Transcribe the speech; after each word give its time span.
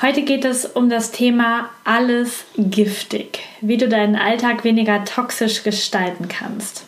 Heute 0.00 0.22
geht 0.22 0.44
es 0.44 0.64
um 0.64 0.88
das 0.88 1.10
Thema 1.10 1.70
alles 1.82 2.44
giftig, 2.56 3.40
wie 3.60 3.76
du 3.76 3.88
deinen 3.88 4.14
Alltag 4.14 4.62
weniger 4.62 5.04
toxisch 5.04 5.64
gestalten 5.64 6.28
kannst. 6.28 6.84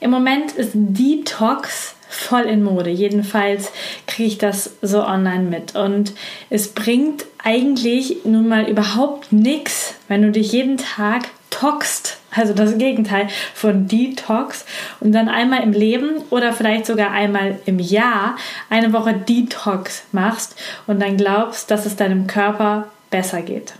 Im 0.00 0.12
Moment 0.12 0.52
ist 0.52 0.70
Detox 0.72 1.94
voll 2.08 2.44
in 2.44 2.62
Mode. 2.62 2.88
Jedenfalls 2.88 3.70
kriege 4.06 4.28
ich 4.28 4.38
das 4.38 4.76
so 4.80 5.04
online 5.04 5.44
mit. 5.44 5.76
Und 5.76 6.14
es 6.48 6.68
bringt 6.68 7.26
eigentlich 7.44 8.24
nun 8.24 8.48
mal 8.48 8.66
überhaupt 8.66 9.30
nichts, 9.32 9.94
wenn 10.08 10.22
du 10.22 10.30
dich 10.30 10.52
jeden 10.52 10.78
Tag 10.78 11.24
toxt, 11.58 12.18
also 12.30 12.52
das 12.52 12.76
Gegenteil 12.78 13.28
von 13.54 13.88
Detox, 13.88 14.64
und 15.00 15.12
dann 15.12 15.28
einmal 15.28 15.62
im 15.62 15.72
Leben 15.72 16.22
oder 16.30 16.52
vielleicht 16.52 16.86
sogar 16.86 17.10
einmal 17.10 17.58
im 17.66 17.78
Jahr 17.78 18.36
eine 18.68 18.92
Woche 18.92 19.14
Detox 19.14 20.04
machst 20.12 20.56
und 20.86 21.00
dann 21.00 21.16
glaubst, 21.16 21.70
dass 21.70 21.86
es 21.86 21.96
deinem 21.96 22.26
Körper 22.26 22.88
besser 23.10 23.42
geht. 23.42 23.74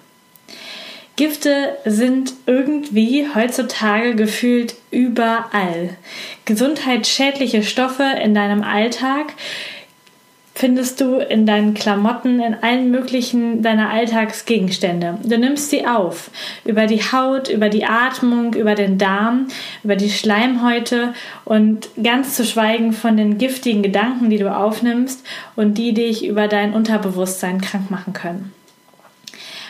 Gifte 1.17 1.79
sind 1.87 2.35
irgendwie 2.45 3.27
heutzutage 3.35 4.15
gefühlt 4.15 4.75
überall. 4.91 5.97
Gesundheitsschädliche 6.45 7.63
Stoffe 7.63 8.05
in 8.23 8.35
deinem 8.35 8.63
Alltag 8.63 9.33
findest 10.57 11.03
du 11.03 11.19
in 11.19 11.45
deinen 11.45 11.75
Klamotten, 11.75 12.41
in 12.41 12.57
allen 12.63 12.91
möglichen 12.91 13.63
deiner 13.63 13.91
Alltagsgegenstände. 13.91 15.19
Du 15.23 15.37
nimmst 15.37 15.69
sie 15.69 15.87
auf. 15.87 16.31
Über 16.65 16.87
die 16.87 17.03
Haut, 17.03 17.49
über 17.51 17.69
die 17.69 17.85
Atmung, 17.85 18.55
über 18.55 18.75
den 18.75 18.97
Darm, 18.97 19.49
über 19.85 19.97
die 19.97 20.09
Schleimhäute 20.09 21.13
und 21.45 21.91
ganz 22.03 22.37
zu 22.37 22.45
schweigen 22.47 22.95
von 22.95 23.19
den 23.19 23.37
giftigen 23.37 23.83
Gedanken, 23.83 24.31
die 24.31 24.39
du 24.39 24.51
aufnimmst 24.55 25.27
und 25.57 25.77
die 25.77 25.93
dich 25.93 26.27
über 26.27 26.49
dein 26.49 26.73
Unterbewusstsein 26.73 27.61
krank 27.61 27.91
machen 27.91 28.15
können. 28.15 28.53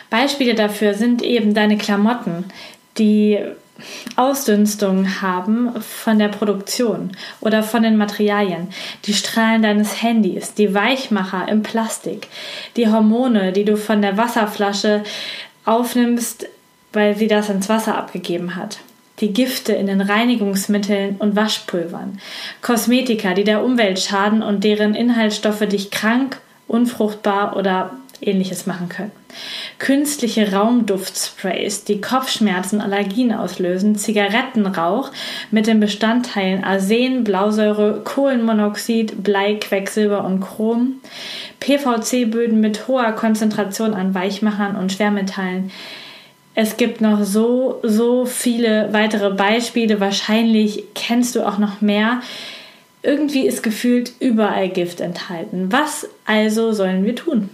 Beispiele 0.09 0.55
dafür 0.55 0.93
sind 0.93 1.21
eben 1.21 1.53
deine 1.53 1.77
Klamotten, 1.77 2.45
die 2.97 3.39
Ausdünstungen 4.15 5.21
haben 5.21 5.71
von 5.81 6.19
der 6.19 6.29
Produktion 6.29 7.11
oder 7.39 7.63
von 7.63 7.83
den 7.83 7.97
Materialien, 7.97 8.69
die 9.05 9.13
Strahlen 9.13 9.61
deines 9.61 10.01
Handys, 10.01 10.53
die 10.53 10.73
Weichmacher 10.73 11.47
im 11.47 11.63
Plastik, 11.63 12.27
die 12.75 12.87
Hormone, 12.87 13.51
die 13.51 13.65
du 13.65 13.77
von 13.77 14.01
der 14.01 14.17
Wasserflasche 14.17 15.03
aufnimmst, 15.65 16.47
weil 16.93 17.15
sie 17.15 17.27
das 17.27 17.49
ins 17.49 17.69
Wasser 17.69 17.97
abgegeben 17.97 18.55
hat. 18.55 18.79
Die 19.19 19.33
Gifte 19.33 19.73
in 19.73 19.87
den 19.87 20.01
Reinigungsmitteln 20.01 21.15
und 21.17 21.35
Waschpulvern, 21.35 22.19
Kosmetika, 22.61 23.33
die 23.33 23.43
der 23.43 23.63
Umwelt 23.63 23.99
schaden 23.99 24.43
und 24.43 24.63
deren 24.63 24.93
Inhaltsstoffe 24.93 25.67
dich 25.67 25.89
krank, 25.89 26.39
unfruchtbar 26.67 27.55
oder 27.55 27.91
ähnliches 28.21 28.65
machen 28.65 28.89
können. 28.89 29.11
Künstliche 29.79 30.51
Raumduftsprays, 30.51 31.83
die 31.83 32.01
Kopfschmerzen, 32.01 32.81
Allergien 32.81 33.33
auslösen, 33.33 33.95
Zigarettenrauch 33.95 35.11
mit 35.51 35.67
den 35.67 35.79
Bestandteilen 35.79 36.63
Arsen, 36.63 37.23
Blausäure, 37.23 38.01
Kohlenmonoxid, 38.03 39.23
Blei, 39.23 39.55
Quecksilber 39.55 40.23
und 40.25 40.41
Chrom, 40.41 40.95
PVC-Böden 41.59 42.59
mit 42.59 42.87
hoher 42.87 43.11
Konzentration 43.11 43.93
an 43.93 44.13
Weichmachern 44.13 44.75
und 44.75 44.91
Schwermetallen. 44.91 45.71
Es 46.59 46.75
gibt 46.75 47.01
noch 47.01 47.23
so, 47.23 47.79
so 47.83 48.25
viele 48.25 48.91
weitere 48.91 49.29
Beispiele. 49.29 49.99
Wahrscheinlich 49.99 50.85
kennst 50.95 51.35
du 51.35 51.47
auch 51.47 51.59
noch 51.59 51.81
mehr. 51.81 52.21
Irgendwie 53.03 53.45
ist 53.45 53.61
gefühlt 53.61 54.11
überall 54.19 54.69
Gift 54.69 54.99
enthalten. 54.99 55.71
Was 55.71 56.09
also 56.25 56.71
sollen 56.71 57.05
wir 57.05 57.15
tun? 57.15 57.49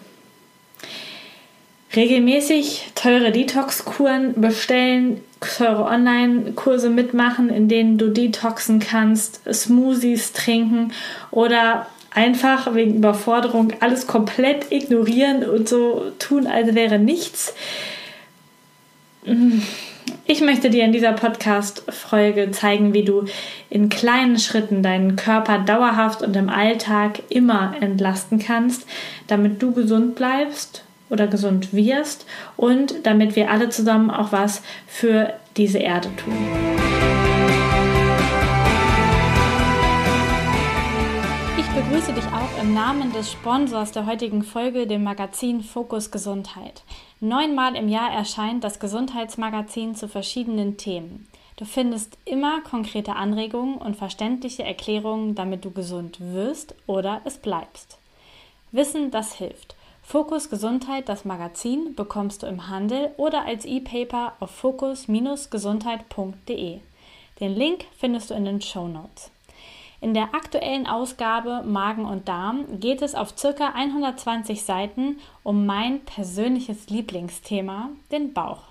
Regelmäßig 1.95 2.91
teure 2.95 3.31
Detox-Kuren 3.31 4.39
bestellen, 4.41 5.21
teure 5.39 5.85
Online-Kurse 5.85 6.89
mitmachen, 6.89 7.49
in 7.49 7.67
denen 7.67 7.97
du 7.97 8.09
detoxen 8.09 8.79
kannst, 8.79 9.41
Smoothies 9.51 10.33
trinken 10.33 10.93
oder 11.31 11.87
einfach 12.11 12.73
wegen 12.73 12.95
Überforderung 12.95 13.73
alles 13.79 14.07
komplett 14.07 14.71
ignorieren 14.71 15.43
und 15.43 15.67
so 15.67 16.11
tun, 16.19 16.47
als 16.47 16.73
wäre 16.75 16.99
nichts. 16.99 17.53
Ich 20.25 20.41
möchte 20.41 20.69
dir 20.69 20.85
in 20.85 20.93
dieser 20.93 21.13
Podcast-Folge 21.13 22.51
zeigen, 22.51 22.93
wie 22.93 23.03
du 23.03 23.25
in 23.69 23.89
kleinen 23.89 24.37
Schritten 24.37 24.83
deinen 24.83 25.15
Körper 25.15 25.59
dauerhaft 25.59 26.21
und 26.21 26.35
im 26.35 26.49
Alltag 26.49 27.23
immer 27.29 27.73
entlasten 27.79 28.39
kannst, 28.39 28.85
damit 29.27 29.61
du 29.61 29.73
gesund 29.73 30.15
bleibst 30.15 30.83
oder 31.13 31.27
gesund 31.27 31.73
wirst 31.73 32.25
und 32.57 33.05
damit 33.05 33.37
wir 33.37 33.49
alle 33.51 33.69
zusammen 33.69 34.09
auch 34.09 34.31
was 34.31 34.63
für 34.87 35.33
diese 35.55 35.77
Erde 35.77 36.09
tun. 36.17 36.33
Ich 41.57 41.81
begrüße 41.81 42.13
dich 42.13 42.25
auch 42.25 42.61
im 42.61 42.73
Namen 42.73 43.13
des 43.13 43.31
Sponsors 43.31 43.91
der 43.91 44.05
heutigen 44.05 44.43
Folge, 44.43 44.87
dem 44.87 45.03
Magazin 45.03 45.61
Fokus 45.61 46.11
Gesundheit. 46.11 46.83
Neunmal 47.19 47.75
im 47.75 47.87
Jahr 47.87 48.11
erscheint 48.11 48.63
das 48.63 48.79
Gesundheitsmagazin 48.79 49.95
zu 49.95 50.07
verschiedenen 50.07 50.77
Themen. 50.77 51.27
Du 51.55 51.65
findest 51.65 52.17
immer 52.25 52.61
konkrete 52.61 53.15
Anregungen 53.15 53.77
und 53.77 53.95
verständliche 53.95 54.63
Erklärungen, 54.63 55.35
damit 55.35 55.63
du 55.63 55.71
gesund 55.71 56.17
wirst 56.19 56.73
oder 56.87 57.21
es 57.25 57.37
bleibst. 57.37 57.99
Wissen, 58.71 59.11
das 59.11 59.35
hilft. 59.35 59.72
Fokus 60.03 60.49
Gesundheit, 60.49 61.09
das 61.09 61.25
Magazin, 61.25 61.95
bekommst 61.95 62.43
du 62.43 62.47
im 62.47 62.67
Handel 62.67 63.11
oder 63.17 63.45
als 63.45 63.65
E-Paper 63.65 64.33
auf 64.39 64.51
fokus-gesundheit.de. 64.51 66.79
Den 67.39 67.55
Link 67.55 67.85
findest 67.97 68.29
du 68.29 68.35
in 68.35 68.45
den 68.45 68.61
Show 68.61 68.87
Notes. 68.87 69.31
In 70.01 70.13
der 70.13 70.35
aktuellen 70.35 70.85
Ausgabe 70.85 71.63
Magen 71.65 72.05
und 72.05 72.27
Darm 72.27 72.79
geht 72.81 73.01
es 73.01 73.15
auf 73.15 73.33
ca. 73.35 73.69
120 73.69 74.61
Seiten 74.63 75.17
um 75.41 75.65
mein 75.65 76.01
persönliches 76.01 76.89
Lieblingsthema, 76.89 77.89
den 78.11 78.33
Bauch. 78.33 78.63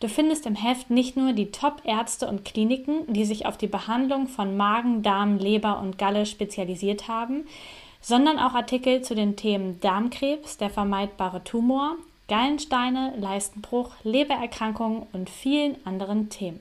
Du 0.00 0.08
findest 0.08 0.44
im 0.44 0.56
Heft 0.56 0.90
nicht 0.90 1.16
nur 1.16 1.32
die 1.32 1.52
Top-Ärzte 1.52 2.26
und 2.26 2.44
Kliniken, 2.44 3.06
die 3.06 3.24
sich 3.24 3.46
auf 3.46 3.56
die 3.56 3.68
Behandlung 3.68 4.26
von 4.26 4.56
Magen, 4.56 5.02
Darm, 5.02 5.38
Leber 5.38 5.78
und 5.78 5.96
Galle 5.96 6.26
spezialisiert 6.26 7.08
haben, 7.08 7.46
sondern 8.06 8.38
auch 8.38 8.54
Artikel 8.54 9.02
zu 9.02 9.16
den 9.16 9.34
Themen 9.34 9.80
Darmkrebs, 9.80 10.58
der 10.58 10.70
vermeidbare 10.70 11.42
Tumor, 11.42 11.96
Gallensteine, 12.28 13.12
Leistenbruch, 13.18 13.96
Lebererkrankungen 14.04 15.08
und 15.12 15.28
vielen 15.28 15.84
anderen 15.84 16.28
Themen. 16.28 16.60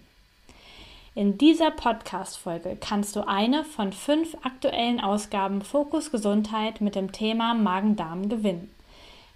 In 1.14 1.38
dieser 1.38 1.70
Podcast-Folge 1.70 2.78
kannst 2.82 3.16
du 3.16 3.28
eine 3.28 3.64
von 3.64 3.94
fünf 3.94 4.36
aktuellen 4.42 5.00
Ausgaben 5.00 5.62
Fokus 5.62 6.10
Gesundheit 6.10 6.82
mit 6.82 6.96
dem 6.96 7.12
Thema 7.12 7.54
Magen-Darm 7.54 8.28
gewinnen. 8.28 8.72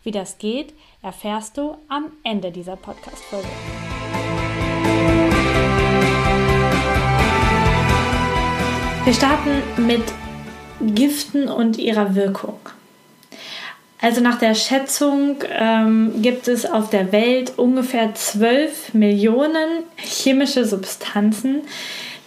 Wie 0.03 0.11
das 0.11 0.39
geht, 0.39 0.73
erfährst 1.03 1.59
du 1.59 1.77
am 1.89 2.05
Ende 2.23 2.51
dieser 2.51 2.75
Podcast-Folge. 2.75 3.47
Wir 9.05 9.13
starten 9.13 9.61
mit 9.85 10.03
Giften 10.81 11.47
und 11.47 11.77
ihrer 11.77 12.15
Wirkung. 12.15 12.59
Also 14.01 14.21
nach 14.21 14.39
der 14.39 14.55
Schätzung 14.55 15.37
ähm, 15.49 16.21
gibt 16.21 16.47
es 16.47 16.65
auf 16.65 16.89
der 16.89 17.11
Welt 17.11 17.53
ungefähr 17.57 18.15
12 18.15 18.93
Millionen 18.93 19.83
chemische 19.97 20.63
Substanzen, 20.63 21.63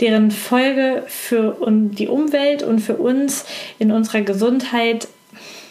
deren 0.00 0.30
Folge 0.30 1.04
für 1.06 1.56
die 1.66 2.08
Umwelt 2.08 2.62
und 2.62 2.80
für 2.80 2.96
uns 2.96 3.46
in 3.78 3.90
unserer 3.90 4.20
Gesundheit 4.20 5.08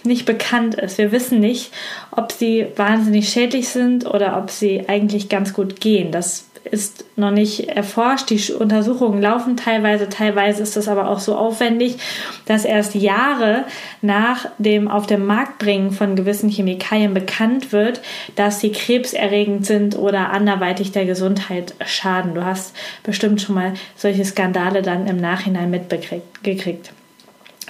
nicht 0.04 0.26
bekannt 0.26 0.76
ist. 0.76 0.98
Wir 0.98 1.12
wissen 1.12 1.40
nicht, 1.40 1.72
ob 2.10 2.32
sie 2.32 2.66
wahnsinnig 2.76 3.30
schädlich 3.30 3.70
sind 3.70 4.06
oder 4.08 4.38
ob 4.38 4.50
sie 4.50 4.88
eigentlich 4.88 5.30
ganz 5.30 5.54
gut 5.54 5.80
gehen. 5.80 6.12
Das 6.12 6.46
ist 6.64 7.06
noch 7.16 7.32
nicht 7.32 7.70
erforscht. 7.70 8.30
Die 8.30 8.54
Untersuchungen 8.54 9.22
laufen 9.22 9.58
teilweise, 9.58 10.10
teilweise 10.10 10.62
ist 10.62 10.78
das 10.78 10.88
aber 10.88 11.10
auch 11.10 11.20
so 11.20 11.36
aufwendig, 11.36 11.98
dass 12.46 12.66
erst 12.66 12.96
Jahre 12.96 13.66
nach 14.02 14.46
dem 14.58 14.88
auf 14.88 15.08
den 15.08 15.26
Markt 15.26 15.60
bringen 15.60 15.92
von 15.92 16.16
gewissen 16.16 16.50
Chemikalien 16.50 17.14
bekannt 17.14 17.72
wird, 17.72 18.02
dass 18.36 18.60
sie 18.60 18.72
krebserregend 18.72 19.66
sind 19.66 19.98
oder 19.98 20.30
anderweitig 20.32 20.92
der 20.92 21.06
Gesundheit 21.06 21.74
schaden. 21.86 22.36
Du 22.36 22.46
hast 22.46 22.76
bestimmt 23.04 23.42
schon 23.42 23.56
mal 23.56 23.74
solche 23.96 24.26
Skandale 24.26 24.82
dann 24.82 25.08
im 25.08 25.18
Nachhinein 25.18 25.72
mitgekriegt. 25.72 26.92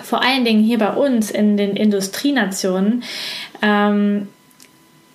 Vor 0.03 0.21
allen 0.21 0.45
Dingen 0.45 0.63
hier 0.63 0.79
bei 0.79 0.93
uns 0.93 1.31
in 1.31 1.57
den 1.57 1.75
Industrienationen 1.75 3.03
ähm, 3.61 4.27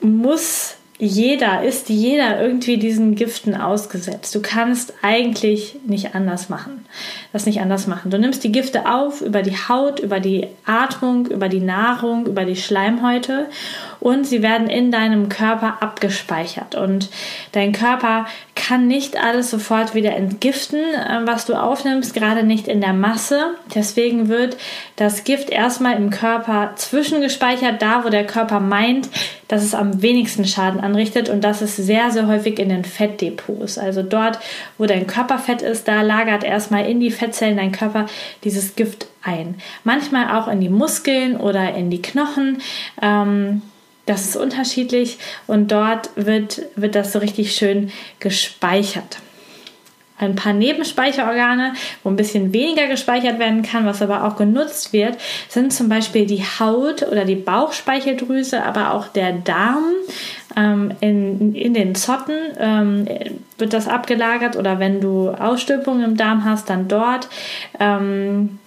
muss 0.00 0.76
jeder, 0.98 1.62
ist 1.62 1.88
jeder 1.88 2.40
irgendwie 2.40 2.78
diesen 2.78 3.14
Giften 3.14 3.54
ausgesetzt. 3.54 4.34
Du 4.34 4.40
kannst 4.40 4.94
eigentlich 5.02 5.76
nicht 5.87 6.14
anders 6.14 6.48
machen. 6.48 6.87
Das 7.36 7.44
nicht 7.44 7.60
anders 7.60 7.86
machen. 7.86 8.10
Du 8.10 8.18
nimmst 8.18 8.44
die 8.44 8.50
Gifte 8.50 8.90
auf 8.90 9.20
über 9.20 9.42
die 9.42 9.58
Haut, 9.68 10.00
über 10.00 10.20
die 10.20 10.46
Atmung, 10.64 11.26
über 11.26 11.50
die 11.50 11.60
Nahrung, 11.60 12.24
über 12.24 12.46
die 12.46 12.56
Schleimhäute 12.56 13.50
und 14.00 14.26
sie 14.26 14.42
werden 14.42 14.70
in 14.70 14.90
deinem 14.90 15.28
Körper 15.28 15.82
abgespeichert. 15.82 16.76
Und 16.76 17.10
dein 17.52 17.72
Körper 17.72 18.24
kann 18.54 18.86
nicht 18.86 19.22
alles 19.22 19.50
sofort 19.50 19.94
wieder 19.94 20.14
entgiften, 20.16 20.80
äh, 20.80 21.20
was 21.24 21.44
du 21.44 21.54
aufnimmst, 21.54 22.14
gerade 22.14 22.42
nicht 22.42 22.68
in 22.68 22.80
der 22.80 22.92
Masse. 22.92 23.54
Deswegen 23.74 24.28
wird 24.28 24.56
das 24.96 25.24
Gift 25.24 25.50
erstmal 25.50 25.96
im 25.96 26.10
Körper 26.10 26.72
zwischengespeichert, 26.76 27.82
da 27.82 28.04
wo 28.04 28.08
der 28.08 28.26
Körper 28.26 28.60
meint, 28.60 29.08
dass 29.48 29.62
es 29.62 29.74
am 29.74 30.02
wenigsten 30.02 30.44
Schaden 30.44 30.80
anrichtet. 30.80 31.28
Und 31.28 31.42
das 31.42 31.62
ist 31.62 31.76
sehr, 31.76 32.10
sehr 32.10 32.26
häufig 32.26 32.58
in 32.58 32.68
den 32.68 32.84
Fettdepots. 32.84 33.76
Also 33.78 34.02
dort, 34.02 34.38
wo 34.78 34.86
dein 34.86 35.06
Körperfett 35.06 35.62
ist, 35.62 35.86
da 35.86 36.02
lagert 36.02 36.42
erstmal 36.42 36.88
in 36.88 36.98
die 36.98 37.10
Fettzellen 37.26 37.56
dein 37.56 37.73
Körper 37.73 38.06
dieses 38.44 38.76
Gift 38.76 39.06
ein. 39.23 39.56
Manchmal 39.84 40.38
auch 40.38 40.49
in 40.49 40.61
die 40.61 40.69
Muskeln 40.69 41.37
oder 41.37 41.75
in 41.75 41.90
die 41.90 42.02
Knochen. 42.02 42.58
Ähm, 43.02 43.62
das 44.06 44.26
ist 44.26 44.37
unterschiedlich 44.37 45.19
und 45.49 45.73
dort 45.73 46.11
wird, 46.14 46.62
wird 46.76 46.94
das 46.94 47.12
so 47.12 47.19
richtig 47.19 47.56
schön 47.56 47.90
gespeichert. 48.20 49.19
Ein 50.18 50.34
paar 50.34 50.52
Nebenspeicherorgane, 50.52 51.74
wo 52.02 52.08
ein 52.08 52.16
bisschen 52.16 52.52
weniger 52.52 52.86
gespeichert 52.86 53.38
werden 53.38 53.62
kann, 53.62 53.84
was 53.84 54.00
aber 54.00 54.24
auch 54.24 54.36
genutzt 54.36 54.92
wird, 54.92 55.18
sind 55.48 55.72
zum 55.72 55.88
Beispiel 55.88 56.26
die 56.26 56.42
Haut 56.42 57.02
oder 57.02 57.24
die 57.24 57.34
Bauchspeicheldrüse, 57.34 58.62
aber 58.62 58.94
auch 58.94 59.08
der 59.08 59.32
Darm. 59.32 59.84
Ähm, 60.56 60.92
in, 61.00 61.54
in 61.54 61.74
den 61.74 61.94
Zotten 61.94 62.38
ähm, 62.58 63.06
wird 63.58 63.74
das 63.74 63.88
abgelagert 63.88 64.56
oder 64.56 64.78
wenn 64.78 65.02
du 65.02 65.28
Ausstülpungen 65.28 66.02
im 66.04 66.16
Darm 66.16 66.44
hast, 66.44 66.70
dann 66.70 66.88
dort 66.88 67.28
ähm, 67.78 68.58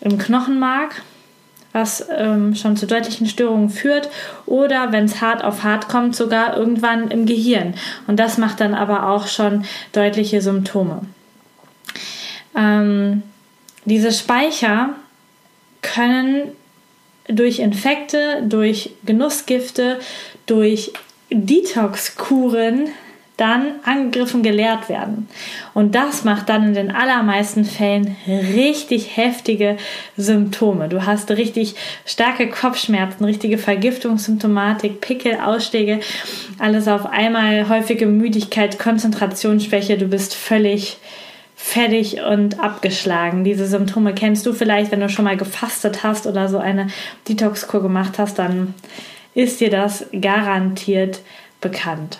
im 0.00 0.18
Knochenmark 0.18 1.02
was 1.74 2.06
ähm, 2.16 2.54
schon 2.54 2.76
zu 2.76 2.86
deutlichen 2.86 3.26
Störungen 3.26 3.68
führt 3.68 4.08
oder 4.46 4.92
wenn 4.92 5.06
es 5.06 5.20
hart 5.20 5.42
auf 5.42 5.64
hart 5.64 5.88
kommt, 5.88 6.14
sogar 6.14 6.56
irgendwann 6.56 7.10
im 7.10 7.26
Gehirn. 7.26 7.74
Und 8.06 8.18
das 8.20 8.38
macht 8.38 8.60
dann 8.60 8.74
aber 8.74 9.08
auch 9.08 9.26
schon 9.26 9.64
deutliche 9.92 10.40
Symptome. 10.40 11.02
Ähm, 12.56 13.24
diese 13.84 14.12
Speicher 14.12 14.90
können 15.82 16.52
durch 17.26 17.58
Infekte, 17.58 18.42
durch 18.46 18.90
Genussgifte, 19.04 19.98
durch 20.46 20.92
Detox-Kuren 21.30 22.88
dann 23.36 23.80
angegriffen 23.84 24.42
gelehrt 24.44 24.88
werden. 24.88 25.28
Und 25.72 25.96
das 25.96 26.22
macht 26.22 26.48
dann 26.48 26.68
in 26.68 26.74
den 26.74 26.90
allermeisten 26.92 27.64
Fällen 27.64 28.16
richtig 28.26 29.16
heftige 29.16 29.76
Symptome. 30.16 30.88
Du 30.88 31.04
hast 31.04 31.30
richtig 31.32 31.74
starke 32.06 32.48
Kopfschmerzen, 32.48 33.24
richtige 33.24 33.58
Vergiftungssymptomatik, 33.58 35.00
Pickel, 35.00 35.40
Ausschläge, 35.40 35.98
alles 36.58 36.86
auf 36.86 37.06
einmal, 37.06 37.68
häufige 37.68 38.06
Müdigkeit, 38.06 38.78
Konzentrationsschwäche, 38.78 39.98
du 39.98 40.06
bist 40.06 40.34
völlig 40.34 40.98
fertig 41.56 42.20
und 42.20 42.60
abgeschlagen. 42.60 43.42
Diese 43.42 43.66
Symptome 43.66 44.14
kennst 44.14 44.46
du 44.46 44.52
vielleicht, 44.52 44.92
wenn 44.92 45.00
du 45.00 45.08
schon 45.08 45.24
mal 45.24 45.36
gefastet 45.36 46.04
hast 46.04 46.26
oder 46.26 46.48
so 46.48 46.58
eine 46.58 46.88
Detox-Kur 47.28 47.82
gemacht 47.82 48.18
hast, 48.18 48.38
dann 48.38 48.74
ist 49.34 49.60
dir 49.60 49.70
das 49.70 50.06
garantiert 50.12 51.20
bekannt. 51.60 52.18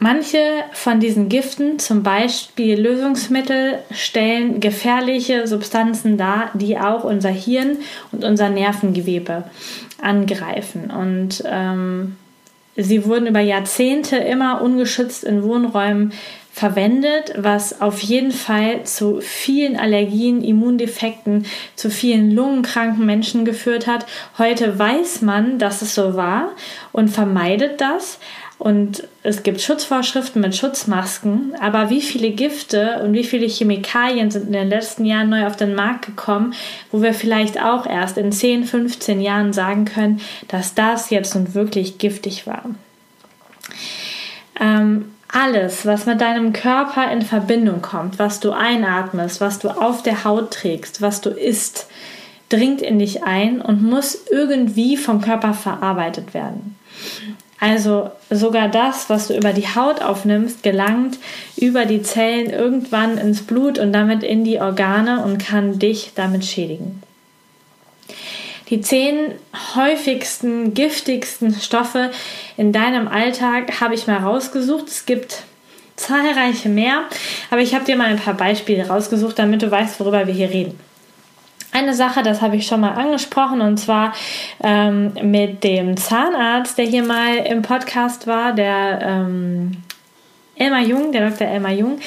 Manche 0.00 0.38
von 0.72 1.00
diesen 1.00 1.28
Giften, 1.28 1.80
zum 1.80 2.04
Beispiel 2.04 2.80
Lösungsmittel, 2.80 3.80
stellen 3.90 4.60
gefährliche 4.60 5.48
Substanzen 5.48 6.16
dar, 6.16 6.50
die 6.54 6.78
auch 6.78 7.02
unser 7.02 7.30
Hirn 7.30 7.78
und 8.12 8.22
unser 8.22 8.48
Nervengewebe 8.48 9.44
angreifen. 10.00 10.90
Und 10.92 11.42
ähm, 11.46 12.16
sie 12.76 13.04
wurden 13.06 13.26
über 13.26 13.40
Jahrzehnte 13.40 14.16
immer 14.16 14.62
ungeschützt 14.62 15.24
in 15.24 15.42
Wohnräumen 15.42 16.12
verwendet, 16.52 17.34
was 17.36 17.80
auf 17.80 18.00
jeden 18.00 18.32
Fall 18.32 18.84
zu 18.84 19.20
vielen 19.20 19.76
Allergien, 19.76 20.42
Immundefekten, 20.42 21.46
zu 21.76 21.88
vielen 21.90 22.32
lungenkranken 22.32 23.06
Menschen 23.06 23.44
geführt 23.44 23.86
hat. 23.86 24.06
Heute 24.38 24.78
weiß 24.78 25.22
man, 25.22 25.58
dass 25.58 25.82
es 25.82 25.94
so 25.94 26.14
war 26.14 26.52
und 26.92 27.08
vermeidet 27.08 27.80
das. 27.80 28.18
Und 28.58 29.04
es 29.22 29.44
gibt 29.44 29.60
Schutzvorschriften 29.60 30.42
mit 30.42 30.56
Schutzmasken, 30.56 31.54
aber 31.60 31.90
wie 31.90 32.02
viele 32.02 32.30
Gifte 32.30 33.00
und 33.02 33.12
wie 33.12 33.22
viele 33.22 33.46
Chemikalien 33.46 34.32
sind 34.32 34.48
in 34.48 34.52
den 34.52 34.68
letzten 34.68 35.04
Jahren 35.04 35.30
neu 35.30 35.46
auf 35.46 35.54
den 35.54 35.76
Markt 35.76 36.06
gekommen, 36.06 36.54
wo 36.90 37.00
wir 37.00 37.14
vielleicht 37.14 37.62
auch 37.62 37.86
erst 37.86 38.18
in 38.18 38.32
10, 38.32 38.64
15 38.64 39.20
Jahren 39.20 39.52
sagen 39.52 39.84
können, 39.84 40.20
dass 40.48 40.74
das 40.74 41.10
jetzt 41.10 41.36
nun 41.36 41.54
wirklich 41.54 41.98
giftig 41.98 42.48
war. 42.48 42.64
Ähm, 44.60 45.12
alles, 45.28 45.86
was 45.86 46.06
mit 46.06 46.20
deinem 46.20 46.52
Körper 46.52 47.12
in 47.12 47.22
Verbindung 47.22 47.80
kommt, 47.80 48.18
was 48.18 48.40
du 48.40 48.50
einatmest, 48.50 49.40
was 49.40 49.60
du 49.60 49.68
auf 49.68 50.02
der 50.02 50.24
Haut 50.24 50.50
trägst, 50.50 51.00
was 51.00 51.20
du 51.20 51.30
isst, 51.30 51.86
dringt 52.48 52.82
in 52.82 52.98
dich 52.98 53.22
ein 53.22 53.60
und 53.60 53.82
muss 53.82 54.18
irgendwie 54.30 54.96
vom 54.96 55.20
Körper 55.20 55.54
verarbeitet 55.54 56.34
werden. 56.34 56.76
Also 57.60 58.10
sogar 58.30 58.68
das, 58.68 59.10
was 59.10 59.28
du 59.28 59.36
über 59.36 59.52
die 59.52 59.66
Haut 59.66 60.00
aufnimmst, 60.00 60.62
gelangt 60.62 61.18
über 61.56 61.86
die 61.86 62.02
Zellen 62.02 62.50
irgendwann 62.50 63.18
ins 63.18 63.42
Blut 63.42 63.78
und 63.78 63.92
damit 63.92 64.22
in 64.22 64.44
die 64.44 64.60
Organe 64.60 65.24
und 65.24 65.38
kann 65.38 65.78
dich 65.78 66.12
damit 66.14 66.44
schädigen. 66.44 67.02
Die 68.70 68.80
zehn 68.80 69.32
häufigsten, 69.74 70.74
giftigsten 70.74 71.54
Stoffe 71.54 72.10
in 72.56 72.72
deinem 72.72 73.08
Alltag 73.08 73.80
habe 73.80 73.94
ich 73.94 74.06
mal 74.06 74.18
rausgesucht. 74.18 74.88
Es 74.88 75.06
gibt 75.06 75.42
zahlreiche 75.96 76.68
mehr, 76.68 77.04
aber 77.50 77.60
ich 77.60 77.74
habe 77.74 77.86
dir 77.86 77.96
mal 77.96 78.06
ein 78.06 78.18
paar 78.18 78.34
Beispiele 78.34 78.86
rausgesucht, 78.86 79.38
damit 79.38 79.62
du 79.62 79.70
weißt, 79.70 79.98
worüber 79.98 80.26
wir 80.26 80.34
hier 80.34 80.50
reden. 80.50 80.78
Eine 81.70 81.94
Sache, 81.94 82.22
das 82.22 82.40
habe 82.40 82.56
ich 82.56 82.66
schon 82.66 82.80
mal 82.80 82.94
angesprochen, 82.94 83.60
und 83.60 83.76
zwar 83.78 84.12
ähm, 84.62 85.12
mit 85.22 85.64
dem 85.64 85.96
Zahnarzt, 85.96 86.78
der 86.78 86.86
hier 86.86 87.04
mal 87.04 87.36
im 87.36 87.62
Podcast 87.62 88.26
war, 88.26 88.54
der 88.54 89.00
ähm, 89.02 89.72
Elmar 90.58 90.82
Jung, 90.82 91.12
der 91.12 91.30
Dr. 91.30 91.46
Elmar 91.46 91.72
Jung, 91.72 91.98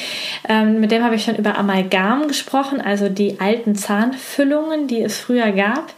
ähm, 0.47 0.79
mit 0.79 0.91
dem 0.91 1.03
habe 1.03 1.15
ich 1.15 1.23
schon 1.23 1.35
über 1.35 1.57
Amalgam 1.57 2.27
gesprochen, 2.27 2.81
also 2.81 3.09
die 3.09 3.39
alten 3.39 3.75
Zahnfüllungen, 3.75 4.87
die 4.87 5.01
es 5.01 5.17
früher 5.17 5.51
gab, 5.51 5.93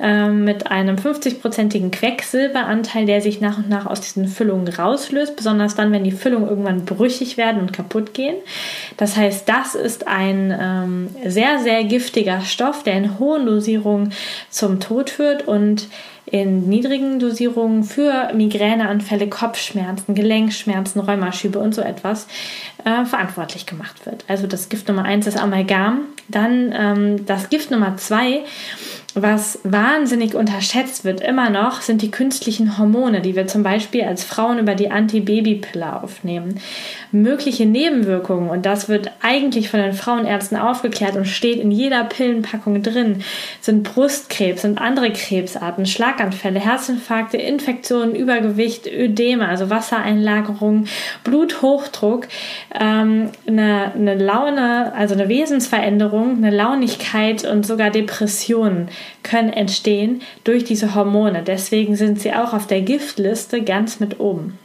ähm, 0.00 0.44
mit 0.44 0.70
einem 0.70 0.96
50-prozentigen 0.96 1.90
Quecksilberanteil, 1.90 3.06
der 3.06 3.20
sich 3.20 3.40
nach 3.40 3.58
und 3.58 3.68
nach 3.68 3.86
aus 3.86 4.00
diesen 4.00 4.28
Füllungen 4.28 4.68
rauslöst, 4.68 5.36
besonders 5.36 5.74
dann, 5.74 5.92
wenn 5.92 6.04
die 6.04 6.12
Füllungen 6.12 6.48
irgendwann 6.48 6.84
brüchig 6.84 7.36
werden 7.36 7.60
und 7.60 7.72
kaputt 7.72 8.14
gehen. 8.14 8.36
Das 8.96 9.16
heißt, 9.16 9.48
das 9.48 9.74
ist 9.74 10.06
ein 10.06 10.56
ähm, 10.58 11.08
sehr, 11.24 11.58
sehr 11.58 11.84
giftiger 11.84 12.40
Stoff, 12.40 12.82
der 12.82 12.94
in 12.94 13.18
hohen 13.18 13.46
Dosierungen 13.46 14.12
zum 14.50 14.80
Tod 14.80 15.10
führt 15.10 15.46
und 15.46 15.88
in 16.30 16.68
niedrigen 16.68 17.18
Dosierungen 17.18 17.84
für 17.84 18.32
Migräneanfälle, 18.34 19.28
Kopfschmerzen, 19.28 20.14
Gelenkschmerzen, 20.14 21.00
Rheumaschübe 21.00 21.58
und 21.58 21.74
so 21.74 21.82
etwas 21.82 22.26
äh, 22.84 23.04
verantwortlich 23.04 23.66
gemacht 23.66 24.04
wird. 24.06 24.24
Also 24.28 24.46
das 24.46 24.68
Gift 24.68 24.88
Nummer 24.88 25.04
eins 25.04 25.26
ist 25.26 25.38
Amalgam. 25.38 26.00
Dann 26.28 26.72
ähm, 26.76 27.26
das 27.26 27.48
Gift 27.48 27.70
Nummer 27.70 27.96
zwei 27.96 28.44
was 29.22 29.60
wahnsinnig 29.64 30.34
unterschätzt 30.34 31.04
wird 31.04 31.20
immer 31.20 31.50
noch, 31.50 31.82
sind 31.82 32.02
die 32.02 32.10
künstlichen 32.10 32.78
Hormone, 32.78 33.20
die 33.20 33.36
wir 33.36 33.46
zum 33.46 33.62
Beispiel 33.62 34.02
als 34.04 34.24
Frauen 34.24 34.58
über 34.58 34.74
die 34.74 34.90
Antibabypille 34.90 36.02
aufnehmen. 36.02 36.60
Mögliche 37.12 37.66
Nebenwirkungen, 37.66 38.50
und 38.50 38.66
das 38.66 38.88
wird 38.88 39.10
eigentlich 39.22 39.68
von 39.68 39.80
den 39.80 39.92
Frauenärzten 39.92 40.58
aufgeklärt 40.58 41.16
und 41.16 41.26
steht 41.26 41.60
in 41.60 41.70
jeder 41.70 42.04
Pillenpackung 42.04 42.82
drin, 42.82 43.22
sind 43.60 43.82
Brustkrebs 43.82 44.64
und 44.64 44.78
andere 44.78 45.12
Krebsarten, 45.12 45.86
Schlaganfälle, 45.86 46.60
Herzinfarkte, 46.60 47.36
Infektionen, 47.36 48.14
Übergewicht, 48.14 48.86
Ödeme, 48.86 49.48
also 49.48 49.70
Wassereinlagerung, 49.70 50.84
Bluthochdruck, 51.24 52.28
ähm, 52.78 53.30
eine, 53.46 53.92
eine 53.94 54.14
Laune, 54.14 54.92
also 54.94 55.14
eine 55.14 55.28
Wesensveränderung, 55.28 56.36
eine 56.38 56.54
Launigkeit 56.54 57.44
und 57.44 57.66
sogar 57.66 57.90
Depressionen 57.90 58.88
können 59.22 59.52
entstehen 59.52 60.22
durch 60.44 60.64
diese 60.64 60.94
Hormone. 60.94 61.42
Deswegen 61.42 61.96
sind 61.96 62.20
sie 62.20 62.32
auch 62.32 62.52
auf 62.52 62.66
der 62.66 62.82
Giftliste 62.82 63.62
ganz 63.62 64.00
mit 64.00 64.20
oben. 64.20 64.58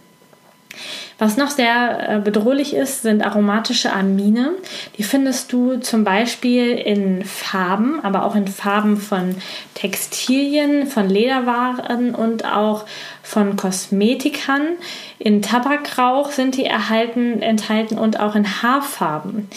Was 1.19 1.37
noch 1.37 1.51
sehr 1.51 2.09
äh, 2.09 2.19
bedrohlich 2.19 2.73
ist, 2.73 3.03
sind 3.03 3.23
aromatische 3.23 3.93
Amine. 3.93 4.53
Die 4.97 5.03
findest 5.03 5.53
du 5.53 5.77
zum 5.77 6.03
Beispiel 6.03 6.71
in 6.71 7.23
Farben, 7.23 8.03
aber 8.03 8.25
auch 8.25 8.35
in 8.35 8.47
Farben 8.47 8.97
von 8.97 9.35
Textilien, 9.75 10.87
von 10.87 11.09
Lederwaren 11.09 12.15
und 12.15 12.45
auch 12.45 12.85
von 13.23 13.55
Kosmetikern. 13.55 14.73
In 15.17 15.41
Tabakrauch 15.41 16.31
sind 16.31 16.57
die 16.57 16.65
erhalten, 16.65 17.41
enthalten 17.41 17.97
und 17.97 18.19
auch 18.19 18.35
in 18.35 18.61
Haarfarben. 18.61 19.47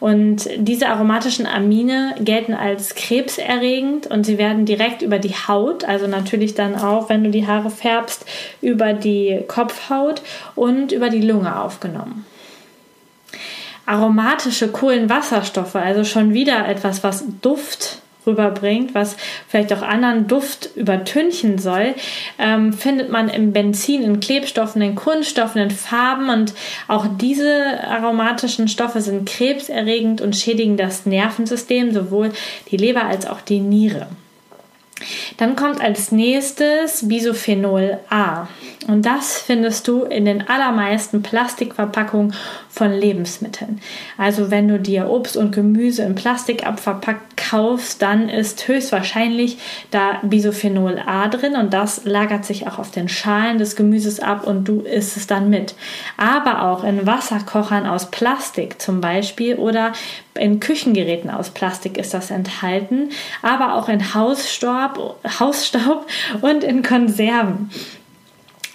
Und 0.00 0.48
diese 0.56 0.88
aromatischen 0.88 1.46
Amine 1.46 2.14
gelten 2.20 2.54
als 2.54 2.94
krebserregend 2.94 4.06
und 4.06 4.24
sie 4.24 4.38
werden 4.38 4.64
direkt 4.64 5.02
über 5.02 5.18
die 5.18 5.34
Haut, 5.34 5.84
also 5.84 6.06
natürlich 6.06 6.54
dann 6.54 6.76
auch, 6.76 7.10
wenn 7.10 7.24
du 7.24 7.30
die 7.30 7.46
Haare 7.46 7.70
färbst, 7.70 8.24
über 8.62 8.94
die 8.94 9.40
Kopfhaut 9.48 10.22
und 10.54 10.92
über 10.92 11.10
die 11.10 11.20
Lunge 11.20 11.60
aufgenommen 11.60 12.24
aromatische 13.88 14.66
Kohlenwasserstoffe, 14.66 15.76
also 15.76 16.02
schon 16.02 16.34
wieder 16.34 16.68
etwas, 16.68 17.04
was 17.04 17.24
Duft 17.40 18.02
rüberbringt, 18.26 18.94
was 18.94 19.16
vielleicht 19.48 19.72
auch 19.72 19.82
anderen 19.82 20.26
Duft 20.26 20.70
übertünchen 20.76 21.58
soll, 21.58 21.94
ähm, 22.38 22.72
findet 22.72 23.10
man 23.10 23.28
im 23.28 23.52
Benzin, 23.52 24.02
in 24.02 24.20
Klebstoffen, 24.20 24.82
in 24.82 24.94
Kunststoffen, 24.94 25.62
in 25.62 25.70
Farben 25.70 26.28
und 26.28 26.54
auch 26.88 27.06
diese 27.20 27.82
aromatischen 27.84 28.68
Stoffe 28.68 29.00
sind 29.00 29.28
krebserregend 29.28 30.20
und 30.20 30.36
schädigen 30.36 30.76
das 30.76 31.06
Nervensystem, 31.06 31.92
sowohl 31.92 32.32
die 32.70 32.76
Leber 32.76 33.04
als 33.04 33.26
auch 33.26 33.40
die 33.40 33.60
Niere. 33.60 34.08
Dann 35.36 35.56
kommt 35.56 35.82
als 35.82 36.10
nächstes 36.10 37.06
Bisophenol 37.06 37.98
A. 38.08 38.48
Und 38.86 39.04
das 39.04 39.38
findest 39.38 39.88
du 39.88 40.04
in 40.04 40.24
den 40.24 40.48
allermeisten 40.48 41.22
Plastikverpackungen 41.22 42.34
von 42.70 42.92
Lebensmitteln. 42.92 43.80
Also 44.16 44.50
wenn 44.50 44.68
du 44.68 44.78
dir 44.78 45.08
Obst 45.10 45.36
und 45.36 45.52
Gemüse 45.52 46.02
in 46.02 46.14
Plastik 46.14 46.66
abverpackt 46.66 47.36
kaufst, 47.36 48.00
dann 48.00 48.28
ist 48.28 48.68
höchstwahrscheinlich 48.68 49.58
da 49.90 50.20
Bisophenol 50.22 51.02
A 51.04 51.28
drin 51.28 51.56
und 51.56 51.74
das 51.74 52.04
lagert 52.04 52.44
sich 52.44 52.66
auch 52.66 52.78
auf 52.78 52.90
den 52.90 53.08
Schalen 53.08 53.58
des 53.58 53.76
Gemüses 53.76 54.20
ab 54.20 54.46
und 54.46 54.64
du 54.66 54.80
isst 54.80 55.16
es 55.16 55.26
dann 55.26 55.50
mit. 55.50 55.74
Aber 56.16 56.62
auch 56.70 56.84
in 56.84 57.06
Wasserkochern 57.06 57.86
aus 57.86 58.10
Plastik 58.10 58.80
zum 58.80 59.00
Beispiel 59.00 59.56
oder 59.56 59.92
in 60.34 60.60
Küchengeräten 60.60 61.30
aus 61.30 61.50
Plastik 61.50 61.98
ist 61.98 62.14
das 62.14 62.30
enthalten, 62.30 63.10
aber 63.42 63.74
auch 63.74 63.88
in 63.88 64.14
Hausstaub, 64.86 65.20
Hausstaub 65.40 66.06
und 66.42 66.64
in 66.64 66.82
Konserven. 66.82 67.70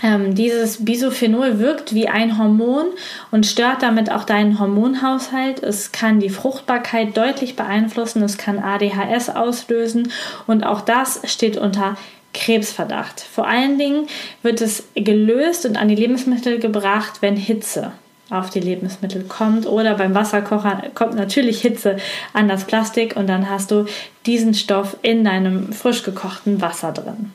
Ähm, 0.03 0.34
dieses 0.34 0.84
Bisophenol 0.84 1.60
wirkt 1.60 1.94
wie 1.94 2.08
ein 2.08 2.38
Hormon 2.38 2.88
und 3.30 3.46
stört 3.46 3.84
damit 3.84 4.12
auch 4.12 4.24
deinen 4.24 4.60
Hormonhaushalt. 4.60 5.62
Es 5.62 5.91
kann 5.91 6.20
die 6.20 6.30
Fruchtbarkeit 6.30 7.15
deutlich 7.15 7.56
beeinflussen, 7.56 8.24
es 8.24 8.38
kann 8.38 8.60
ADHS 8.60 9.30
auslösen 9.30 10.12
und 10.48 10.63
auch 10.63 10.82
das 10.82 11.22
steht 11.25 11.58
unter 11.58 11.98
Krebsverdacht. 12.34 13.22
Vor 13.22 13.48
allen 13.48 13.77
Dingen 13.77 14.08
wird 14.41 14.62
es 14.62 14.88
gelöst 14.96 15.65
und 15.65 15.77
an 15.77 15.89
die 15.89 15.96
Lebensmittel 15.96 16.60
gebracht, 16.60 17.22
wenn 17.22 17.36
Hitze 17.36 17.91
auf 18.31 18.50
die 18.50 18.59
Lebensmittel 18.59 19.23
kommt 19.23 19.65
oder 19.67 19.95
beim 19.95 20.15
Wasserkocher 20.15 20.83
kommt 20.95 21.15
natürlich 21.15 21.61
Hitze 21.61 21.97
an 22.33 22.47
das 22.47 22.63
Plastik 22.63 23.15
und 23.15 23.27
dann 23.27 23.50
hast 23.50 23.71
du 23.71 23.85
diesen 24.25 24.53
Stoff 24.53 24.97
in 25.01 25.23
deinem 25.23 25.73
frisch 25.73 26.03
gekochten 26.03 26.61
Wasser 26.61 26.91
drin. 26.91 27.31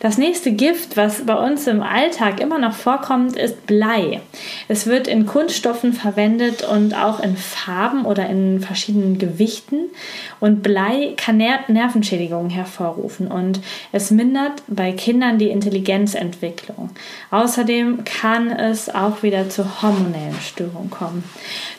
Das 0.00 0.18
nächste 0.18 0.52
Gift, 0.52 0.96
was 0.96 1.24
bei 1.24 1.34
uns 1.34 1.66
im 1.66 1.82
Alltag 1.82 2.40
immer 2.40 2.58
noch 2.58 2.74
vorkommt, 2.74 3.36
ist 3.36 3.66
Blei. 3.66 4.20
Es 4.68 4.86
wird 4.86 5.08
in 5.08 5.26
Kunststoffen 5.26 5.92
verwendet 5.92 6.62
und 6.62 6.94
auch 6.94 7.20
in 7.20 7.36
Farben 7.36 8.04
oder 8.04 8.28
in 8.28 8.60
verschiedenen 8.60 9.18
Gewichten. 9.18 9.84
Und 10.38 10.62
Blei 10.62 11.14
kann 11.16 11.38
Ner 11.38 11.60
Nervenschädigungen 11.68 12.50
hervorrufen 12.50 13.28
und 13.28 13.60
es 13.92 14.10
mindert 14.10 14.62
bei 14.66 14.92
Kindern 14.92 15.38
die 15.38 15.48
Intelligenzentwicklung. 15.48 16.90
Außerdem 17.30 18.04
kann 18.04 18.50
es 18.50 18.94
auch 18.94 19.22
wieder 19.22 19.48
zu 19.48 19.82
hormonellen 19.82 20.38
Störungen 20.40 20.90
kommen. 20.90 21.24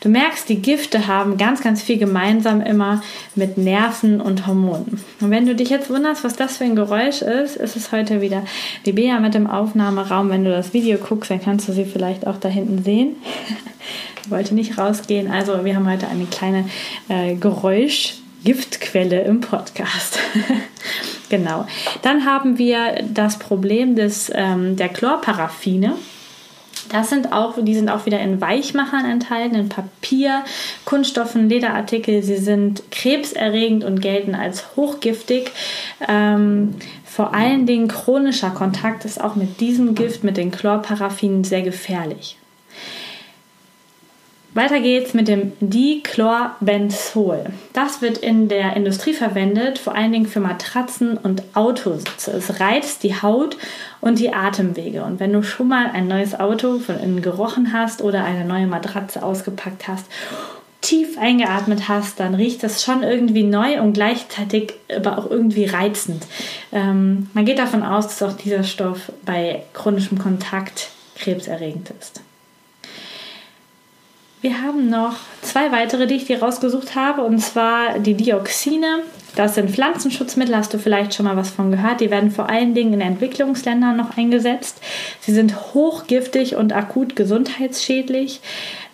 Du 0.02 0.10
merkst, 0.10 0.50
die 0.50 0.62
Gifte 0.62 1.08
haben 1.08 1.38
ganz, 1.38 1.62
ganz 1.62 1.84
viel 1.84 1.98
gemeinsam 1.98 2.62
immer 2.62 3.02
mit 3.36 3.58
Nerven 3.58 4.22
und 4.22 4.48
Hormonen. 4.48 5.02
Und 5.22 5.32
wenn 5.32 5.46
du 5.46 5.56
dich 5.56 5.70
jetzt 5.70 5.90
wunderst, 5.90 6.24
was 6.24 6.36
das 6.36 6.58
für 6.58 6.64
ein 6.64 6.76
Geräusch 6.76 7.22
ist, 7.22 7.56
ist 7.56 7.76
es 7.76 7.92
heute 7.92 8.17
wieder 8.22 8.44
die 8.86 8.94
Bea 8.94 9.20
mit 9.20 9.34
dem 9.34 9.48
Aufnahmeraum. 9.48 10.30
Wenn 10.30 10.44
du 10.44 10.52
das 10.52 10.74
Video 10.74 10.98
guckst, 10.98 11.32
dann 11.32 11.42
kannst 11.42 11.68
du 11.68 11.74
sie 11.74 11.86
vielleicht 11.86 12.28
auch 12.28 12.38
da 12.38 12.50
hinten 12.50 12.84
sehen. 12.84 13.16
ich 14.24 14.32
wollte 14.32 14.56
nicht 14.56 14.78
rausgehen. 14.78 15.32
Also 15.32 15.64
wir 15.66 15.76
haben 15.76 15.90
heute 15.90 16.08
eine 16.08 16.26
kleine 16.26 16.66
äh, 17.10 17.36
Geräusch-Giftquelle 17.36 19.22
im 19.22 19.42
Podcast. 19.42 20.20
genau. 21.30 21.66
Dann 22.02 22.26
haben 22.26 22.58
wir 22.58 23.04
das 23.14 23.40
Problem 23.40 23.96
des, 23.96 24.32
ähm, 24.34 24.76
der 24.76 24.90
Chlorparaffine. 24.90 25.96
Das 26.90 27.10
sind 27.10 27.34
auch, 27.34 27.56
die 27.60 27.76
sind 27.76 27.90
auch 27.90 28.06
wieder 28.06 28.20
in 28.20 28.40
Weichmachern 28.40 29.06
enthalten, 29.06 29.56
in 29.56 29.70
Papier, 29.70 30.44
Kunststoffen, 30.86 31.50
Lederartikel. 31.50 32.24
Sie 32.24 32.38
sind 32.38 32.84
krebserregend 32.92 33.84
und 33.84 34.02
gelten 34.02 34.36
als 34.36 34.76
hochgiftig. 34.76 35.52
Ähm, 36.08 36.76
vor 37.18 37.34
allen 37.34 37.66
Dingen 37.66 37.88
chronischer 37.88 38.52
Kontakt 38.52 39.04
ist 39.04 39.20
auch 39.20 39.34
mit 39.34 39.60
diesem 39.60 39.96
Gift, 39.96 40.24
mit 40.24 40.38
den 40.38 40.52
Chlorparaffinen, 40.52 41.44
sehr 41.44 41.64
gefährlich. 41.64 42.38
Weiter 44.54 44.80
geht's 44.80 45.16
mit 45.16 45.28
dem 45.28 45.54
Dichlorbenzol. 45.60 47.48
Das 47.74 48.04
wird 48.04 48.20
in 48.20 48.50
der 48.50 48.76
Industrie 48.76 49.14
verwendet, 49.14 49.80
vor 49.80 49.96
allen 49.96 50.12
Dingen 50.12 50.28
für 50.28 50.42
Matratzen 50.42 51.18
und 51.18 51.42
Autositze. 51.56 52.34
Es 52.34 52.60
reizt 52.60 53.02
die 53.02 53.20
Haut 53.20 53.58
und 54.00 54.20
die 54.20 54.32
Atemwege. 54.32 55.02
Und 55.02 55.20
wenn 55.20 55.34
du 55.34 55.42
schon 55.42 55.70
mal 55.70 55.90
ein 55.92 56.08
neues 56.08 56.40
Auto 56.40 56.78
von 56.78 57.00
innen 57.00 57.24
gerochen 57.24 57.74
hast 57.74 58.04
oder 58.04 58.26
eine 58.26 58.46
neue 58.46 58.68
Matratze 58.68 59.24
ausgepackt 59.24 59.88
hast, 59.88 60.06
tief 60.82 61.18
eingeatmet 61.18 61.88
hast, 61.88 62.20
dann 62.20 62.36
riecht 62.36 62.64
das 62.64 62.84
schon 62.84 63.04
irgendwie 63.04 63.44
neu 63.44 63.82
und 63.82 63.94
gleichzeitig 63.94 64.74
aber 64.96 65.18
auch 65.18 65.30
irgendwie 65.30 65.66
reizend. 65.66 66.26
Ähm, 66.72 67.30
man 67.34 67.46
geht 67.46 67.60
davon 67.60 67.84
aus, 67.84 68.08
dass 68.08 68.24
auch 68.24 68.38
dieser 68.38 68.64
Stoff 68.64 69.12
bei 69.26 69.64
chronischem 69.74 70.20
Kontakt 70.20 70.90
krebserregend 71.16 71.92
ist. 72.00 72.22
Wir 74.42 74.62
haben 74.62 74.90
noch 74.90 75.16
zwei 75.42 75.72
weitere, 75.72 76.06
die 76.06 76.16
ich 76.16 76.26
dir 76.26 76.40
rausgesucht 76.40 76.96
habe, 76.96 77.24
und 77.24 77.40
zwar 77.40 77.98
die 78.00 78.14
Dioxine. 78.14 79.02
Das 79.38 79.54
sind 79.54 79.70
Pflanzenschutzmittel, 79.70 80.58
hast 80.58 80.74
du 80.74 80.80
vielleicht 80.80 81.14
schon 81.14 81.28
mal 81.28 81.38
was 81.38 81.52
von 81.52 81.70
gehört. 81.70 82.02
Die 82.02 82.10
werden 82.10 82.32
vor 82.32 82.50
allen 82.50 82.74
Dingen 82.74 82.94
in 82.94 83.02
Entwicklungsländern 83.02 83.96
noch 83.96 84.18
eingesetzt. 84.18 84.82
Sie 85.20 85.32
sind 85.32 85.76
hochgiftig 85.76 86.56
und 86.56 86.74
akut 86.74 87.16
gesundheitsschädlich. 87.16 88.42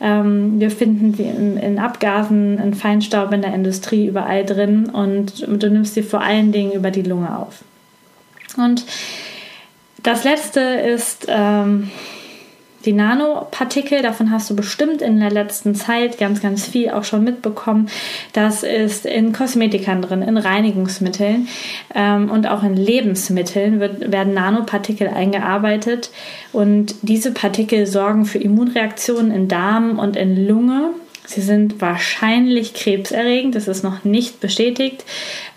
Ähm, 0.02 0.60
wir 0.60 0.70
finden 0.70 1.14
sie 1.14 1.24
in, 1.24 1.56
in, 1.56 1.80
Abgasen, 1.80 2.58
in 2.58 2.74
Feinstaub 2.74 3.32
in 3.32 3.42
der 3.42 3.54
Industrie 3.54 4.06
überall 4.06 4.46
drin 4.46 4.90
und 4.90 5.48
du 5.48 5.70
nimmst 5.70 5.94
sie 5.94 6.04
vor 6.04 6.20
allen 6.20 6.52
Dingen 6.52 6.74
über 6.74 6.92
die 6.92 7.04
Lunge 7.04 7.40
auf. 7.40 7.64
Und 8.58 8.84
das 10.04 10.26
letzte 10.26 10.60
ist 10.60 11.26
ähm, 11.30 11.90
die 12.86 12.94
Nanopartikel, 12.94 14.02
davon 14.02 14.32
hast 14.32 14.50
du 14.50 14.56
bestimmt 14.56 15.02
in 15.02 15.20
der 15.20 15.32
letzten 15.32 15.76
Zeit 15.76 16.18
ganz, 16.18 16.42
ganz 16.42 16.68
viel 16.68 16.90
auch 16.90 17.04
schon 17.04 17.24
mitbekommen. 17.24 17.90
Das 18.34 18.64
ist 18.64 19.06
in 19.06 19.32
Kosmetikern 19.34 20.02
drin, 20.02 20.22
in 20.22 20.38
Reinigungsmitteln 20.38 21.48
ähm, 21.96 22.30
und 22.30 22.48
auch 22.48 22.64
in 22.64 22.76
Lebensmitteln 22.76 23.80
wird, 23.80 24.12
werden 24.12 24.34
Nanopartikel 24.34 25.08
eingearbeitet. 25.08 26.12
Und 26.52 26.96
diese 27.02 27.32
Partikel 27.32 27.86
sorgen 27.86 28.26
für 28.26 28.38
Immunreaktionen 28.38 29.32
in 29.32 29.48
Darm 29.48 30.00
und 30.00 30.16
in 30.16 30.48
Lunge 30.48 30.90
Sie 31.26 31.42
sind 31.42 31.80
wahrscheinlich 31.82 32.74
krebserregend, 32.74 33.56
das 33.56 33.68
ist 33.68 33.84
noch 33.84 34.04
nicht 34.04 34.40
bestätigt 34.42 35.06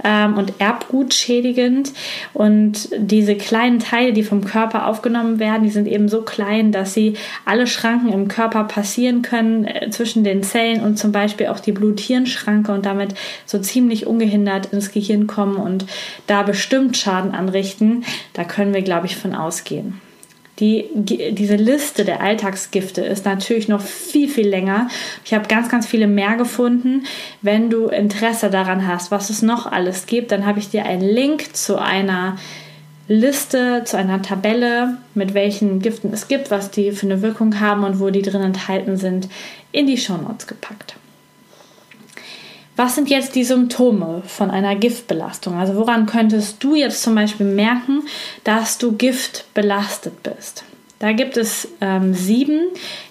ähm, 0.04 0.38
und 0.38 0.54
erbgutschädigend. 0.61 1.92
Und 2.32 2.88
diese 2.96 3.35
kleinen 3.35 3.80
Teile, 3.80 4.12
die 4.12 4.23
vom 4.23 4.44
Körper 4.44 4.87
aufgenommen 4.87 5.38
werden, 5.38 5.64
die 5.64 5.70
sind 5.70 5.88
eben 5.88 6.08
so 6.08 6.23
klein, 6.23 6.70
dass 6.73 6.94
sie 6.94 7.14
alle 7.44 7.66
Schranken 7.66 8.12
im 8.12 8.28
Körper 8.28 8.64
passieren 8.64 9.23
können 9.23 9.64
äh, 9.64 9.90
zwischen 9.90 10.23
den 10.23 10.42
Zellen 10.42 10.82
und 10.82 10.99
zum 10.99 11.12
Beispiel 11.12 11.49
auch 11.49 11.61
die 11.61 11.73
Blut-Hirn-Schranke 11.73 12.73
und 12.73 12.87
damit 12.87 13.14
so 13.44 13.58
ziemlich 13.58 14.06
ungehindert 14.06 14.66
ins 14.73 14.92
Gehirn 14.92 15.26
kommen 15.26 15.56
und 15.56 15.87
da 16.26 16.42
bestimmt 16.42 16.96
Schaden 16.96 17.32
anrichten. 17.32 18.04
Da 18.35 18.44
können 18.44 18.73
wir, 18.73 18.82
glaube 18.82 19.06
ich, 19.06 19.16
von 19.16 19.35
ausgehen. 19.35 20.00
Die, 20.58 20.86
diese 20.94 21.56
Liste 21.56 22.06
der 22.06 22.22
Alltagsgifte 22.22 23.02
ist 23.02 23.26
natürlich 23.26 23.68
noch 23.68 23.82
viel, 23.82 24.28
viel 24.28 24.48
länger. 24.48 24.88
Ich 25.25 25.34
habe 25.34 25.48
ganz, 25.48 25.68
ganz 25.68 25.86
viele 25.86 26.06
mehr 26.06 26.36
gefunden. 26.36 27.04
Wenn 27.42 27.68
du 27.68 27.88
Interesse 27.88 28.48
daran 28.48 28.86
hast, 28.86 29.10
was 29.10 29.28
es 29.28 29.42
noch 29.42 29.66
alles 29.70 30.06
gibt, 30.06 30.32
dann 30.32 30.46
habe 30.46 30.58
ich 30.58 30.70
dir 30.70 30.86
einen 30.86 31.06
Link 31.06 31.54
zu 31.54 31.78
einer 31.78 32.38
Liste, 33.06 33.82
zu 33.84 33.98
einer 33.98 34.22
Tabelle, 34.22 34.96
mit 35.14 35.34
welchen 35.34 35.80
Giften 35.80 36.12
es 36.12 36.26
gibt, 36.26 36.50
was 36.50 36.70
die 36.70 36.90
für 36.92 37.06
eine 37.06 37.22
Wirkung 37.22 37.60
haben 37.60 37.84
und 37.84 38.00
wo 38.00 38.10
die 38.10 38.22
drin 38.22 38.42
enthalten 38.42 38.96
sind, 38.96 39.28
in 39.72 39.86
die 39.86 39.98
Shownotes 39.98 40.46
gepackt. 40.46 40.96
Was 42.76 42.95
sind 42.95 43.09
jetzt 43.09 43.35
die 43.35 43.45
Symptome 43.45 44.23
von 44.26 44.50
einer 44.50 44.76
Giftbelastung? 44.76 45.59
Also 45.59 45.76
woran 45.76 46.04
könntest 46.04 46.62
du 46.62 46.75
jetzt 46.75 47.02
zum 47.02 47.14
Beispiel 47.14 47.47
merken, 47.47 48.02
dass 48.45 48.76
du 48.76 48.92
giftbelastet 48.92 50.23
bist? 50.23 50.64
Da 50.99 51.12
gibt 51.12 51.37
es 51.37 51.68
ähm, 51.83 52.14
sieben 52.14 52.61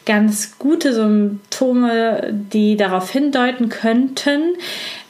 ganz 0.06 0.58
gute 0.58 0.94
Symptome, 0.94 2.30
die 2.32 2.78
darauf 2.78 3.12
hindeuten 3.12 3.70
könnten. 3.70 4.56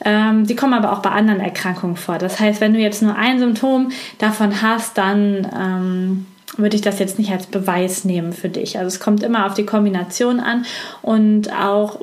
Ähm, 0.04 0.46
die 0.46 0.56
kommen 0.56 0.74
aber 0.74 0.92
auch 0.92 1.00
bei 1.00 1.10
anderen 1.10 1.40
Erkrankungen 1.40 1.96
vor. 1.96 2.18
Das 2.18 2.38
heißt, 2.38 2.60
wenn 2.60 2.74
du 2.74 2.78
jetzt 2.78 3.02
nur 3.02 3.16
ein 3.16 3.38
Symptom 3.38 3.92
davon 4.18 4.60
hast, 4.60 4.98
dann 4.98 5.48
ähm, 5.54 6.26
würde 6.58 6.76
ich 6.76 6.82
das 6.82 6.98
jetzt 6.98 7.18
nicht 7.18 7.30
als 7.30 7.46
Beweis 7.46 8.04
nehmen 8.04 8.32
für 8.32 8.50
dich. 8.50 8.78
Also 8.78 8.88
es 8.88 9.00
kommt 9.00 9.22
immer 9.22 9.46
auf 9.46 9.54
die 9.54 9.66
Kombination 9.66 10.40
an 10.40 10.66
und 11.00 11.52
auch 11.52 11.98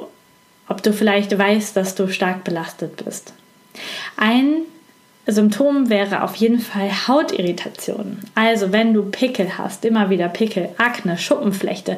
ob 0.68 0.82
du 0.84 0.94
vielleicht 0.94 1.38
weißt, 1.38 1.76
dass 1.76 1.96
du 1.96 2.08
stark 2.08 2.44
belastet 2.44 3.04
bist. 3.04 3.34
Ein 4.18 4.64
Symptom 5.26 5.90
wäre 5.90 6.24
auf 6.24 6.36
jeden 6.36 6.60
Fall 6.60 6.90
Hautirritation. 7.08 8.18
Also 8.36 8.74
wenn 8.74 8.94
du 8.94 9.04
Pickel 9.04 9.58
hast, 9.58 9.86
immer 9.86 10.10
wieder 10.10 10.28
Pickel, 10.28 10.70
Akne, 10.78 11.18
Schuppenflechte, 11.18 11.96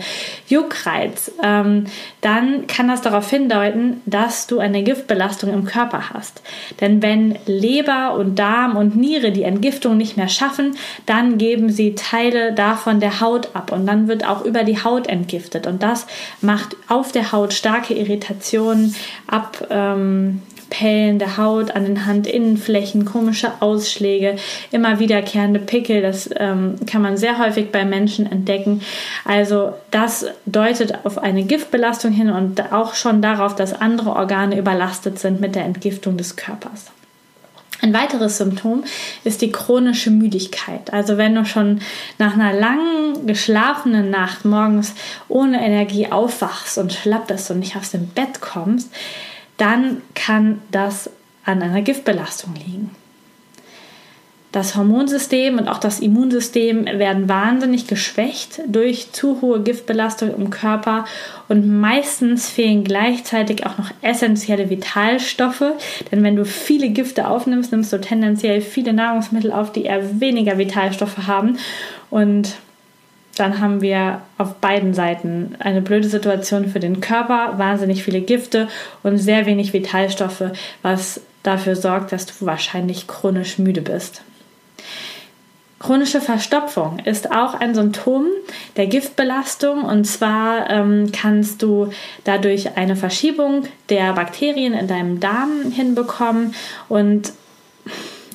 Juckreiz, 0.48 1.32
ähm, 1.44 1.86
dann 2.22 2.68
kann 2.68 2.88
das 2.88 3.02
darauf 3.02 3.28
hindeuten, 3.28 4.02
dass 4.06 4.46
du 4.46 4.60
eine 4.60 4.84
Giftbelastung 4.84 5.52
im 5.52 5.66
Körper 5.66 6.12
hast. 6.12 6.44
Denn 6.82 7.02
wenn 7.02 7.40
Leber 7.48 8.14
und 8.14 8.38
Darm 8.38 8.78
und 8.78 8.96
Niere 8.96 9.32
die 9.32 9.44
Entgiftung 9.44 9.98
nicht 9.98 10.18
mehr 10.18 10.30
schaffen, 10.30 10.78
dann 11.08 11.40
geben 11.40 11.72
sie 11.72 11.96
Teile 11.96 12.54
davon 12.54 13.00
der 13.00 13.22
Haut 13.22 13.56
ab 13.56 13.72
und 13.72 13.88
dann 13.88 14.08
wird 14.08 14.28
auch 14.28 14.46
über 14.46 14.64
die 14.64 14.84
Haut 14.84 15.08
entgiftet 15.08 15.66
und 15.66 15.82
das 15.82 16.06
macht 16.42 16.76
auf 16.90 17.12
der 17.12 17.32
Haut 17.32 17.54
starke 17.54 17.96
Irritationen 17.96 18.96
ab. 19.28 19.66
Ähm, 19.72 20.44
Pellen 20.70 21.20
der 21.20 21.38
Haut, 21.38 21.72
an 21.72 21.86
den 21.86 22.06
Handinnenflächen, 22.06 23.06
komische 23.06 23.52
Ausschläge, 23.60 24.36
immer 24.72 25.00
wiederkehrende 25.00 25.60
Pickel. 25.60 26.02
Das 26.02 26.30
ähm, 26.36 26.76
kann 26.86 27.02
man 27.02 27.18
sehr 27.18 27.40
häufig 27.40 27.72
bei 27.72 27.86
Menschen 27.86 28.32
entdecken. 28.32 28.82
Also 29.24 29.74
das 29.92 30.26
deutet 30.46 31.06
auf 31.06 31.18
eine 31.18 31.44
Giftbelastung 31.44 32.12
hin 32.12 32.30
und 32.30 32.72
auch 32.72 32.96
schon 32.96 33.22
darauf, 33.22 33.56
dass 33.56 33.74
andere 33.80 34.12
Organe 34.12 34.58
überlastet 34.58 35.20
sind 35.20 35.40
mit 35.42 35.56
der 35.56 35.66
Entgiftung 35.66 36.18
des 36.18 36.36
Körpers. 36.36 36.92
Ein 37.82 37.94
weiteres 37.94 38.38
Symptom 38.38 38.84
ist 39.24 39.42
die 39.42 39.52
chronische 39.52 40.10
Müdigkeit. 40.10 40.92
Also 40.94 41.18
wenn 41.18 41.36
du 41.36 41.46
schon 41.46 41.82
nach 42.18 42.34
einer 42.34 42.54
langen 42.54 43.28
geschlafenen 43.28 44.10
Nacht 44.10 44.46
morgens 44.46 44.96
ohne 45.28 45.64
Energie 45.64 46.12
aufwachst 46.12 46.78
und 46.78 46.94
schlapp 46.94 47.28
bist 47.28 47.52
und 47.52 47.60
nicht 47.60 47.76
aus 47.76 47.92
dem 47.92 48.08
Bett 48.08 48.42
kommst, 48.42 48.90
dann 49.58 50.02
kann 50.26 50.62
das 50.72 51.10
an 51.44 51.62
einer 51.62 51.82
Giftbelastung 51.82 52.56
liegen. 52.56 52.90
Das 54.52 54.78
Hormonsystem 54.78 55.58
und 55.58 55.68
auch 55.68 55.80
das 55.80 56.00
Immunsystem 56.00 56.86
werden 56.86 57.28
wahnsinnig 57.28 57.88
geschwächt 57.88 58.62
durch 58.68 59.12
zu 59.12 59.42
hohe 59.42 59.62
Giftbelastung 59.62 60.34
im 60.34 60.50
Körper 60.50 61.04
und 61.50 61.68
meistens 61.82 62.50
fehlen 62.50 62.86
gleichzeitig 62.86 63.66
auch 63.66 63.78
noch 63.78 63.92
essentielle 64.02 64.70
Vitalstoffe, 64.70 65.74
denn 66.10 66.24
wenn 66.24 66.38
du 66.38 66.46
viele 66.46 66.90
Gifte 66.90 67.28
aufnimmst, 67.28 67.74
nimmst 67.74 67.92
du 67.92 68.00
tendenziell 68.00 68.62
viele 68.62 68.94
Nahrungsmittel 68.94 69.52
auf, 69.52 69.74
die 69.74 69.84
eher 69.84 70.22
weniger 70.22 70.58
Vitalstoffe 70.58 71.28
haben 71.28 71.58
und 72.10 72.56
dann 73.36 73.60
haben 73.60 73.82
wir 73.82 74.22
auf 74.38 74.56
beiden 74.56 74.94
Seiten 74.94 75.56
eine 75.60 75.82
blöde 75.82 76.08
Situation 76.08 76.70
für 76.70 76.80
den 76.80 77.02
Körper, 77.02 77.58
wahnsinnig 77.58 78.04
viele 78.04 78.22
Gifte 78.22 78.68
und 79.04 79.18
sehr 79.18 79.46
wenig 79.46 79.74
Vitalstoffe, 79.74 80.52
was 80.82 81.22
dafür 81.44 81.76
sorgt, 81.76 82.12
dass 82.12 82.26
du 82.26 82.46
wahrscheinlich 82.46 83.08
chronisch 83.08 83.60
müde 83.60 83.82
bist. 83.82 84.24
Chronische 85.78 86.22
Verstopfung 86.22 87.00
ist 87.00 87.32
auch 87.32 87.54
ein 87.54 87.76
Symptom 87.76 88.26
der 88.78 88.88
Giftbelastung 88.88 89.84
und 89.84 90.06
zwar 90.06 90.70
ähm, 90.70 91.12
kannst 91.12 91.62
du 91.62 91.90
dadurch 92.24 92.78
eine 92.78 92.96
Verschiebung 92.96 93.64
der 93.90 94.14
Bakterien 94.14 94.74
in 94.74 94.88
deinem 94.88 95.20
Darm 95.20 95.72
hinbekommen 95.72 96.56
und 96.88 97.34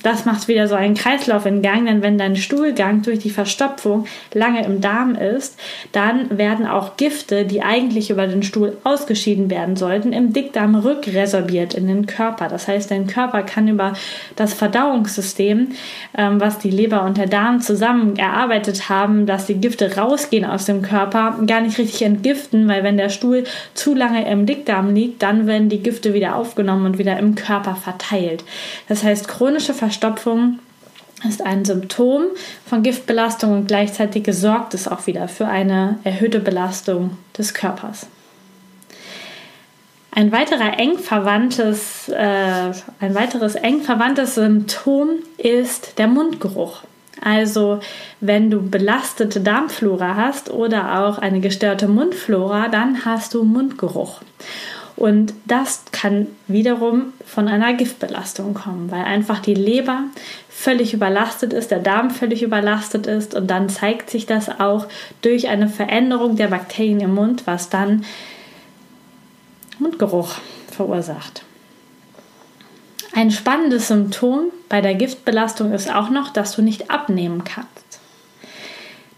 das 0.03 0.25
macht 0.25 0.47
wieder 0.47 0.67
so 0.67 0.75
einen 0.75 0.95
Kreislauf 0.95 1.45
in 1.45 1.61
Gang, 1.61 1.85
denn 1.85 2.01
wenn 2.01 2.17
dein 2.17 2.35
Stuhlgang 2.35 3.01
durch 3.01 3.19
die 3.19 3.29
Verstopfung 3.29 4.05
lange 4.33 4.65
im 4.65 4.81
Darm 4.81 5.15
ist, 5.15 5.59
dann 5.91 6.37
werden 6.37 6.67
auch 6.67 6.97
Gifte, 6.97 7.45
die 7.45 7.61
eigentlich 7.61 8.09
über 8.09 8.27
den 8.27 8.43
Stuhl 8.43 8.77
ausgeschieden 8.83 9.49
werden 9.49 9.75
sollten, 9.75 10.13
im 10.13 10.33
Dickdarm 10.33 10.75
rückresorbiert 10.75 11.73
in 11.73 11.87
den 11.87 12.05
Körper. 12.05 12.47
Das 12.47 12.67
heißt, 12.67 12.91
dein 12.91 13.07
Körper 13.07 13.43
kann 13.43 13.67
über 13.67 13.93
das 14.35 14.53
Verdauungssystem, 14.53 15.69
ähm, 16.17 16.41
was 16.41 16.59
die 16.59 16.71
Leber 16.71 17.03
und 17.03 17.17
der 17.17 17.27
Darm 17.27 17.61
zusammen 17.61 18.17
erarbeitet 18.17 18.89
haben, 18.89 19.25
dass 19.25 19.45
die 19.45 19.55
Gifte 19.55 19.97
rausgehen 19.97 20.45
aus 20.45 20.65
dem 20.65 20.81
Körper, 20.81 21.39
gar 21.45 21.61
nicht 21.61 21.77
richtig 21.77 22.01
entgiften, 22.01 22.67
weil 22.67 22.83
wenn 22.83 22.97
der 22.97 23.09
Stuhl 23.09 23.43
zu 23.73 23.93
lange 23.93 24.29
im 24.29 24.45
Dickdarm 24.45 24.93
liegt, 24.93 25.21
dann 25.21 25.47
werden 25.47 25.69
die 25.69 25.83
Gifte 25.83 26.13
wieder 26.13 26.35
aufgenommen 26.35 26.85
und 26.85 26.97
wieder 26.97 27.17
im 27.17 27.35
Körper 27.35 27.75
verteilt. 27.75 28.43
Das 28.87 29.03
heißt, 29.03 29.27
chronische 29.27 29.73
Verstopfung 29.73 29.90
Verstopfung 29.91 30.59
ist 31.27 31.45
ein 31.45 31.65
Symptom 31.65 32.27
von 32.65 32.81
Giftbelastung 32.81 33.51
und 33.51 33.67
gleichzeitig 33.67 34.25
sorgt 34.33 34.73
es 34.73 34.87
auch 34.87 35.05
wieder 35.05 35.27
für 35.27 35.47
eine 35.47 35.99
erhöhte 36.05 36.39
Belastung 36.39 37.17
des 37.37 37.53
Körpers. 37.53 38.07
Ein, 40.11 40.31
weiterer 40.31 40.79
eng 40.79 40.97
verwandtes, 40.97 42.07
äh, 42.07 42.71
ein 43.01 43.15
weiteres 43.15 43.55
eng 43.55 43.81
verwandtes 43.81 44.35
Symptom 44.35 45.09
ist 45.37 45.97
der 45.97 46.07
Mundgeruch. 46.07 46.83
Also 47.21 47.81
wenn 48.21 48.49
du 48.49 48.61
belastete 48.61 49.41
Darmflora 49.41 50.15
hast 50.15 50.49
oder 50.49 51.01
auch 51.01 51.17
eine 51.17 51.41
gestörte 51.41 51.89
Mundflora, 51.89 52.69
dann 52.69 53.03
hast 53.03 53.33
du 53.33 53.43
Mundgeruch. 53.43 54.21
Und 55.01 55.33
das 55.45 55.81
kann 55.91 56.27
wiederum 56.45 57.13
von 57.25 57.47
einer 57.47 57.73
Giftbelastung 57.73 58.53
kommen, 58.53 58.91
weil 58.91 59.01
einfach 59.01 59.39
die 59.39 59.55
Leber 59.55 60.03
völlig 60.47 60.93
überlastet 60.93 61.53
ist, 61.53 61.71
der 61.71 61.79
Darm 61.79 62.11
völlig 62.11 62.43
überlastet 62.43 63.07
ist 63.07 63.33
und 63.33 63.47
dann 63.47 63.67
zeigt 63.67 64.11
sich 64.11 64.27
das 64.27 64.59
auch 64.59 64.87
durch 65.23 65.47
eine 65.47 65.69
Veränderung 65.69 66.35
der 66.35 66.49
Bakterien 66.49 66.99
im 66.99 67.15
Mund, 67.15 67.47
was 67.47 67.69
dann 67.69 68.05
Mundgeruch 69.79 70.35
verursacht. 70.71 71.45
Ein 73.11 73.31
spannendes 73.31 73.87
Symptom 73.87 74.51
bei 74.69 74.81
der 74.81 74.93
Giftbelastung 74.93 75.73
ist 75.73 75.91
auch 75.91 76.11
noch, 76.11 76.29
dass 76.29 76.55
du 76.55 76.61
nicht 76.61 76.91
abnehmen 76.91 77.43
kannst. 77.43 77.80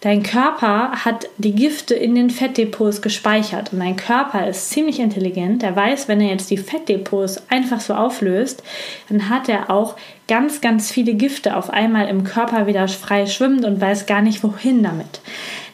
Dein 0.03 0.21
Körper 0.21 1.05
hat 1.05 1.29
die 1.37 1.55
Gifte 1.55 1.95
in 1.95 2.13
den 2.13 2.29
Fettdepots 2.29 3.01
gespeichert 3.01 3.71
und 3.71 3.79
dein 3.79 3.95
Körper 3.95 4.45
ist 4.49 4.69
ziemlich 4.69 4.99
intelligent. 4.99 5.63
Er 5.63 5.77
weiß, 5.77 6.09
wenn 6.09 6.19
er 6.19 6.27
jetzt 6.27 6.51
die 6.51 6.57
Fettdepots 6.57 7.41
einfach 7.49 7.79
so 7.79 7.93
auflöst, 7.93 8.63
dann 9.07 9.29
hat 9.29 9.47
er 9.47 9.69
auch 9.69 9.95
ganz, 10.27 10.59
ganz 10.59 10.91
viele 10.91 11.13
Gifte 11.13 11.55
auf 11.55 11.69
einmal 11.69 12.09
im 12.09 12.25
Körper 12.25 12.67
wieder 12.67 12.85
frei 12.89 13.27
schwimmend 13.27 13.63
und 13.63 13.79
weiß 13.79 14.05
gar 14.05 14.21
nicht 14.21 14.43
wohin 14.43 14.83
damit. 14.83 15.21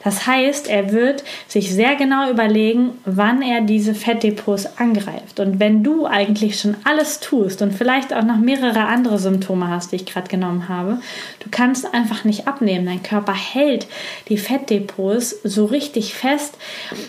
Das 0.03 0.25
heißt, 0.25 0.67
er 0.67 0.91
wird 0.91 1.23
sich 1.47 1.73
sehr 1.73 1.95
genau 1.95 2.29
überlegen, 2.29 2.91
wann 3.05 3.41
er 3.41 3.61
diese 3.61 3.93
Fettdepots 3.93 4.77
angreift. 4.77 5.39
Und 5.39 5.59
wenn 5.59 5.83
du 5.83 6.05
eigentlich 6.05 6.59
schon 6.59 6.77
alles 6.85 7.19
tust 7.19 7.61
und 7.61 7.73
vielleicht 7.73 8.13
auch 8.13 8.23
noch 8.23 8.37
mehrere 8.37 8.85
andere 8.85 9.19
Symptome 9.19 9.67
hast, 9.67 9.91
die 9.91 9.97
ich 9.97 10.05
gerade 10.05 10.29
genommen 10.29 10.69
habe, 10.69 10.99
du 11.39 11.49
kannst 11.51 11.93
einfach 11.93 12.23
nicht 12.23 12.47
abnehmen. 12.47 12.85
Dein 12.85 13.03
Körper 13.03 13.33
hält 13.33 13.87
die 14.29 14.37
Fettdepots 14.37 15.35
so 15.43 15.65
richtig 15.65 16.13
fest, 16.13 16.57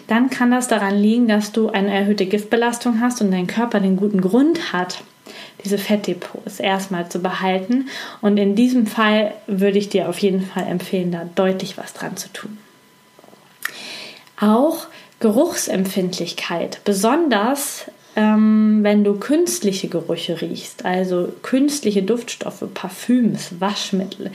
dann 0.09 0.31
kann 0.31 0.50
das 0.50 0.68
daran 0.68 0.98
liegen, 0.98 1.29
dass 1.29 1.53
du 1.53 1.68
eine 1.68 1.94
erhöhte 1.94 2.26
Giftbelastung 2.26 3.00
hast 3.00 3.20
und 3.20 3.31
dein 3.31 3.46
Körper 3.46 3.81
den 3.81 3.96
guten 3.96 4.20
Grund 4.20 4.72
hat, 4.72 5.03
diese 5.62 5.79
Fettdepots 5.79 6.59
erstmal 6.59 7.09
zu 7.09 7.20
behalten. 7.20 7.88
Und 8.20 8.37
in 8.37 8.57
diesem 8.57 8.87
Fall 8.87 9.33
würde 9.46 9.79
ich 9.79 9.88
dir 9.88 10.09
auf 10.09 10.18
jeden 10.18 10.42
Fall 10.42 10.66
empfehlen, 10.66 11.12
da 11.12 11.29
deutlich 11.35 11.79
was 11.79 11.92
dran 11.92 12.16
zu 12.16 12.33
tun. 12.33 12.59
Auch 14.40 14.87
Geruchsempfindlichkeit, 15.20 16.81
besonders 16.85 17.87
ähm, 18.16 18.81
wenn 18.83 19.05
du 19.05 19.14
künstliche 19.14 19.88
Gerüche 19.88 20.40
riechst, 20.40 20.85
also 20.85 21.33
künstliche 21.42 22.03
Duftstoffe, 22.03 22.64
Parfüms, 22.74 23.61
Waschmittel, 23.61 24.31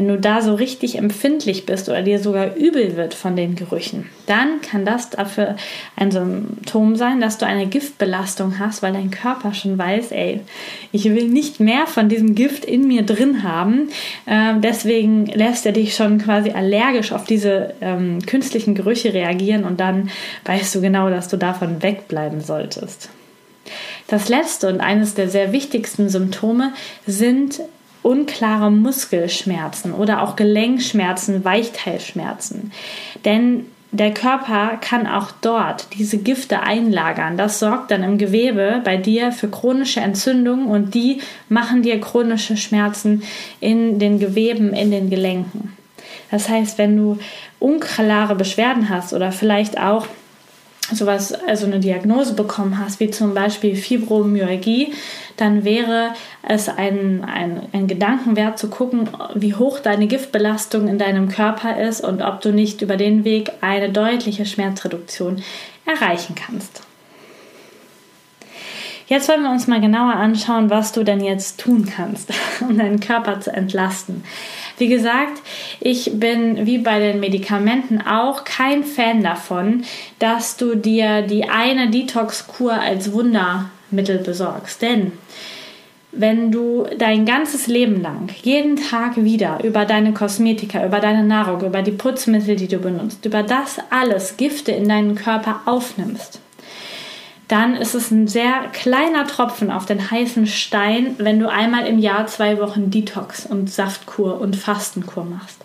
wenn 0.00 0.08
du 0.08 0.18
da 0.18 0.40
so 0.40 0.54
richtig 0.54 0.96
empfindlich 0.96 1.66
bist 1.66 1.90
oder 1.90 2.00
dir 2.00 2.20
sogar 2.20 2.56
übel 2.56 2.96
wird 2.96 3.12
von 3.12 3.36
den 3.36 3.54
Gerüchen, 3.54 4.08
dann 4.24 4.62
kann 4.62 4.86
das 4.86 5.10
dafür 5.10 5.56
ein 5.94 6.10
Symptom 6.10 6.96
sein, 6.96 7.20
dass 7.20 7.36
du 7.36 7.44
eine 7.44 7.66
Giftbelastung 7.66 8.58
hast, 8.58 8.82
weil 8.82 8.94
dein 8.94 9.10
Körper 9.10 9.52
schon 9.52 9.76
weiß, 9.76 10.12
ey, 10.12 10.40
ich 10.90 11.04
will 11.04 11.28
nicht 11.28 11.60
mehr 11.60 11.86
von 11.86 12.08
diesem 12.08 12.34
Gift 12.34 12.64
in 12.64 12.88
mir 12.88 13.02
drin 13.02 13.42
haben. 13.42 13.90
Äh, 14.24 14.54
deswegen 14.62 15.26
lässt 15.26 15.66
er 15.66 15.72
dich 15.72 15.94
schon 15.94 16.16
quasi 16.16 16.52
allergisch 16.52 17.12
auf 17.12 17.24
diese 17.24 17.74
ähm, 17.82 18.20
künstlichen 18.24 18.74
Gerüche 18.74 19.12
reagieren 19.12 19.64
und 19.64 19.80
dann 19.80 20.08
weißt 20.46 20.74
du 20.76 20.80
genau, 20.80 21.10
dass 21.10 21.28
du 21.28 21.36
davon 21.36 21.82
wegbleiben 21.82 22.40
solltest. 22.40 23.10
Das 24.08 24.30
letzte 24.30 24.68
und 24.68 24.80
eines 24.80 25.12
der 25.12 25.28
sehr 25.28 25.52
wichtigsten 25.52 26.08
Symptome 26.08 26.72
sind 27.06 27.60
unklare 28.02 28.70
Muskelschmerzen 28.70 29.92
oder 29.92 30.22
auch 30.22 30.36
Gelenkschmerzen, 30.36 31.44
Weichteilschmerzen. 31.44 32.72
Denn 33.24 33.66
der 33.92 34.14
Körper 34.14 34.78
kann 34.80 35.06
auch 35.06 35.32
dort 35.40 35.88
diese 35.98 36.18
Gifte 36.18 36.60
einlagern. 36.60 37.36
Das 37.36 37.58
sorgt 37.58 37.90
dann 37.90 38.04
im 38.04 38.18
Gewebe 38.18 38.80
bei 38.84 38.96
dir 38.96 39.32
für 39.32 39.48
chronische 39.48 40.00
Entzündungen 40.00 40.66
und 40.66 40.94
die 40.94 41.20
machen 41.48 41.82
dir 41.82 42.00
chronische 42.00 42.56
Schmerzen 42.56 43.24
in 43.58 43.98
den 43.98 44.20
Geweben, 44.20 44.72
in 44.74 44.92
den 44.92 45.10
Gelenken. 45.10 45.76
Das 46.30 46.48
heißt, 46.48 46.78
wenn 46.78 46.96
du 46.96 47.18
unklare 47.58 48.36
Beschwerden 48.36 48.88
hast 48.88 49.12
oder 49.12 49.32
vielleicht 49.32 49.80
auch 49.80 50.06
sowas, 50.94 51.32
also 51.32 51.66
eine 51.66 51.80
Diagnose 51.80 52.34
bekommen 52.34 52.78
hast, 52.78 53.00
wie 53.00 53.10
zum 53.10 53.34
Beispiel 53.34 53.76
Fibromyalgie, 53.76 54.92
dann 55.36 55.64
wäre 55.64 56.10
es 56.42 56.68
ein, 56.68 57.24
ein, 57.24 57.62
ein 57.72 57.86
Gedankenwert 57.86 58.58
zu 58.58 58.68
gucken, 58.68 59.08
wie 59.34 59.54
hoch 59.54 59.78
deine 59.80 60.06
Giftbelastung 60.06 60.88
in 60.88 60.98
deinem 60.98 61.28
Körper 61.28 61.80
ist 61.80 62.02
und 62.02 62.22
ob 62.22 62.40
du 62.40 62.52
nicht 62.52 62.82
über 62.82 62.96
den 62.96 63.24
Weg 63.24 63.50
eine 63.60 63.90
deutliche 63.90 64.46
Schmerzreduktion 64.46 65.42
erreichen 65.86 66.34
kannst. 66.34 66.82
Jetzt 69.10 69.28
wollen 69.28 69.42
wir 69.42 69.50
uns 69.50 69.66
mal 69.66 69.80
genauer 69.80 70.14
anschauen, 70.14 70.70
was 70.70 70.92
du 70.92 71.02
denn 71.02 71.20
jetzt 71.20 71.58
tun 71.58 71.84
kannst, 71.84 72.30
um 72.60 72.78
deinen 72.78 73.00
Körper 73.00 73.40
zu 73.40 73.52
entlasten. 73.52 74.22
Wie 74.80 74.88
gesagt, 74.88 75.42
ich 75.78 76.10
bin 76.14 76.64
wie 76.64 76.78
bei 76.78 76.98
den 76.98 77.20
Medikamenten 77.20 78.00
auch 78.00 78.44
kein 78.44 78.82
Fan 78.82 79.22
davon, 79.22 79.84
dass 80.18 80.56
du 80.56 80.74
dir 80.74 81.20
die 81.20 81.50
eine 81.50 81.90
Detox-Kur 81.90 82.72
als 82.72 83.12
Wundermittel 83.12 84.18
besorgst. 84.18 84.80
Denn 84.80 85.12
wenn 86.12 86.50
du 86.50 86.86
dein 86.96 87.26
ganzes 87.26 87.66
Leben 87.66 88.00
lang 88.00 88.30
jeden 88.42 88.76
Tag 88.76 89.22
wieder 89.22 89.62
über 89.62 89.84
deine 89.84 90.14
Kosmetika, 90.14 90.86
über 90.86 91.00
deine 91.00 91.24
Nahrung, 91.24 91.60
über 91.60 91.82
die 91.82 91.92
Putzmittel, 91.92 92.56
die 92.56 92.68
du 92.68 92.78
benutzt, 92.78 93.26
über 93.26 93.42
das 93.42 93.76
alles 93.90 94.38
Gifte 94.38 94.72
in 94.72 94.88
deinen 94.88 95.14
Körper 95.14 95.60
aufnimmst, 95.66 96.40
dann 97.50 97.74
ist 97.74 97.94
es 97.94 98.12
ein 98.12 98.28
sehr 98.28 98.68
kleiner 98.72 99.26
Tropfen 99.26 99.72
auf 99.72 99.84
den 99.84 100.10
heißen 100.10 100.46
Stein, 100.46 101.16
wenn 101.18 101.40
du 101.40 101.50
einmal 101.50 101.84
im 101.86 101.98
Jahr 101.98 102.28
zwei 102.28 102.60
Wochen 102.60 102.92
Detox 102.92 103.44
und 103.44 103.68
Saftkur 103.68 104.40
und 104.40 104.54
Fastenkur 104.54 105.24
machst. 105.24 105.58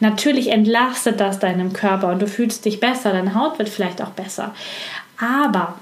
Natürlich 0.00 0.48
entlastet 0.48 1.20
das 1.20 1.38
deinem 1.38 1.74
Körper 1.74 2.08
und 2.08 2.22
du 2.22 2.26
fühlst 2.26 2.64
dich 2.64 2.80
besser, 2.80 3.12
deine 3.12 3.34
Haut 3.34 3.58
wird 3.58 3.68
vielleicht 3.68 4.00
auch 4.00 4.10
besser. 4.10 4.54
Aber 5.18 5.78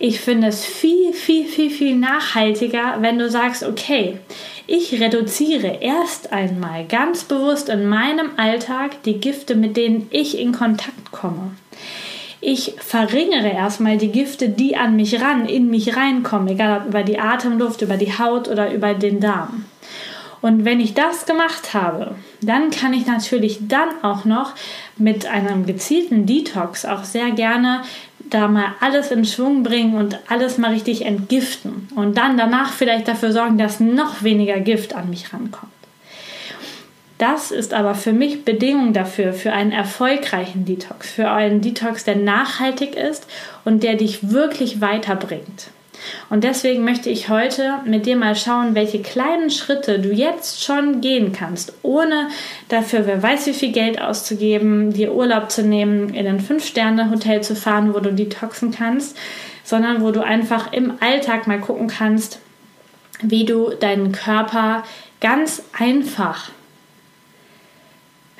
ich 0.00 0.20
finde 0.20 0.48
es 0.48 0.64
viel, 0.64 1.12
viel, 1.12 1.44
viel, 1.44 1.70
viel 1.70 1.94
nachhaltiger, 1.94 2.96
wenn 2.98 3.18
du 3.18 3.30
sagst, 3.30 3.62
okay, 3.62 4.18
ich 4.66 5.00
reduziere 5.00 5.78
erst 5.82 6.32
einmal 6.32 6.84
ganz 6.86 7.24
bewusst 7.24 7.68
in 7.68 7.88
meinem 7.88 8.30
Alltag 8.38 9.02
die 9.04 9.20
Gifte, 9.20 9.54
mit 9.54 9.76
denen 9.76 10.08
ich 10.10 10.38
in 10.38 10.52
Kontakt 10.52 11.12
komme. 11.12 11.52
Ich 12.40 12.74
verringere 12.78 13.48
erstmal 13.48 13.98
die 13.98 14.10
Gifte, 14.10 14.48
die 14.48 14.76
an 14.76 14.96
mich 14.96 15.20
ran, 15.20 15.46
in 15.46 15.68
mich 15.68 15.96
reinkommen, 15.96 16.48
egal 16.48 16.80
ob 16.80 16.88
über 16.88 17.02
die 17.02 17.18
Atemluft, 17.18 17.82
über 17.82 17.96
die 17.96 18.18
Haut 18.18 18.48
oder 18.48 18.72
über 18.72 18.94
den 18.94 19.20
Darm. 19.20 19.66
Und 20.40 20.64
wenn 20.64 20.80
ich 20.80 20.94
das 20.94 21.26
gemacht 21.26 21.74
habe, 21.74 22.14
dann 22.40 22.70
kann 22.70 22.94
ich 22.94 23.06
natürlich 23.06 23.58
dann 23.68 23.88
auch 24.02 24.24
noch 24.24 24.54
mit 24.96 25.26
einem 25.26 25.66
gezielten 25.66 26.24
Detox 26.24 26.86
auch 26.86 27.04
sehr 27.04 27.30
gerne 27.32 27.82
da 28.30 28.48
mal 28.48 28.74
alles 28.80 29.10
in 29.10 29.24
Schwung 29.24 29.62
bringen 29.62 29.96
und 29.96 30.18
alles 30.28 30.56
mal 30.56 30.70
richtig 30.70 31.04
entgiften. 31.04 31.88
Und 31.94 32.16
dann 32.16 32.38
danach 32.38 32.72
vielleicht 32.72 33.08
dafür 33.08 33.32
sorgen, 33.32 33.58
dass 33.58 33.80
noch 33.80 34.22
weniger 34.22 34.60
Gift 34.60 34.94
an 34.94 35.10
mich 35.10 35.32
rankommt. 35.32 35.72
Das 37.20 37.50
ist 37.50 37.74
aber 37.74 37.94
für 37.94 38.14
mich 38.14 38.46
Bedingung 38.46 38.94
dafür, 38.94 39.34
für 39.34 39.52
einen 39.52 39.72
erfolgreichen 39.72 40.64
Detox, 40.64 41.10
für 41.10 41.30
einen 41.30 41.60
Detox, 41.60 42.02
der 42.04 42.16
nachhaltig 42.16 42.96
ist 42.96 43.26
und 43.66 43.82
der 43.82 43.96
dich 43.96 44.30
wirklich 44.30 44.80
weiterbringt. 44.80 45.68
Und 46.30 46.44
deswegen 46.44 46.82
möchte 46.82 47.10
ich 47.10 47.28
heute 47.28 47.74
mit 47.84 48.06
dir 48.06 48.16
mal 48.16 48.34
schauen, 48.34 48.74
welche 48.74 49.02
kleinen 49.02 49.50
Schritte 49.50 49.98
du 49.98 50.10
jetzt 50.10 50.64
schon 50.64 51.02
gehen 51.02 51.34
kannst, 51.34 51.74
ohne 51.82 52.28
dafür 52.70 53.06
wer 53.06 53.22
weiß 53.22 53.48
wie 53.48 53.52
viel 53.52 53.72
Geld 53.72 54.00
auszugeben, 54.00 54.94
dir 54.94 55.12
Urlaub 55.12 55.50
zu 55.50 55.62
nehmen, 55.62 56.14
in 56.14 56.26
ein 56.26 56.40
Fünf-Sterne-Hotel 56.40 57.42
zu 57.42 57.54
fahren, 57.54 57.92
wo 57.92 58.00
du 58.00 58.14
detoxen 58.14 58.70
kannst, 58.70 59.14
sondern 59.62 60.00
wo 60.00 60.10
du 60.10 60.24
einfach 60.24 60.72
im 60.72 60.94
Alltag 61.00 61.46
mal 61.46 61.60
gucken 61.60 61.88
kannst, 61.88 62.38
wie 63.20 63.44
du 63.44 63.74
deinen 63.78 64.12
Körper 64.12 64.84
ganz 65.20 65.62
einfach 65.78 66.50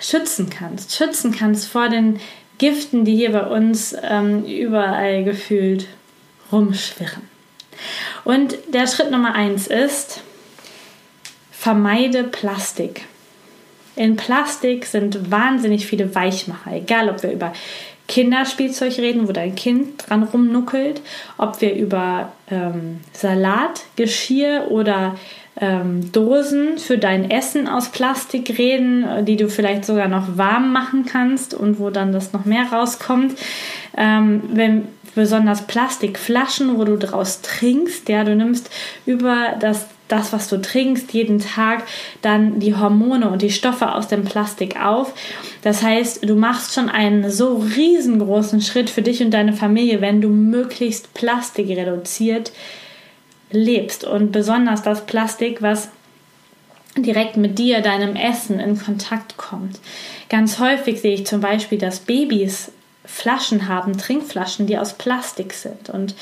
schützen 0.00 0.50
kannst. 0.50 0.96
Schützen 0.96 1.32
kannst 1.32 1.68
vor 1.68 1.88
den 1.88 2.18
Giften, 2.58 3.04
die 3.04 3.16
hier 3.16 3.32
bei 3.32 3.46
uns 3.46 3.94
ähm, 4.02 4.44
überall 4.44 5.24
gefühlt 5.24 5.86
rumschwirren. 6.50 7.22
Und 8.24 8.56
der 8.72 8.86
Schritt 8.86 9.10
Nummer 9.10 9.34
eins 9.34 9.66
ist, 9.66 10.20
vermeide 11.50 12.24
Plastik. 12.24 13.02
In 13.96 14.16
Plastik 14.16 14.86
sind 14.86 15.30
wahnsinnig 15.30 15.86
viele 15.86 16.14
Weichmacher, 16.14 16.72
egal 16.72 17.08
ob 17.08 17.22
wir 17.22 17.32
über 17.32 17.52
Kinderspielzeug 18.08 18.98
reden, 18.98 19.28
wo 19.28 19.32
dein 19.32 19.54
Kind 19.54 20.08
dran 20.08 20.24
rumnuckelt, 20.24 21.00
ob 21.38 21.60
wir 21.60 21.74
über 21.74 22.32
ähm, 22.50 23.00
Salat, 23.12 23.82
Geschirr 23.96 24.66
oder 24.68 25.16
ähm, 25.58 26.12
Dosen 26.12 26.78
für 26.78 26.98
dein 26.98 27.30
Essen 27.30 27.68
aus 27.68 27.90
Plastik 27.90 28.58
reden, 28.58 29.04
äh, 29.04 29.24
die 29.24 29.36
du 29.36 29.48
vielleicht 29.48 29.84
sogar 29.84 30.08
noch 30.08 30.36
warm 30.36 30.72
machen 30.72 31.04
kannst 31.06 31.54
und 31.54 31.78
wo 31.78 31.90
dann 31.90 32.12
das 32.12 32.32
noch 32.32 32.44
mehr 32.44 32.66
rauskommt. 32.72 33.36
Ähm, 33.96 34.42
wenn 34.52 34.88
besonders 35.14 35.66
Plastikflaschen, 35.66 36.78
wo 36.78 36.84
du 36.84 36.96
draus 36.96 37.40
trinkst, 37.42 38.08
ja, 38.08 38.24
du 38.24 38.36
nimmst 38.36 38.70
über 39.06 39.56
das 39.58 39.86
das, 40.10 40.32
was 40.32 40.48
du 40.48 40.60
trinkst, 40.60 41.12
jeden 41.12 41.38
Tag 41.38 41.84
dann 42.20 42.58
die 42.58 42.74
Hormone 42.74 43.30
und 43.30 43.42
die 43.42 43.50
Stoffe 43.50 43.94
aus 43.94 44.08
dem 44.08 44.24
Plastik 44.24 44.82
auf. 44.84 45.14
Das 45.62 45.82
heißt, 45.82 46.28
du 46.28 46.34
machst 46.34 46.74
schon 46.74 46.88
einen 46.88 47.30
so 47.30 47.62
riesengroßen 47.76 48.60
Schritt 48.60 48.90
für 48.90 49.02
dich 49.02 49.22
und 49.22 49.30
deine 49.30 49.52
Familie, 49.52 50.00
wenn 50.00 50.20
du 50.20 50.28
möglichst 50.28 51.14
Plastik 51.14 51.68
reduziert 51.68 52.50
lebst 53.50 54.04
und 54.04 54.32
besonders 54.32 54.82
das 54.82 55.06
Plastik, 55.06 55.62
was 55.62 55.88
direkt 56.96 57.36
mit 57.36 57.58
dir, 57.58 57.80
deinem 57.80 58.16
Essen 58.16 58.58
in 58.60 58.78
Kontakt 58.78 59.36
kommt. 59.36 59.78
Ganz 60.28 60.58
häufig 60.58 61.00
sehe 61.00 61.14
ich 61.14 61.26
zum 61.26 61.40
Beispiel, 61.40 61.78
dass 61.78 62.00
Babys 62.00 62.72
Flaschen 63.04 63.66
haben, 63.66 63.96
Trinkflaschen, 63.96 64.66
die 64.66 64.78
aus 64.78 64.94
Plastik 64.94 65.52
sind. 65.52 65.90
Und 65.90 66.14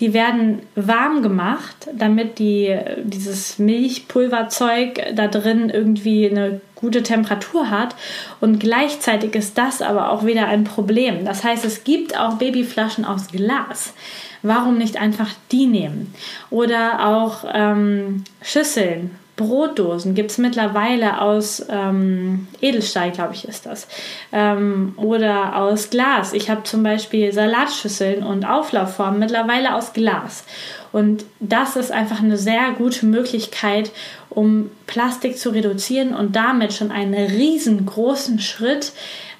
Die 0.00 0.14
werden 0.14 0.60
warm 0.76 1.22
gemacht, 1.22 1.88
damit 1.92 2.38
die, 2.38 2.76
dieses 3.02 3.58
Milchpulverzeug 3.58 5.14
da 5.14 5.26
drin 5.26 5.70
irgendwie 5.70 6.30
eine 6.30 6.60
gute 6.76 7.02
Temperatur 7.02 7.70
hat. 7.70 7.96
Und 8.40 8.60
gleichzeitig 8.60 9.34
ist 9.34 9.58
das 9.58 9.82
aber 9.82 10.10
auch 10.12 10.24
wieder 10.24 10.46
ein 10.46 10.62
Problem. 10.62 11.24
Das 11.24 11.42
heißt, 11.42 11.64
es 11.64 11.82
gibt 11.82 12.16
auch 12.16 12.34
Babyflaschen 12.34 13.04
aus 13.04 13.26
Glas. 13.28 13.92
Warum 14.42 14.78
nicht 14.78 15.00
einfach 15.00 15.30
die 15.50 15.66
nehmen? 15.66 16.14
Oder 16.50 17.06
auch 17.06 17.44
ähm, 17.52 18.24
Schüsseln, 18.42 19.10
Brotdosen 19.38 20.14
gibt 20.14 20.32
es 20.32 20.38
mittlerweile 20.38 21.22
aus 21.22 21.64
ähm, 21.70 22.48
Edelstahl, 22.60 23.12
glaube 23.12 23.34
ich, 23.34 23.46
ist 23.46 23.66
das. 23.66 23.86
Ähm, 24.32 24.92
oder 24.96 25.56
aus 25.56 25.90
Glas. 25.90 26.34
Ich 26.34 26.50
habe 26.50 26.64
zum 26.64 26.82
Beispiel 26.82 27.32
Salatschüsseln 27.32 28.22
und 28.22 28.44
Auflaufformen 28.44 29.20
mittlerweile 29.20 29.74
aus 29.74 29.92
Glas. 29.94 30.44
Und 30.92 31.24
das 31.38 31.76
ist 31.76 31.92
einfach 31.92 32.20
eine 32.20 32.36
sehr 32.36 32.72
gute 32.76 33.06
Möglichkeit, 33.06 33.92
um 34.28 34.70
Plastik 34.86 35.38
zu 35.38 35.50
reduzieren 35.50 36.14
und 36.14 36.34
damit 36.34 36.72
schon 36.72 36.90
einen 36.90 37.14
riesengroßen 37.14 38.40
Schritt 38.40 38.92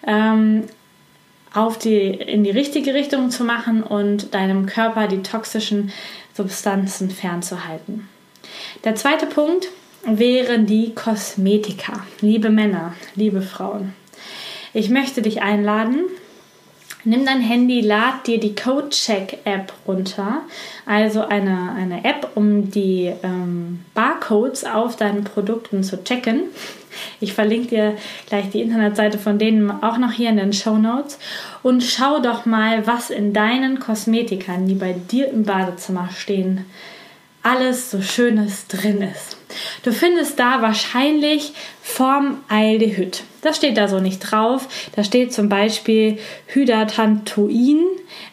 ähm, 0.07 0.65
auf 1.59 1.77
die, 1.77 2.07
in 2.07 2.45
die 2.45 2.51
richtige 2.51 2.95
Richtung 2.95 3.31
zu 3.31 3.45
machen 3.45 3.83
und 3.83 4.35
deinem 4.35 4.67
Körper 4.67 5.09
die 5.09 5.23
toxischen 5.23 5.93
Substanzen 6.33 7.11
fernzuhalten. 7.11 8.09
Der 8.85 8.95
zweite 8.95 9.27
Punkt 9.27 9.69
wären 10.05 10.67
die 10.67 10.95
Kosmetika. 10.95 12.05
Liebe 12.21 12.51
Männer, 12.51 12.95
liebe 13.17 13.43
Frauen, 13.43 13.93
ich 14.73 14.89
möchte 14.89 15.21
dich 15.21 15.43
einladen. 15.43 16.05
Nimm 17.05 17.25
dein 17.25 17.41
Handy, 17.41 17.81
lad 17.81 18.27
dir 18.27 18.39
die 18.39 18.55
CodeCheck-App 18.55 19.73
runter, 19.87 20.43
also 20.85 21.23
eine, 21.23 21.73
eine 21.77 22.05
App, 22.05 22.33
um 22.35 22.71
die 22.71 23.13
ähm, 23.23 23.85
Barcodes 23.95 24.65
auf 24.65 24.97
deinen 24.97 25.25
Produkten 25.25 25.83
zu 25.83 26.03
checken. 26.05 26.43
Ich 27.21 27.33
verlinke 27.33 27.69
dir 27.69 27.97
gleich 28.29 28.51
die 28.51 28.61
Internetseite 28.61 29.19
von 29.19 29.39
denen 29.39 29.71
auch 29.71 29.99
noch 29.99 30.13
hier 30.13 30.31
in 30.31 30.37
den 30.37 30.53
Show 30.53 30.77
Notes. 30.77 31.19
Und 31.63 31.83
schau 31.83 32.21
doch 32.21 32.47
mal, 32.47 32.87
was 32.87 33.11
in 33.11 33.33
deinen 33.33 33.81
Kosmetikern, 33.81 34.67
die 34.67 34.75
bei 34.75 34.93
dir 34.93 35.29
im 35.29 35.45
Badezimmer 35.45 36.11
stehen, 36.17 36.65
alles 37.43 37.91
so 37.91 38.03
Schönes 38.03 38.67
drin 38.67 39.03
ist. 39.03 39.37
Du 39.83 39.93
findest 39.93 40.39
da 40.39 40.61
wahrscheinlich 40.61 41.55
Formaldehyd. 41.83 43.23
Das 43.41 43.57
steht 43.57 43.77
da 43.77 43.89
so 43.89 44.01
nicht 44.01 44.21
drauf. 44.21 44.69
Da 44.95 45.05
steht 45.05 45.33
zum 45.33 45.49
Beispiel 45.49 46.19
Hydatantoin 46.49 47.81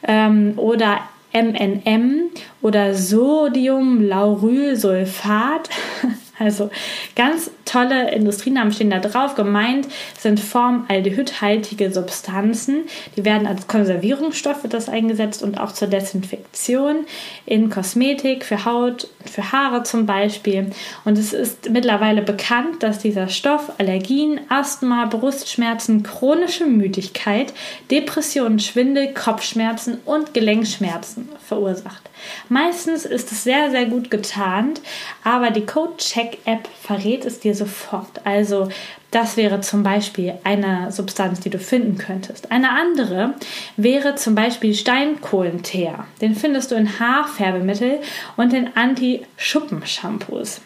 ähm, 0.08 0.54
oder 0.58 1.00
MNM 1.34 2.30
oder 2.62 2.94
Sodiumlaurylsulfat. 2.94 5.70
Also 6.38 6.70
ganz 7.16 7.50
tolle 7.64 8.12
Industrienamen 8.12 8.74
stehen 8.74 8.90
da 8.90 9.00
drauf. 9.00 9.36
Gemeint 9.36 9.88
sind 10.18 10.40
formaldehydhaltige 10.40 11.92
Substanzen. 11.92 12.84
Die 13.16 13.26
werden 13.26 13.48
als 13.48 13.68
Konservierungsstoff 13.68 14.64
wird 14.64 14.74
das 14.74 14.90
eingesetzt 14.90 15.42
und 15.44 15.60
auch 15.60 15.72
zur 15.72 15.88
Desinfektion 15.88 17.06
in 17.46 17.70
Kosmetik, 17.70 18.44
für 18.44 18.66
Haut, 18.66 19.08
für 19.26 19.52
Haare 19.52 19.84
zum 19.84 20.06
Beispiel. 20.06 20.72
Und 21.06 21.18
es 21.18 21.34
ist 21.34 21.70
mittlerweile 21.70 22.22
bekannt, 22.22 22.84
dass 22.84 23.00
dieser 23.00 23.30
Stoff 23.30 23.72
Allergien, 23.78 24.42
Asthma, 24.50 25.06
Brustschmerzen, 25.06 26.04
chronische 26.04 26.66
Müdigkeit, 26.66 27.54
Depressionen, 27.90 28.60
Schwindel, 28.60 29.14
Kopfschmerzen 29.14 30.00
und 30.06 30.34
Gelenkschmerzen 30.34 31.30
verursacht. 31.46 32.05
Meistens 32.50 33.06
ist 33.06 33.32
es 33.32 33.44
sehr, 33.44 33.72
sehr 33.72 33.86
gut 33.86 34.12
getarnt, 34.12 34.82
aber 35.24 35.52
die 35.52 35.66
Code-Check-App 35.66 36.68
verrät 36.82 37.26
es 37.26 37.40
dir 37.40 37.56
sofort. 37.56 38.22
Also 38.24 38.70
das 39.12 39.38
wäre 39.38 39.62
zum 39.62 39.84
Beispiel 39.84 40.34
eine 40.44 40.92
Substanz, 40.92 41.40
die 41.40 41.50
du 41.50 41.60
finden 41.60 41.98
könntest. 41.98 42.52
Eine 42.52 42.72
andere 42.72 43.36
wäre 43.78 44.16
zum 44.16 44.36
Beispiel 44.36 44.74
Steinkohlenteer. 44.74 46.06
Den 46.22 46.36
findest 46.36 46.72
du 46.72 46.76
in 46.76 47.00
Haarfärbemittel 47.00 48.00
und 48.36 48.54
in 48.54 48.76
Anti-Schuppen-Shampoos. 48.76 50.62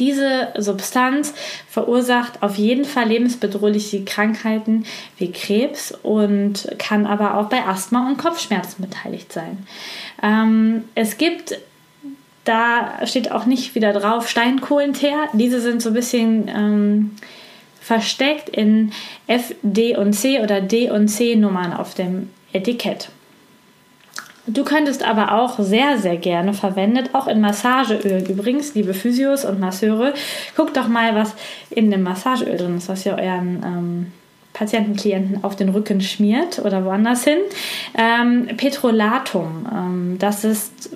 Diese 0.00 0.48
Substanz 0.58 1.34
verursacht 1.70 2.42
auf 2.42 2.56
jeden 2.56 2.84
Fall 2.84 3.06
lebensbedrohliche 3.06 4.04
Krankheiten 4.04 4.84
wie 5.18 5.30
Krebs 5.30 5.92
und 6.02 6.68
kann 6.78 7.06
aber 7.06 7.36
auch 7.36 7.48
bei 7.48 7.64
Asthma 7.64 8.08
und 8.08 8.18
Kopfschmerzen 8.18 8.82
beteiligt 8.82 9.32
sein. 9.32 9.66
Ähm, 10.24 10.84
es 10.96 11.18
gibt 11.18 11.60
da 12.44 13.06
steht 13.06 13.32
auch 13.32 13.46
nicht 13.46 13.74
wieder 13.74 13.92
drauf 13.92 14.28
Steinkohlenteer. 14.28 15.28
Diese 15.32 15.60
sind 15.60 15.82
so 15.82 15.90
ein 15.90 15.94
bisschen 15.94 16.48
ähm, 16.48 17.10
versteckt 17.80 18.50
in 18.50 18.92
F, 19.26 19.54
D 19.62 19.96
und 19.96 20.12
C 20.12 20.40
oder 20.40 20.60
D 20.60 20.90
und 20.90 21.08
C 21.08 21.36
Nummern 21.36 21.72
auf 21.72 21.94
dem 21.94 22.30
Etikett. 22.52 23.08
Du 24.46 24.62
könntest 24.62 25.02
aber 25.02 25.32
auch 25.32 25.58
sehr, 25.58 25.96
sehr 25.96 26.18
gerne 26.18 26.52
verwendet, 26.52 27.10
auch 27.14 27.28
in 27.28 27.40
Massageöl 27.40 28.30
übrigens, 28.30 28.74
liebe 28.74 28.92
Physios 28.92 29.46
und 29.46 29.58
Masseure, 29.58 30.12
guckt 30.54 30.76
doch 30.76 30.86
mal, 30.86 31.14
was 31.14 31.34
in 31.70 31.90
dem 31.90 32.02
Massageöl 32.02 32.58
drin 32.58 32.76
ist, 32.76 32.90
was 32.90 33.06
ihr 33.06 33.14
euren 33.14 33.62
ähm, 33.64 34.12
Patienten, 34.54 34.96
Klienten 34.96 35.44
auf 35.44 35.56
den 35.56 35.68
Rücken 35.68 36.00
schmiert 36.00 36.60
oder 36.60 36.84
woanders 36.84 37.24
hin. 37.24 37.38
Ähm, 37.98 38.46
Petrolatum, 38.56 39.68
ähm, 39.70 40.16
das 40.18 40.44
ist 40.44 40.90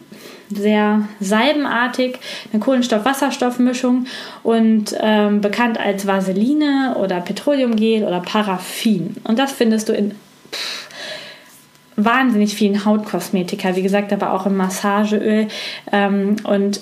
sehr 0.48 1.02
salbenartig, 1.20 2.18
eine 2.52 2.60
Kohlenstoff-Wasserstoff-Mischung 2.60 4.06
und 4.42 4.96
ähm, 5.00 5.42
bekannt 5.42 5.78
als 5.78 6.06
Vaseline 6.06 6.96
oder 6.98 7.20
Petroleumgel 7.20 8.04
oder 8.04 8.20
Paraffin. 8.20 9.16
Und 9.24 9.38
das 9.38 9.52
findest 9.52 9.90
du 9.90 9.92
in 9.92 10.12
pff, 10.52 10.88
wahnsinnig 11.96 12.54
vielen 12.54 12.84
Hautkosmetika, 12.84 13.74
wie 13.76 13.82
gesagt, 13.82 14.12
aber 14.12 14.32
auch 14.32 14.46
im 14.46 14.56
Massageöl. 14.56 15.48
Ähm, 15.92 16.36
und 16.44 16.80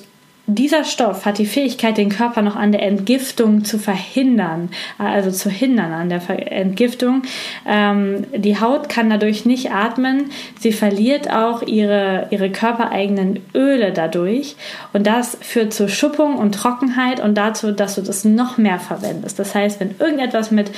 dieser 0.48 0.84
Stoff 0.84 1.24
hat 1.24 1.38
die 1.38 1.46
Fähigkeit, 1.46 1.98
den 1.98 2.08
Körper 2.08 2.40
noch 2.40 2.54
an 2.54 2.70
der 2.70 2.82
Entgiftung 2.82 3.64
zu 3.64 3.78
verhindern, 3.78 4.70
also 4.96 5.32
zu 5.32 5.50
hindern 5.50 5.92
an 5.92 6.08
der 6.08 6.52
Entgiftung. 6.52 7.22
Ähm, 7.66 8.24
die 8.32 8.60
Haut 8.60 8.88
kann 8.88 9.10
dadurch 9.10 9.44
nicht 9.44 9.72
atmen. 9.72 10.30
Sie 10.60 10.72
verliert 10.72 11.32
auch 11.32 11.62
ihre, 11.62 12.28
ihre 12.30 12.50
körpereigenen 12.50 13.40
Öle 13.54 13.92
dadurch. 13.92 14.54
Und 14.92 15.06
das 15.08 15.36
führt 15.40 15.74
zur 15.74 15.88
Schuppung 15.88 16.36
und 16.36 16.54
Trockenheit 16.54 17.18
und 17.18 17.34
dazu, 17.34 17.72
dass 17.72 17.96
du 17.96 18.02
das 18.02 18.24
noch 18.24 18.56
mehr 18.56 18.78
verwendest. 18.78 19.40
Das 19.40 19.52
heißt, 19.52 19.80
wenn 19.80 19.96
irgendetwas 19.98 20.52
mit 20.52 20.70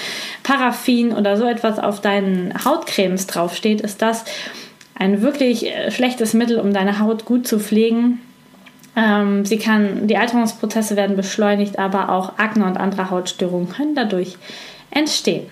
Paraffin 0.45 1.13
oder 1.13 1.37
so 1.37 1.45
etwas 1.45 1.79
auf 1.79 2.01
deinen 2.01 2.55
Hautcremes 2.65 3.27
draufsteht, 3.27 3.83
ist 3.83 4.01
das 4.01 4.25
ein 4.95 5.21
wirklich 5.21 5.67
äh, 5.67 5.91
schlechtes 5.91 6.33
Mittel, 6.33 6.59
um 6.59 6.73
deine 6.73 7.01
Haut 7.01 7.27
gut 7.27 7.47
zu 7.47 7.61
pflegen 7.61 8.21
ähm, 8.97 9.45
sie 9.45 9.59
kann, 9.59 10.07
die 10.07 10.17
Alterungsprozesse 10.17 10.97
werden 10.97 11.17
beschleunigt, 11.17 11.79
aber 11.79 12.11
auch 12.11 12.39
Akne 12.39 12.67
und 12.67 12.77
andere 12.77 13.11
Hautstörungen 13.11 13.69
können 13.69 13.95
dadurch 13.95 14.37
entstehen. 14.91 15.47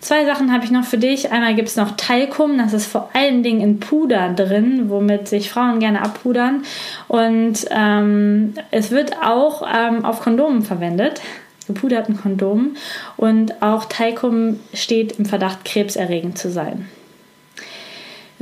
Zwei 0.00 0.24
Sachen 0.24 0.50
habe 0.50 0.64
ich 0.64 0.70
noch 0.70 0.84
für 0.84 0.96
dich. 0.96 1.30
Einmal 1.30 1.54
gibt 1.54 1.68
es 1.68 1.76
noch 1.76 1.94
Talkum, 1.96 2.56
das 2.56 2.72
ist 2.72 2.86
vor 2.86 3.10
allen 3.12 3.42
Dingen 3.42 3.60
in 3.60 3.80
Puder 3.80 4.32
drin, 4.32 4.88
womit 4.88 5.28
sich 5.28 5.50
Frauen 5.50 5.78
gerne 5.78 6.00
abpudern. 6.00 6.62
Und 7.06 7.66
ähm, 7.70 8.54
es 8.70 8.90
wird 8.90 9.22
auch 9.22 9.62
ähm, 9.62 10.06
auf 10.06 10.22
Kondomen 10.22 10.62
verwendet, 10.62 11.20
gepuderten 11.66 12.16
Kondomen. 12.16 12.78
Und 13.18 13.60
auch 13.62 13.84
Talkum 13.84 14.58
steht 14.72 15.18
im 15.18 15.26
Verdacht, 15.26 15.66
krebserregend 15.66 16.38
zu 16.38 16.50
sein. 16.50 16.88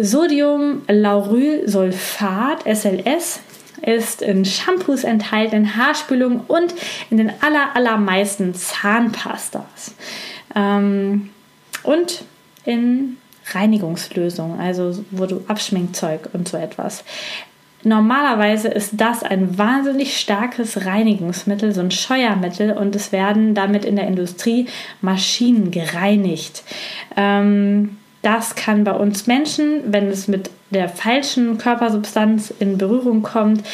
Sodiumlaurylsulfat, 0.01 2.62
SLS, 2.72 3.40
ist 3.83 4.23
in 4.23 4.45
Shampoos 4.45 5.05
enthalten, 5.05 5.57
in 5.57 5.77
Haarspülungen 5.77 6.41
und 6.47 6.75
in 7.11 7.19
den 7.19 7.33
aller, 7.41 7.75
allermeisten 7.75 8.55
Zahnpastas. 8.55 9.95
Ähm, 10.55 11.31
und 11.83 12.25
in 12.64 13.17
Reinigungslösungen, 13.53 14.61
also 14.61 15.05
wo 15.11 15.27
du 15.27 15.45
Abschminkzeug 15.49 16.31
und 16.33 16.49
so 16.49 16.57
etwas. 16.57 17.05
Normalerweise 17.85 18.69
ist 18.69 18.93
das 18.97 19.23
ein 19.23 19.57
wahnsinnig 19.57 20.19
starkes 20.19 20.85
Reinigungsmittel, 20.85 21.73
so 21.73 21.81
ein 21.81 21.93
Scheuermittel, 21.93 22.73
und 22.73 22.97
es 22.97 23.12
werden 23.12 23.55
damit 23.55 23.85
in 23.85 23.95
der 23.95 24.09
Industrie 24.09 24.67
Maschinen 25.01 25.71
gereinigt. 25.71 26.64
Ähm, 27.17 27.97
das 28.22 28.54
kann 28.54 28.85
bei 28.85 28.92
uns 28.92 29.26
Menschen, 29.26 29.92
wenn 29.92 30.09
es 30.09 30.28
mit 30.28 30.50
der 30.70 30.88
falschen 30.88 31.59
Körpersubstanz 31.59 32.52
in 32.59 32.78
Berührung 32.78 33.22
kommt, 33.22 33.64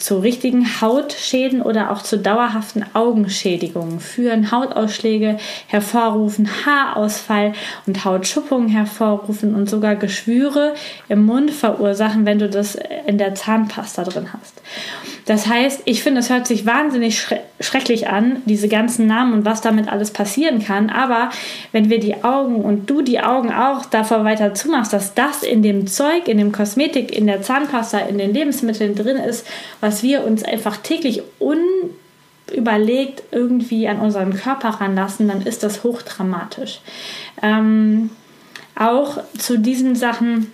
zu 0.00 0.18
richtigen 0.18 0.80
Hautschäden 0.80 1.62
oder 1.62 1.90
auch 1.90 2.02
zu 2.02 2.18
dauerhaften 2.18 2.84
Augenschädigungen 2.94 4.00
führen, 4.00 4.50
Hautausschläge 4.50 5.38
hervorrufen, 5.66 6.48
Haarausfall 6.66 7.52
und 7.86 8.04
Hautschuppungen 8.04 8.68
hervorrufen 8.68 9.54
und 9.54 9.68
sogar 9.68 9.96
Geschwüre 9.96 10.74
im 11.08 11.24
Mund 11.24 11.50
verursachen, 11.50 12.26
wenn 12.26 12.38
du 12.38 12.48
das 12.48 12.78
in 13.06 13.18
der 13.18 13.34
Zahnpasta 13.34 14.04
drin 14.04 14.28
hast. 14.32 14.60
Das 15.26 15.46
heißt, 15.46 15.82
ich 15.84 16.02
finde, 16.02 16.20
es 16.20 16.30
hört 16.30 16.46
sich 16.46 16.66
wahnsinnig 16.66 17.20
schre 17.20 17.40
schrecklich 17.60 18.08
an, 18.08 18.42
diese 18.46 18.68
ganzen 18.68 19.06
Namen 19.06 19.34
und 19.34 19.44
was 19.44 19.60
damit 19.60 19.86
alles 19.92 20.12
passieren 20.12 20.64
kann. 20.64 20.88
Aber 20.88 21.28
wenn 21.72 21.90
wir 21.90 22.00
die 22.00 22.24
Augen 22.24 22.56
und 22.56 22.88
du 22.88 23.02
die 23.02 23.20
Augen 23.20 23.52
auch 23.52 23.84
davor 23.84 24.24
weiter 24.24 24.54
zumachst, 24.54 24.94
dass 24.94 25.12
das 25.12 25.42
in 25.42 25.62
dem 25.62 25.86
Zeug, 25.86 26.26
in 26.26 26.38
dem 26.38 26.52
Kosmetik, 26.52 27.14
in 27.14 27.26
der 27.26 27.42
Zahnpasta, 27.42 27.98
in 27.98 28.16
den 28.16 28.32
Lebensmitteln 28.32 28.94
drin 28.94 29.18
ist, 29.18 29.46
was 29.80 29.89
wir 30.02 30.24
uns 30.24 30.42
einfach 30.42 30.76
täglich 30.78 31.22
unüberlegt 31.38 33.22
irgendwie 33.30 33.88
an 33.88 34.00
unseren 34.00 34.34
Körper 34.34 34.68
ranlassen, 34.68 35.28
dann 35.28 35.42
ist 35.42 35.62
das 35.62 35.82
hochdramatisch. 35.84 36.80
Ähm, 37.42 38.10
auch 38.74 39.18
zu 39.36 39.58
diesen 39.58 39.94
Sachen 39.94 40.50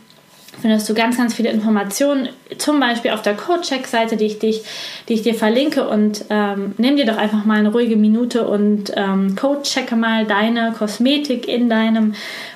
findest 0.60 0.88
du 0.88 0.94
ganz, 0.94 1.16
ganz 1.16 1.34
viele 1.34 1.50
Informationen, 1.50 2.28
zum 2.58 2.80
Beispiel 2.80 3.10
auf 3.10 3.22
der 3.22 3.36
Codecheck-Seite, 3.36 4.16
die, 4.16 4.26
ich 4.26 4.38
dich, 4.38 4.62
die 5.08 5.14
ich 5.14 5.22
dir 5.22 5.34
verlinke. 5.34 5.88
Und 5.88 6.24
ähm, 6.30 6.74
nimm 6.78 6.96
dir 6.96 7.06
doch 7.06 7.18
einfach 7.18 7.44
mal 7.44 7.58
eine 7.58 7.70
ruhige 7.70 7.96
Minute 7.96 8.46
und 8.46 8.92
ähm, 8.96 9.36
codechecke 9.36 9.96
mal 9.96 10.24
deine 10.24 10.72
Kosmetik 10.72 11.46
in 11.48 11.68
deinem 11.68 12.14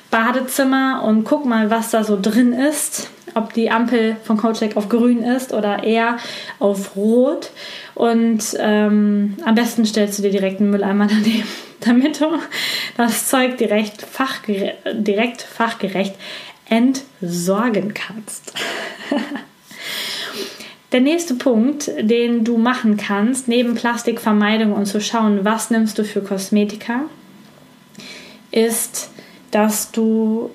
Badezimmer 0.09 1.03
und 1.05 1.23
guck 1.23 1.45
mal, 1.45 1.69
was 1.69 1.91
da 1.91 2.03
so 2.03 2.17
drin 2.19 2.53
ist. 2.53 3.09
Ob 3.33 3.53
die 3.53 3.71
Ampel 3.71 4.17
von 4.23 4.37
Codecheck 4.37 4.77
auf 4.77 4.89
grün 4.89 5.23
ist 5.23 5.53
oder 5.53 5.83
eher 5.83 6.17
auf 6.59 6.95
rot. 6.95 7.51
Und 7.95 8.43
ähm, 8.59 9.37
am 9.45 9.55
besten 9.55 9.85
stellst 9.85 10.19
du 10.19 10.23
dir 10.23 10.31
direkt 10.31 10.59
einen 10.59 10.71
Mülleimer 10.71 11.07
daneben, 11.07 11.47
damit 11.79 12.19
du 12.21 12.27
das 12.97 13.27
Zeug 13.27 13.57
direkt, 13.57 14.01
fachgere 14.01 14.73
direkt 14.93 15.41
fachgerecht 15.41 16.15
entsorgen 16.69 17.93
kannst. 17.93 18.53
Der 20.91 20.99
nächste 20.99 21.35
Punkt, 21.35 21.89
den 22.01 22.43
du 22.43 22.57
machen 22.57 22.97
kannst, 22.97 23.47
neben 23.47 23.75
Plastikvermeidung 23.75 24.73
und 24.73 24.87
zu 24.87 24.99
schauen, 24.99 25.45
was 25.45 25.69
nimmst 25.69 25.97
du 25.97 26.03
für 26.03 26.21
Kosmetika, 26.21 27.03
ist, 28.51 29.09
dass 29.51 29.91
du 29.91 30.51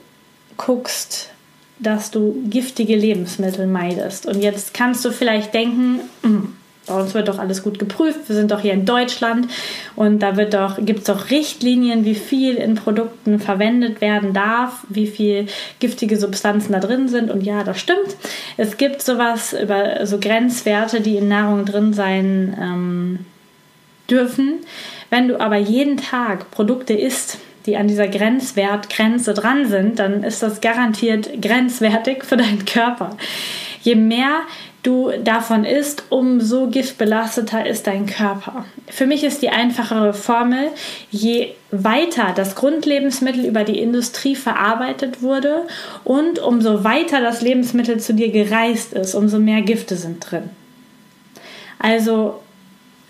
guckst, 0.59 1.31
dass 1.79 2.11
du 2.11 2.43
giftige 2.49 2.97
Lebensmittel 2.97 3.67
meidest. 3.67 4.27
Und 4.27 4.41
jetzt 4.41 4.73
kannst 4.75 5.05
du 5.05 5.11
vielleicht 5.11 5.53
denken, 5.53 6.01
hm, 6.23 6.55
bei 6.87 6.95
uns 6.95 7.15
wird 7.15 7.29
doch 7.29 7.39
alles 7.39 7.63
gut 7.63 7.79
geprüft. 7.79 8.29
Wir 8.29 8.37
sind 8.37 8.53
doch 8.53 8.61
hier 8.61 8.73
in 8.73 8.85
Deutschland 8.85 9.49
und 9.97 10.21
da 10.21 10.33
doch, 10.33 10.79
gibt 10.79 11.01
es 11.01 11.05
doch 11.07 11.31
Richtlinien, 11.31 12.05
wie 12.05 12.15
viel 12.15 12.55
in 12.55 12.77
Produkten 12.77 13.41
verwendet 13.41 14.01
werden 14.01 14.33
darf, 14.33 14.85
wie 14.89 15.09
viel 15.09 15.47
giftige 15.81 16.17
Substanzen 16.17 16.73
da 16.73 16.79
drin 16.79 17.09
sind. 17.09 17.31
Und 17.31 17.43
ja, 17.43 17.65
das 17.65 17.81
stimmt. 17.81 18.17
Es 18.57 18.77
gibt 18.77 19.03
sowas 19.03 19.53
über 19.53 20.07
so 20.07 20.21
Grenzwerte, 20.21 21.01
die 21.01 21.17
in 21.17 21.29
Nahrung 21.29 21.65
drin 21.65 21.93
sein 21.93 22.57
ähm, 22.61 23.19
dürfen. 24.09 24.61
Wenn 25.11 25.29
du 25.29 25.41
aber 25.41 25.57
jeden 25.57 25.97
Tag 25.97 26.53
Produkte 26.53 26.95
isst, 26.95 27.39
die 27.67 27.77
an 27.77 27.89
dieser 27.89 28.09
Grenzwertgrenze 28.09 29.35
dran 29.35 29.67
sind, 29.67 29.99
dann 29.99 30.23
ist 30.23 30.43
das 30.43 30.61
garantiert 30.61 31.43
grenzwertig 31.43 32.25
für 32.25 32.37
deinen 32.37 32.65
Körper. 32.65 33.17
Je 33.83 33.95
mehr 33.95 34.41
du 34.83 35.11
davon 35.23 35.65
isst, 35.65 36.05
umso 36.11 36.69
giftbelasteter 36.69 37.67
ist 37.67 37.89
dein 37.89 38.07
Körper. 38.07 38.65
Für 38.89 39.07
mich 39.07 39.25
ist 39.25 39.43
die 39.43 39.49
einfachere 39.51 40.15
Formel, 40.15 40.69
je 41.11 41.51
weiter 41.73 42.33
das 42.35 42.55
Grundlebensmittel 42.55 43.45
über 43.45 43.65
die 43.65 43.81
Industrie 43.81 44.37
verarbeitet 44.37 45.23
wurde 45.23 45.67
und 46.05 46.39
umso 46.39 46.85
weiter 46.85 47.21
das 47.21 47.43
Lebensmittel 47.43 47.99
zu 47.99 48.15
dir 48.15 48.31
gereist 48.31 48.93
ist, 48.93 49.15
umso 49.15 49.39
mehr 49.39 49.63
Gifte 49.63 49.97
sind 49.97 50.21
drin. 50.21 50.51
Also 51.79 52.41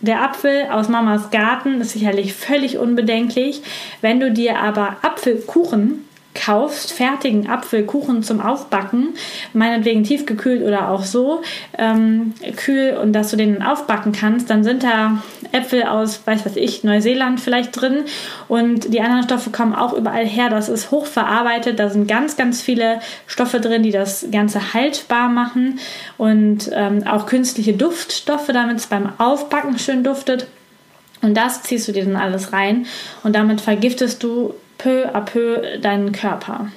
der 0.06 0.22
Apfel 0.22 0.68
aus 0.70 0.88
Mamas 0.88 1.30
Garten 1.30 1.80
ist 1.80 1.90
sicherlich 1.90 2.32
völlig 2.34 2.78
unbedenklich. 2.78 3.62
Wenn 4.00 4.20
du 4.20 4.32
dir 4.32 4.58
aber 4.58 4.96
Apfelkuchen 5.02 6.05
kaufst, 6.36 6.92
fertigen 6.92 7.48
Apfelkuchen 7.48 8.22
zum 8.22 8.40
Aufbacken, 8.40 9.14
meinetwegen 9.52 10.04
tiefgekühlt 10.04 10.62
oder 10.62 10.90
auch 10.90 11.04
so, 11.04 11.42
ähm, 11.76 12.34
kühl 12.56 12.96
und 13.02 13.12
dass 13.12 13.30
du 13.30 13.36
den 13.36 13.62
aufbacken 13.62 14.12
kannst, 14.12 14.50
dann 14.50 14.62
sind 14.62 14.84
da 14.84 15.22
Äpfel 15.52 15.84
aus, 15.84 16.20
weiß 16.24 16.44
was 16.44 16.56
ich, 16.56 16.84
Neuseeland 16.84 17.40
vielleicht 17.40 17.80
drin 17.80 18.04
und 18.48 18.92
die 18.92 19.00
anderen 19.00 19.24
Stoffe 19.24 19.50
kommen 19.50 19.74
auch 19.74 19.92
überall 19.92 20.26
her. 20.26 20.50
Das 20.50 20.68
ist 20.68 20.90
hochverarbeitet, 20.90 21.78
da 21.78 21.88
sind 21.88 22.06
ganz, 22.06 22.36
ganz 22.36 22.62
viele 22.62 23.00
Stoffe 23.26 23.60
drin, 23.60 23.82
die 23.82 23.90
das 23.90 24.26
Ganze 24.30 24.74
haltbar 24.74 25.28
machen 25.28 25.80
und 26.18 26.70
ähm, 26.72 27.06
auch 27.06 27.26
künstliche 27.26 27.72
Duftstoffe, 27.72 28.48
damit 28.48 28.76
es 28.76 28.86
beim 28.86 29.10
Aufbacken 29.18 29.78
schön 29.78 30.04
duftet. 30.04 30.46
Und 31.22 31.34
das 31.34 31.62
ziehst 31.62 31.88
du 31.88 31.92
dir 31.92 32.04
dann 32.04 32.16
alles 32.16 32.52
rein 32.52 32.86
und 33.22 33.34
damit 33.34 33.60
vergiftest 33.60 34.22
du 34.22 34.54
peu 34.78 35.06
à 35.12 35.20
peu 35.20 35.78
deinen 35.80 36.12
Körper. 36.12 36.68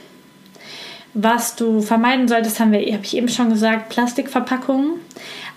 Was 1.13 1.55
du 1.55 1.81
vermeiden 1.81 2.27
solltest, 2.27 2.59
haben 2.59 2.71
wir, 2.71 2.79
habe 2.93 3.03
ich 3.03 3.17
eben 3.17 3.29
schon 3.29 3.49
gesagt, 3.49 3.89
Plastikverpackungen, 3.89 4.99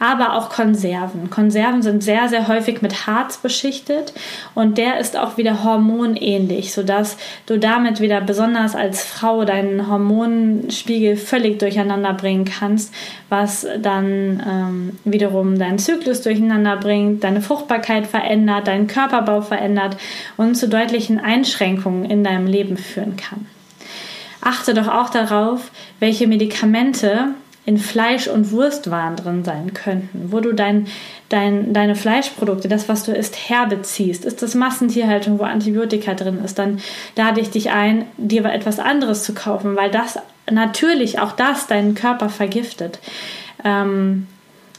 aber 0.03 0.35
auch 0.35 0.51
Konserven. 0.51 1.31
Konserven 1.31 1.81
sind 1.81 2.03
sehr, 2.03 2.29
sehr 2.29 2.49
häufig 2.49 2.83
mit 2.83 3.07
Harz 3.07 3.37
beschichtet 3.37 4.13
und 4.53 4.77
der 4.77 4.99
ist 4.99 5.17
auch 5.17 5.37
wieder 5.37 5.63
hormonähnlich, 5.63 6.73
sodass 6.73 7.17
du 7.47 7.57
damit 7.57 8.01
wieder 8.01 8.21
besonders 8.21 8.75
als 8.75 9.05
Frau 9.05 9.45
deinen 9.45 9.89
Hormonspiegel 9.89 11.17
völlig 11.17 11.61
durcheinander 11.61 12.15
bringen 12.15 12.45
kannst, 12.45 12.93
was 13.29 13.65
dann 13.81 14.43
ähm, 14.45 14.99
wiederum 15.05 15.57
deinen 15.57 15.79
Zyklus 15.79 16.23
durcheinander 16.23 16.77
bringt, 16.79 17.23
deine 17.23 17.41
Fruchtbarkeit 17.41 18.09
verändert, 18.09 18.67
deinen 18.67 18.89
Körperbau 18.89 19.41
verändert 19.41 19.97
und 20.37 20.57
zu 20.57 20.69
deutlichen 20.69 21.21
Einschränkungen 21.21 22.07
in 22.07 22.25
deinem 22.25 22.49
Leben 22.49 22.77
führen 22.77 23.17
kann 23.17 23.47
achte 24.43 24.75
doch 24.75 24.89
auch 24.89 25.09
darauf, 25.09 25.71
welche 26.01 26.27
Medikamente 26.27 27.29
in 27.65 27.79
Fleisch- 27.79 28.27
und 28.27 28.51
Wurstwaren 28.51 29.17
drin 29.17 29.45
sein 29.45 29.73
könnten, 29.73 30.33
wo 30.33 30.41
du 30.41 30.53
dein, 30.53 30.89
dein, 31.29 31.73
deine 31.73 31.95
Fleischprodukte, 31.95 32.69
das, 32.69 32.89
was 32.89 33.05
du 33.05 33.13
isst, 33.13 33.49
herbeziehst. 33.49 34.25
Ist 34.25 34.43
das 34.43 34.55
Massentierhaltung, 34.55 35.39
wo 35.39 35.45
Antibiotika 35.45 36.15
drin 36.15 36.43
ist, 36.45 36.59
dann 36.59 36.81
lade 37.17 37.41
ich 37.41 37.51
dich 37.51 37.71
ein, 37.71 38.07
dir 38.17 38.45
etwas 38.47 38.81
anderes 38.81 39.23
zu 39.23 39.33
kaufen, 39.33 39.77
weil 39.77 39.91
das 39.91 40.19
natürlich 40.51 41.21
auch 41.21 41.33
das 41.33 41.69
deinen 41.69 41.95
Körper 41.95 42.29
vergiftet. 42.29 42.99
Ähm, 43.65 44.27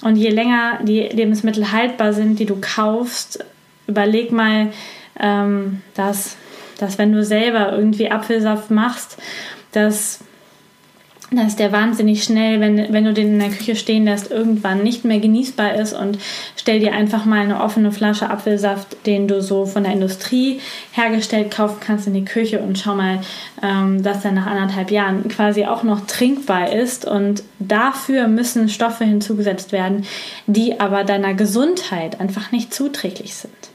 und 0.01 0.17
je 0.17 0.29
länger 0.29 0.79
die 0.83 1.03
Lebensmittel 1.03 1.71
haltbar 1.71 2.11
sind, 2.11 2.37
die 2.37 2.45
du 2.45 2.57
kaufst, 2.59 3.45
überleg 3.87 4.33
mal, 4.33 4.73
ähm, 5.19 5.81
dass, 5.95 6.35
dass 6.79 6.97
wenn 6.97 7.13
du 7.13 7.23
selber 7.23 7.71
irgendwie 7.71 8.11
Apfelsaft 8.11 8.71
machst 8.71 9.17
dass, 9.73 10.19
dass 11.35 11.55
der 11.55 11.71
wahnsinnig 11.71 12.23
schnell, 12.23 12.59
wenn, 12.59 12.91
wenn 12.93 13.05
du 13.05 13.13
den 13.13 13.33
in 13.33 13.39
der 13.39 13.49
Küche 13.49 13.75
stehen 13.75 14.05
lässt, 14.05 14.31
irgendwann 14.31 14.83
nicht 14.83 15.05
mehr 15.05 15.19
genießbar 15.19 15.75
ist 15.75 15.93
und 15.93 16.17
stell 16.55 16.79
dir 16.79 16.93
einfach 16.93 17.25
mal 17.25 17.41
eine 17.41 17.61
offene 17.61 17.91
Flasche 17.91 18.29
Apfelsaft, 18.29 19.05
den 19.05 19.27
du 19.27 19.41
so 19.41 19.65
von 19.65 19.83
der 19.83 19.93
Industrie 19.93 20.59
hergestellt 20.91 21.51
kaufen 21.51 21.77
kannst 21.79 22.07
in 22.07 22.13
die 22.13 22.25
Küche 22.25 22.59
und 22.59 22.77
schau 22.77 22.95
mal, 22.95 23.19
ähm, 23.61 24.03
dass 24.03 24.21
der 24.21 24.31
nach 24.31 24.47
anderthalb 24.47 24.91
Jahren 24.91 25.27
quasi 25.27 25.65
auch 25.65 25.83
noch 25.83 26.05
trinkbar 26.05 26.71
ist 26.71 27.05
und 27.05 27.43
dafür 27.59 28.27
müssen 28.27 28.69
Stoffe 28.69 29.03
hinzugesetzt 29.03 29.71
werden, 29.71 30.05
die 30.47 30.79
aber 30.79 31.03
deiner 31.03 31.33
Gesundheit 31.33 32.19
einfach 32.19 32.51
nicht 32.51 32.73
zuträglich 32.73 33.35
sind. 33.35 33.72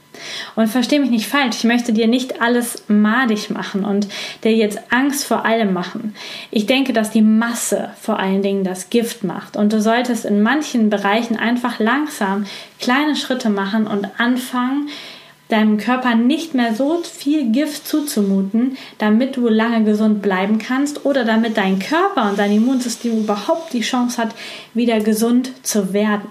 Und 0.57 0.69
verstehe 0.69 1.01
mich 1.01 1.11
nicht 1.11 1.27
falsch, 1.27 1.57
ich 1.59 1.65
möchte 1.65 1.93
dir 1.93 2.09
nicht 2.09 2.41
alles 2.41 2.85
madig 2.89 3.51
machen 3.51 3.85
und 3.85 4.09
dir 4.45 4.53
jetzt 4.53 4.79
Angst 4.91 5.25
vor 5.25 5.45
allem 5.45 5.73
machen. 5.73 6.15
Ich 6.51 6.67
denke, 6.67 6.93
dass 6.93 7.11
die 7.11 7.23
Masse 7.23 7.91
vor 8.01 8.19
allen 8.19 8.43
Dingen 8.43 8.65
das 8.65 8.91
Gift 8.91 9.25
macht 9.25 9.57
und 9.57 9.73
du 9.73 9.81
solltest 9.81 10.25
in 10.25 10.43
manchen 10.43 10.91
Bereichen 10.91 11.37
einfach 11.37 11.79
langsam 11.79 12.47
kleine 12.81 13.17
Schritte 13.17 13.51
machen 13.51 13.87
und 13.87 14.09
anfangen, 14.19 14.89
deinem 15.49 15.79
Körper 15.79 16.15
nicht 16.15 16.55
mehr 16.55 16.75
so 16.75 17.03
viel 17.03 17.51
Gift 17.51 17.89
zuzumuten, 17.89 18.77
damit 18.99 19.37
du 19.37 19.49
lange 19.49 19.85
gesund 19.85 20.23
bleiben 20.23 20.59
kannst 20.59 21.05
oder 21.05 21.25
damit 21.25 21.57
dein 21.57 21.79
Körper 21.79 22.31
und 22.31 22.39
dein 22.39 22.53
Immunsystem 22.53 23.19
überhaupt 23.19 23.73
die 23.73 23.81
Chance 23.81 24.21
hat, 24.21 24.35
wieder 24.75 25.01
gesund 25.01 25.51
zu 25.63 25.93
werden. 25.93 26.29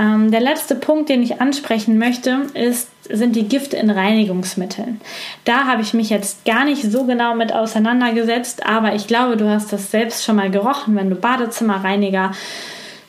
Ähm, 0.00 0.30
der 0.30 0.40
letzte 0.40 0.74
Punkt, 0.74 1.10
den 1.10 1.22
ich 1.22 1.42
ansprechen 1.42 1.98
möchte, 1.98 2.46
ist, 2.54 2.88
sind 3.10 3.36
die 3.36 3.46
Gifte 3.46 3.76
in 3.76 3.90
Reinigungsmitteln. 3.90 5.00
Da 5.44 5.66
habe 5.66 5.82
ich 5.82 5.92
mich 5.92 6.08
jetzt 6.08 6.44
gar 6.46 6.64
nicht 6.64 6.82
so 6.90 7.04
genau 7.04 7.34
mit 7.34 7.52
auseinandergesetzt, 7.52 8.64
aber 8.66 8.94
ich 8.94 9.06
glaube, 9.06 9.36
du 9.36 9.48
hast 9.48 9.72
das 9.72 9.90
selbst 9.90 10.24
schon 10.24 10.36
mal 10.36 10.50
gerochen, 10.50 10.96
wenn 10.96 11.10
du 11.10 11.16
Badezimmerreiniger 11.16 12.32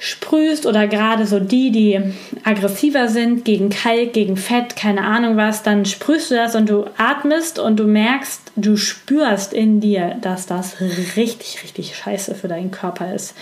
sprühst 0.04 0.66
oder 0.66 0.88
gerade 0.88 1.28
so 1.28 1.40
die, 1.40 1.70
die 1.70 2.00
aggressiver 2.44 3.08
sind 3.08 3.46
gegen 3.46 3.70
Kalk, 3.70 4.14
gegen 4.14 4.36
Fett, 4.36 4.76
keine 4.76 5.04
Ahnung 5.04 5.38
was, 5.38 5.62
dann 5.62 5.86
sprühst 5.86 6.32
du 6.32 6.36
das 6.36 6.56
und 6.56 6.68
du 6.68 6.86
atmest 6.98 7.60
und 7.60 7.80
du 7.80 7.84
merkst, 7.84 8.52
du 8.56 8.78
spürst 8.78 9.54
in 9.54 9.80
dir, 9.80 10.18
dass 10.20 10.48
das 10.48 10.82
richtig, 11.16 11.60
richtig 11.64 11.96
scheiße 11.96 12.34
für 12.34 12.48
deinen 12.48 12.72
Körper 12.72 13.14
ist. 13.14 13.36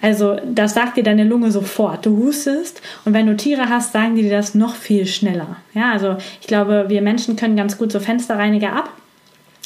Also 0.00 0.36
das 0.46 0.74
sagt 0.74 0.96
dir 0.96 1.02
deine 1.02 1.24
Lunge 1.24 1.50
sofort. 1.50 2.06
Du 2.06 2.18
hustest 2.18 2.80
und 3.04 3.12
wenn 3.12 3.26
du 3.26 3.36
Tiere 3.36 3.68
hast, 3.68 3.92
sagen 3.92 4.14
die 4.14 4.22
dir 4.22 4.30
das 4.30 4.54
noch 4.54 4.76
viel 4.76 5.06
schneller. 5.06 5.56
Ja, 5.74 5.90
also 5.90 6.18
ich 6.40 6.46
glaube, 6.46 6.84
wir 6.86 7.02
Menschen 7.02 7.34
können 7.34 7.56
ganz 7.56 7.76
gut 7.78 7.90
so 7.90 7.98
Fensterreiniger 7.98 8.72
ab. 8.72 8.90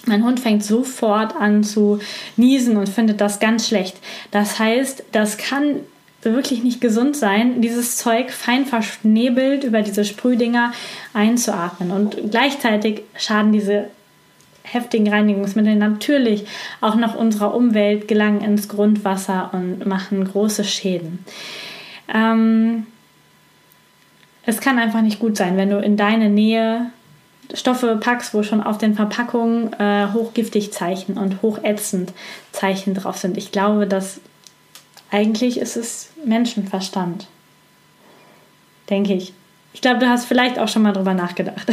Mein 0.07 0.25
Hund 0.25 0.41
fängt 0.41 0.65
sofort 0.65 1.37
an 1.37 1.65
zu 1.65 1.99
niesen 2.39 2.79
und 2.79 2.89
findet 2.89 3.21
das 3.21 3.41
ganz 3.41 3.69
schlecht. 3.69 3.99
Das 4.31 4.59
heißt, 4.59 5.05
das 5.13 5.37
kann 5.37 5.81
wirklich 6.23 6.65
nicht 6.65 6.81
gesund 6.81 7.17
sein, 7.17 7.61
dieses 7.61 7.97
Zeug 7.97 8.31
fein 8.31 8.67
verschnebelt 8.67 9.65
über 9.65 9.83
diese 9.83 10.05
Sprühdinger 10.05 10.73
einzuatmen. 11.15 11.91
Und 11.91 12.31
gleichzeitig 12.31 13.03
schaden 13.17 13.53
diese 13.53 13.89
heftigen 14.63 15.09
Reinigungsmittel 15.09 15.77
natürlich 15.77 16.47
auch 16.81 16.97
noch 16.97 17.15
unserer 17.15 17.55
Umwelt, 17.55 18.09
gelangen 18.09 18.43
ins 18.43 18.69
Grundwasser 18.69 19.51
und 19.53 19.87
machen 19.87 20.25
große 20.25 20.65
Schäden. 20.65 21.25
Ähm, 22.13 22.87
es 24.45 24.61
kann 24.61 24.79
einfach 24.79 25.03
nicht 25.03 25.21
gut 25.21 25.37
sein, 25.37 25.57
wenn 25.57 25.71
du 25.71 25.79
in 25.79 25.97
deine 25.97 26.29
Nähe 26.29 26.91
Stoffe 27.55 27.97
packst, 27.97 28.35
wo 28.35 28.43
schon 28.43 28.63
auf 28.63 28.77
den 28.77 28.95
Verpackungen 28.95 29.73
äh, 29.79 30.09
hochgiftig 30.13 30.73
Zeichen 30.73 31.17
und 31.17 31.41
hochätzend 31.41 32.13
Zeichen 32.53 32.95
drauf 32.95 33.17
sind. 33.17 33.39
Ich 33.39 33.53
glaube, 33.53 33.87
dass 33.87 34.21
eigentlich 35.11 35.59
ist 35.59 35.77
es 35.77 36.11
Menschenverstand. 36.25 37.27
Denke 38.91 39.15
ich. 39.15 39.33
Ich 39.73 39.81
glaube, 39.81 39.99
du 39.99 40.09
hast 40.09 40.27
vielleicht 40.27 40.59
auch 40.59 40.69
schon 40.69 40.83
mal 40.83 40.93
drüber 40.93 41.15
nachgedacht. 41.15 41.69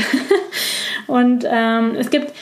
und 1.07 1.45
ähm, 1.49 1.95
es 1.95 2.09
gibt 2.09 2.33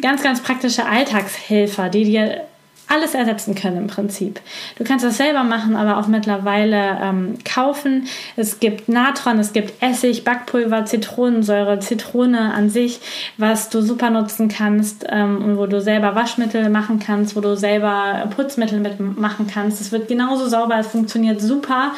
ganz, 0.00 0.22
ganz 0.22 0.42
praktische 0.42 0.86
Alltagshelfer, 0.86 1.88
die 1.88 2.04
dir 2.04 2.46
alles 2.88 3.14
ersetzen 3.14 3.54
können 3.54 3.78
im 3.78 3.86
Prinzip. 3.86 4.40
Du 4.76 4.84
kannst 4.84 5.04
das 5.04 5.16
selber 5.16 5.42
machen, 5.42 5.76
aber 5.76 5.98
auch 5.98 6.06
mittlerweile 6.06 6.98
ähm, 7.02 7.38
kaufen. 7.44 8.06
Es 8.36 8.60
gibt 8.60 8.88
Natron, 8.88 9.38
es 9.38 9.52
gibt 9.52 9.82
Essig, 9.82 10.24
Backpulver, 10.24 10.84
Zitronensäure, 10.84 11.78
Zitrone 11.80 12.52
an 12.52 12.70
sich, 12.70 13.00
was 13.38 13.70
du 13.70 13.80
super 13.80 14.10
nutzen 14.10 14.48
kannst 14.48 15.06
ähm, 15.08 15.42
und 15.42 15.58
wo 15.58 15.66
du 15.66 15.80
selber 15.80 16.14
Waschmittel 16.14 16.68
machen 16.68 16.98
kannst, 16.98 17.36
wo 17.36 17.40
du 17.40 17.56
selber 17.56 18.28
Putzmittel 18.34 18.80
mitmachen 18.80 19.46
kannst. 19.46 19.80
Es 19.80 19.90
wird 19.90 20.08
genauso 20.08 20.46
sauber, 20.46 20.78
es 20.78 20.88
funktioniert 20.88 21.40
super. 21.40 21.92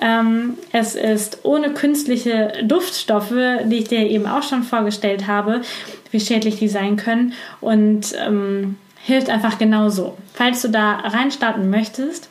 Ähm, 0.00 0.54
es 0.72 0.94
ist 0.94 1.40
ohne 1.44 1.70
künstliche 1.70 2.52
Duftstoffe, 2.62 3.34
die 3.64 3.76
ich 3.76 3.88
dir 3.88 4.08
eben 4.08 4.26
auch 4.26 4.42
schon 4.42 4.62
vorgestellt 4.62 5.26
habe, 5.26 5.62
wie 6.10 6.20
schädlich 6.20 6.56
die 6.56 6.68
sein 6.68 6.96
können. 6.96 7.32
Und 7.60 8.14
ähm, 8.24 8.76
hilft 9.02 9.30
einfach 9.30 9.58
genauso. 9.58 10.16
Falls 10.34 10.62
du 10.62 10.68
da 10.68 10.96
reinstarten 10.96 11.70
möchtest, 11.70 12.28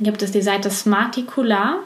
gibt 0.00 0.22
es 0.22 0.32
die 0.32 0.42
Seite 0.42 0.70
Smarticular, 0.70 1.78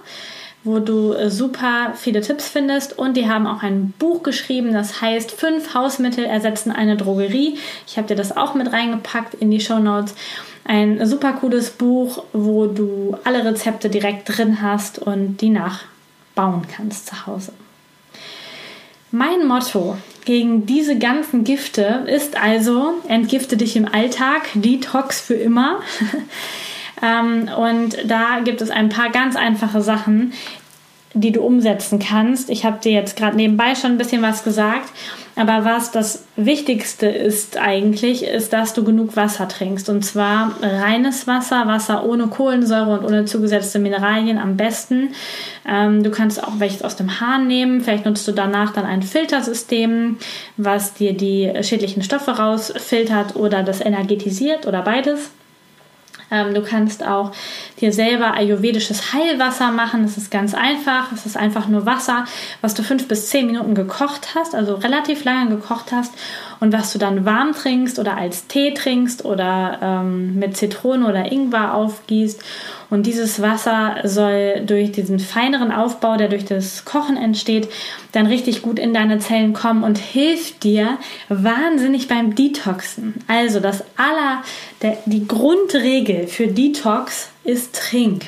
wo 0.65 0.79
du 0.79 1.13
äh, 1.13 1.31
super 1.31 1.93
viele 1.95 2.21
Tipps 2.21 2.49
findest 2.49 2.99
und 2.99 3.17
die 3.17 3.29
haben 3.29 3.47
auch 3.47 3.63
ein 3.63 3.93
Buch 3.99 4.23
geschrieben, 4.23 4.73
das 4.73 5.01
heißt 5.01 5.31
Fünf 5.31 5.75
Hausmittel 5.75 6.25
ersetzen 6.25 6.73
eine 6.73 6.97
Drogerie. 6.97 7.59
Ich 7.87 7.97
habe 7.97 8.09
dir 8.09 8.17
das 8.17 8.37
auch 8.37 8.55
mit 8.55 8.73
reingepackt 8.73 9.35
in 9.35 9.51
die 9.51 9.61
Show 9.61 9.79
Notes. 9.79 10.15
Ein 10.65 11.07
super 11.07 11.33
cooles 11.35 11.71
Buch, 11.71 12.25
wo 12.33 12.67
du 12.67 13.17
alle 13.25 13.45
Rezepte 13.45 13.89
direkt 13.89 14.37
drin 14.37 14.61
hast 14.61 14.99
und 14.99 15.39
die 15.39 15.51
nachbauen 15.51 16.67
kannst 16.71 17.07
zu 17.07 17.27
Hause. 17.27 17.53
Mein 19.11 19.47
Motto 19.47 19.97
gegen 20.27 20.67
diese 20.67 20.99
ganzen 20.99 21.43
Gifte 21.43 22.05
ist 22.07 22.37
also, 22.37 22.93
entgifte 23.09 23.57
dich 23.57 23.75
im 23.77 23.87
Alltag, 23.87 24.49
Detox 24.53 25.21
für 25.21 25.35
immer. 25.35 25.81
ähm, 27.03 27.49
und 27.57 27.97
da 28.05 28.41
gibt 28.45 28.61
es 28.61 28.71
ein 28.71 28.91
paar 28.91 29.09
ganz 29.09 29.37
einfache 29.37 29.81
Sachen, 29.81 30.35
die 31.15 31.33
du 31.33 31.41
umsetzen 31.41 31.99
kannst. 31.99 32.51
Ich 32.51 32.67
habe 32.67 32.81
dir 32.81 32.93
jetzt 32.93 33.17
gerade 33.17 33.37
nebenbei 33.37 33.75
schon 33.75 33.93
ein 33.93 33.99
bisschen 33.99 34.21
was 34.21 34.45
gesagt, 34.45 34.91
aber 35.39 35.65
was 35.65 35.93
das 35.93 36.25
Wichtigste 36.35 37.07
ist 37.07 37.59
eigentlich, 37.59 38.25
ist, 38.25 38.53
dass 38.53 38.75
du 38.75 38.83
genug 38.83 39.15
Wasser 39.15 39.47
trinkst. 39.47 39.89
Und 39.89 40.05
zwar 40.05 40.57
reines 40.61 41.29
Wasser, 41.29 41.69
Wasser 41.69 42.05
ohne 42.05 42.27
Kohlensäure 42.27 42.99
und 42.99 43.05
ohne 43.05 43.25
zugesetzte 43.25 43.79
Mineralien 43.79 44.37
am 44.39 44.57
besten. 44.57 45.11
Ähm, 45.65 46.03
du 46.03 46.11
kannst 46.11 46.43
auch 46.43 46.59
welches 46.59 46.83
aus 46.83 46.97
dem 46.97 47.21
Hahn 47.21 47.47
nehmen. 47.47 47.83
Vielleicht 47.83 48.05
nutzt 48.05 48.27
du 48.27 48.33
danach 48.33 48.73
dann 48.73 48.85
ein 48.85 49.03
Filtersystem, 49.03 50.19
was 50.57 50.95
dir 50.95 51.13
die 51.13 51.53
schädlichen 51.63 52.03
Stoffe 52.03 52.33
rausfiltert 52.33 53.37
oder 53.37 53.63
das 53.63 53.81
energetisiert 53.81 54.67
oder 54.67 54.83
beides. 54.83 55.31
Ähm, 56.31 56.55
du 56.55 56.63
kannst 56.63 57.05
auch 57.07 57.33
dir 57.81 57.93
selber 57.93 58.35
ayurvedisches 58.35 59.13
Heilwasser 59.13 59.71
machen. 59.71 60.03
Das 60.03 60.17
ist 60.17 60.31
ganz 60.31 60.55
einfach. 60.55 61.13
Es 61.13 61.27
ist 61.27 61.37
einfach 61.37 61.69
nur 61.69 61.87
Wasser, 61.87 62.25
was 62.61 62.75
du 62.75 62.83
fünf 62.83 63.09
bis 63.09 63.29
zehn 63.31 63.47
Minuten 63.47 63.75
gekocht 63.75 64.35
hast, 64.35 64.55
also 64.55 64.75
relativ 64.75 65.25
lange 65.25 65.51
gekocht 65.51 65.93
hast 65.93 66.13
und 66.61 66.73
was 66.73 66.93
du 66.93 66.99
dann 66.99 67.25
warm 67.25 67.53
trinkst 67.53 67.99
oder 67.99 68.17
als 68.17 68.47
Tee 68.47 68.75
trinkst 68.75 69.25
oder 69.25 69.79
ähm, 69.81 70.35
mit 70.39 70.57
Zitrone 70.57 71.07
oder 71.09 71.31
Ingwer 71.31 71.75
aufgießt. 71.75 72.43
Und 72.91 73.05
dieses 73.05 73.43
Wasser 73.43 73.97
soll 74.05 74.63
durch 74.65 74.93
diesen 74.93 75.19
feineren 75.19 75.73
Aufbau, 75.73 76.17
der 76.17 76.29
durch 76.29 76.47
das 76.47 76.87
Kochen 76.87 77.19
entsteht, 77.19 77.69
dann 78.13 78.27
richtig 78.27 78.63
gut 78.63 78.79
in 78.79 78.95
deine 78.95 79.19
Zellen 79.19 79.53
kommen 79.53 79.85
und 79.85 79.99
hilft 79.99 80.65
dir 80.65 80.97
wahnsinnig 81.29 82.09
beim 82.09 82.35
Detoxen. 82.35 83.15
Also 83.29 83.61
das 83.61 83.85
aller, 83.99 84.43
der, 84.83 84.99
die 85.07 85.27
Grundregel 85.27 86.27
für 86.27 86.47
Detox 86.47 87.31
ist 87.45 87.75
trink. 87.75 88.27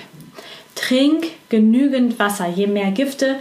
Trink 0.74 1.26
genügend 1.48 2.18
Wasser. 2.18 2.48
Je 2.48 2.66
mehr 2.66 2.90
Gifte, 2.90 3.36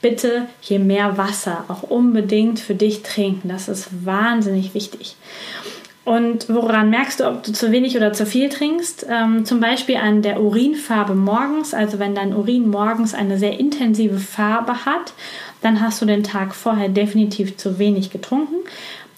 bitte 0.00 0.46
je 0.60 0.78
mehr 0.78 1.16
Wasser 1.16 1.64
auch 1.68 1.82
unbedingt 1.82 2.60
für 2.60 2.74
dich 2.74 3.02
trinken. 3.02 3.48
Das 3.48 3.68
ist 3.68 4.04
wahnsinnig 4.04 4.74
wichtig. 4.74 5.16
Und 6.04 6.48
woran 6.48 6.90
merkst 6.90 7.20
du, 7.20 7.28
ob 7.28 7.44
du 7.44 7.52
zu 7.52 7.70
wenig 7.70 7.96
oder 7.96 8.12
zu 8.12 8.26
viel 8.26 8.48
trinkst? 8.48 9.06
Ähm, 9.08 9.44
zum 9.44 9.60
Beispiel 9.60 9.96
an 9.96 10.20
der 10.20 10.42
Urinfarbe 10.42 11.14
morgens. 11.14 11.74
Also 11.74 12.00
wenn 12.00 12.16
dein 12.16 12.34
Urin 12.34 12.68
morgens 12.68 13.14
eine 13.14 13.38
sehr 13.38 13.60
intensive 13.60 14.18
Farbe 14.18 14.84
hat, 14.84 15.12
dann 15.60 15.80
hast 15.80 16.02
du 16.02 16.06
den 16.06 16.24
Tag 16.24 16.56
vorher 16.56 16.88
definitiv 16.88 17.56
zu 17.56 17.78
wenig 17.78 18.10
getrunken. 18.10 18.56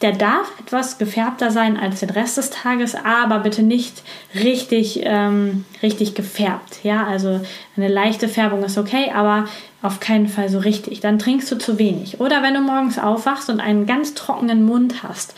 Der 0.04 0.12
darf 0.12 0.52
etwas 0.60 0.98
gefärbter 0.98 1.50
sein 1.50 1.78
als 1.78 2.00
den 2.00 2.10
Rest 2.10 2.36
des 2.36 2.50
Tages, 2.50 2.94
aber 2.94 3.38
bitte 3.38 3.62
nicht 3.62 4.02
richtig, 4.34 5.00
ähm, 5.02 5.64
richtig 5.82 6.14
gefärbt. 6.14 6.80
Ja, 6.82 7.06
also 7.06 7.40
eine 7.74 7.88
leichte 7.88 8.28
Färbung 8.28 8.62
ist 8.64 8.76
okay, 8.76 9.12
aber 9.14 9.48
auf 9.80 10.00
keinen 10.00 10.28
Fall 10.28 10.50
so 10.50 10.58
richtig. 10.58 11.00
Dann 11.00 11.18
trinkst 11.18 11.50
du 11.50 11.56
zu 11.56 11.78
wenig. 11.78 12.20
Oder 12.20 12.42
wenn 12.42 12.52
du 12.52 12.60
morgens 12.60 12.98
aufwachst 12.98 13.48
und 13.48 13.60
einen 13.60 13.86
ganz 13.86 14.12
trockenen 14.12 14.66
Mund 14.66 15.02
hast, 15.02 15.32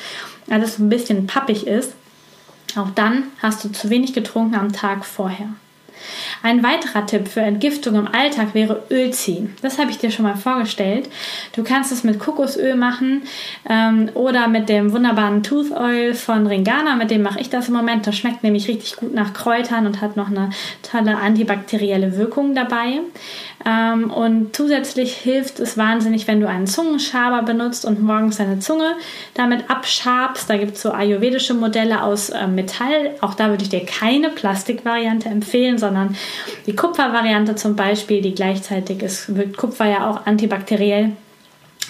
alles 0.51 0.81
ein 0.81 0.89
bisschen 0.89 1.29
pappig 1.29 1.69
ist, 1.69 1.93
auch 2.75 2.91
dann 2.91 3.23
hast 3.41 3.62
du 3.62 3.71
zu 3.71 3.89
wenig 3.89 4.14
getrunken 4.14 4.57
am 4.57 4.73
Tag 4.73 5.05
vorher. 5.05 5.47
Ein 6.43 6.62
weiterer 6.62 7.07
Tipp 7.07 7.28
für 7.28 7.41
Entgiftung 7.41 7.95
im 7.97 8.09
Alltag 8.09 8.55
wäre 8.55 8.84
Öl 8.91 9.11
ziehen. 9.12 9.55
Das 9.62 9.78
habe 9.78 9.91
ich 9.91 9.99
dir 9.99 10.11
schon 10.11 10.24
mal 10.24 10.37
vorgestellt. 10.37 11.09
Du 11.55 11.62
kannst 11.62 11.93
es 11.93 12.05
mit 12.05 12.18
Kokosöl 12.18 12.74
machen 12.76 13.22
ähm, 13.68 14.11
oder 14.14 14.49
mit 14.49 14.68
dem 14.68 14.93
wunderbaren 14.93 15.43
Tooth 15.43 15.72
Oil 15.72 16.14
von 16.14 16.47
Ringana. 16.47 16.97
Mit 16.97 17.11
dem 17.11 17.22
mache 17.22 17.41
ich 17.41 17.51
das 17.51 17.68
im 17.68 17.74
Moment. 17.74 18.07
Das 18.07 18.16
schmeckt 18.16 18.43
nämlich 18.43 18.68
richtig 18.68 18.97
gut 18.97 19.14
nach 19.14 19.32
Kräutern 19.32 19.87
und 19.87 20.01
hat 20.01 20.16
noch 20.16 20.28
eine 20.28 20.51
tolle 20.82 21.16
antibakterielle 21.16 22.16
Wirkung 22.16 22.55
dabei. 22.55 23.01
Ähm, 23.64 24.11
und 24.11 24.55
zusätzlich 24.55 25.14
hilft 25.14 25.59
es 25.59 25.76
wahnsinnig, 25.76 26.28
wenn 26.28 26.41
du 26.41 26.49
einen 26.49 26.66
Zungenschaber 26.66 27.43
benutzt 27.43 27.84
und 27.84 28.03
morgens 28.03 28.37
deine 28.37 28.61
Zunge 28.61 28.93
damit 29.34 29.68
abschabst. 29.70 30.49
Da 30.49 30.57
gibt 30.57 30.76
es 30.76 30.82
so 30.82 30.93
ayurvedische 30.93 31.55
Modelle 31.55 32.03
aus 32.03 32.30
äh, 32.30 32.47
Metall. 32.47 33.16
Auch 33.20 33.34
da 33.34 33.49
würde 33.49 33.64
ich 33.64 33.70
dir 33.70 33.84
keine 33.84 34.30
Plastikvariante 34.30 35.28
empfehlen, 35.28 35.78
sondern 35.78 36.16
die 36.66 36.77
Kupfervariante 36.77 37.55
zum 37.55 37.77
Beispiel, 37.77 38.22
die 38.22 38.35
gleichzeitig 38.35 39.03
ist, 39.03 39.37
wirkt 39.37 39.57
Kupfer 39.57 39.87
ja 39.87 40.11
auch 40.11 40.27
antibakteriell 40.27 41.12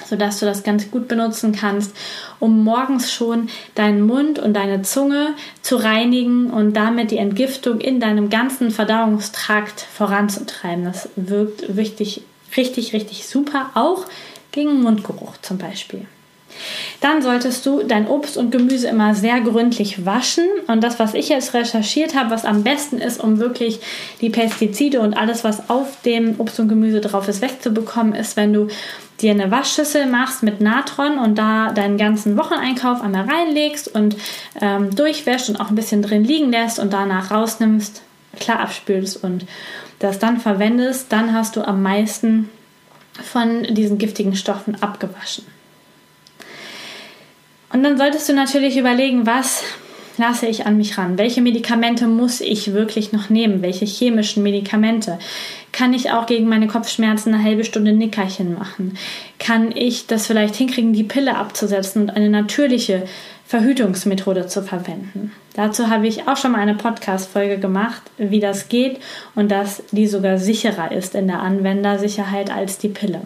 sodass 0.05 0.41
du 0.41 0.47
das 0.47 0.62
ganz 0.62 0.91
gut 0.91 1.09
benutzen 1.09 1.53
kannst, 1.53 1.97
um 2.39 2.64
morgens 2.64 3.12
schon 3.12 3.49
deinen 3.74 4.03
Mund 4.03 4.39
und 4.39 4.55
deine 4.55 4.82
Zunge 4.82 5.34
zu 5.62 5.76
reinigen 5.76 6.51
und 6.51 6.74
damit 6.74 7.11
die 7.11 7.18
Entgiftung 7.18 7.80
in 7.80 8.01
deinem 8.01 8.30
ganzen 8.30 8.70
Verdauungstrakt 8.70 9.80
voranzutreiben. 9.80 10.84
Das 10.84 11.09
wirkt 11.16 11.76
richtig, 11.76 12.22
richtig, 12.57 12.93
richtig 12.93 13.26
super, 13.26 13.70
auch 13.74 14.05
gegen 14.53 14.82
Mundgeruch 14.82 15.37
zum 15.43 15.59
Beispiel. 15.59 16.07
Dann 17.01 17.23
solltest 17.23 17.65
du 17.67 17.83
dein 17.83 18.09
Obst 18.09 18.37
und 18.37 18.51
Gemüse 18.51 18.89
immer 18.89 19.15
sehr 19.15 19.41
gründlich 19.41 20.05
waschen. 20.05 20.45
Und 20.67 20.83
das, 20.83 20.99
was 20.99 21.15
ich 21.15 21.29
jetzt 21.29 21.55
recherchiert 21.55 22.15
habe, 22.15 22.31
was 22.31 22.45
am 22.45 22.63
besten 22.63 22.99
ist, 22.99 23.23
um 23.23 23.39
wirklich 23.39 23.81
die 24.21 24.31
Pestizide 24.31 25.01
und 25.01 25.15
alles, 25.15 25.45
was 25.45 25.69
auf 25.71 26.01
dem 26.03 26.39
Obst 26.39 26.59
und 26.61 26.69
Gemüse 26.69 27.01
drauf 27.01 27.29
ist, 27.29 27.43
wegzubekommen, 27.43 28.15
ist, 28.15 28.37
wenn 28.37 28.53
du 28.53 28.69
dir 29.21 29.31
eine 29.31 29.51
Waschschüssel 29.51 30.07
machst 30.07 30.43
mit 30.43 30.61
Natron 30.61 31.19
und 31.19 31.37
da 31.37 31.73
deinen 31.73 31.97
ganzen 31.97 32.37
Wocheneinkauf 32.37 33.01
einmal 33.01 33.29
reinlegst 33.29 33.95
und 33.95 34.17
ähm, 34.61 34.95
durchwäscht 34.95 35.49
und 35.49 35.57
auch 35.57 35.71
ein 35.71 35.75
bisschen 35.75 36.03
drin 36.03 36.25
liegen 36.25 36.51
lässt 36.51 36.79
und 36.79 36.93
danach 36.93 37.31
rausnimmst, 37.31 38.03
klar 38.39 38.61
abspülst 38.61 39.23
und 39.25 39.47
das 39.99 40.19
dann 40.19 40.39
verwendest, 40.39 41.11
dann 41.11 41.33
hast 41.33 41.57
du 41.57 41.67
am 41.67 41.83
meisten 41.83 42.51
von 43.23 43.63
diesen 43.63 43.97
giftigen 43.97 44.37
Stoffen 44.37 44.83
abgewaschen. 44.83 45.45
Und 47.73 47.83
dann 47.83 47.99
solltest 47.99 48.29
du 48.29 48.33
natürlich 48.33 48.77
überlegen, 48.77 49.27
was 49.27 49.62
lasse 50.19 50.47
ich 50.47 50.67
an 50.67 50.77
mich 50.77 50.97
ran? 50.99 51.19
Welche 51.19 51.43
Medikamente 51.43 52.07
muss 52.07 52.41
ich 52.41 52.73
wirklich 52.73 53.12
noch 53.12 53.29
nehmen? 53.29 53.62
Welche 53.62 53.85
chemischen 53.85 54.43
Medikamente? 54.43 55.19
Kann 55.73 55.93
ich 55.93 56.11
auch 56.11 56.27
gegen 56.27 56.49
meine 56.49 56.69
Kopfschmerzen 56.69 57.35
eine 57.35 57.43
halbe 57.43 57.64
Stunde 57.64 57.93
Nickerchen 57.93 58.55
machen? 58.55 58.97
Kann 59.39 59.73
ich 59.73 60.07
das 60.07 60.27
vielleicht 60.27 60.57
hinkriegen, 60.57 60.93
die 60.93 61.05
Pille 61.05 61.37
abzusetzen 61.37 62.03
und 62.03 62.11
eine 62.11 62.31
natürliche 62.31 63.05
Verhütungsmethode 63.47 64.47
zu 64.47 64.62
verwenden? 64.62 65.32
Dazu 65.55 65.88
habe 65.88 66.07
ich 66.07 66.28
auch 66.28 66.36
schon 66.36 66.53
mal 66.53 66.61
eine 66.61 66.74
Podcast-Folge 66.74 67.59
gemacht, 67.59 68.03
wie 68.18 68.40
das 68.40 68.68
geht 68.68 69.01
und 69.34 69.51
dass 69.51 69.82
die 69.92 70.07
sogar 70.07 70.38
sicherer 70.38 70.92
ist 70.92 71.14
in 71.14 71.28
der 71.28 71.40
Anwendersicherheit 71.40 72.51
als 72.51 72.78
die 72.78 72.88
Pille. 72.88 73.22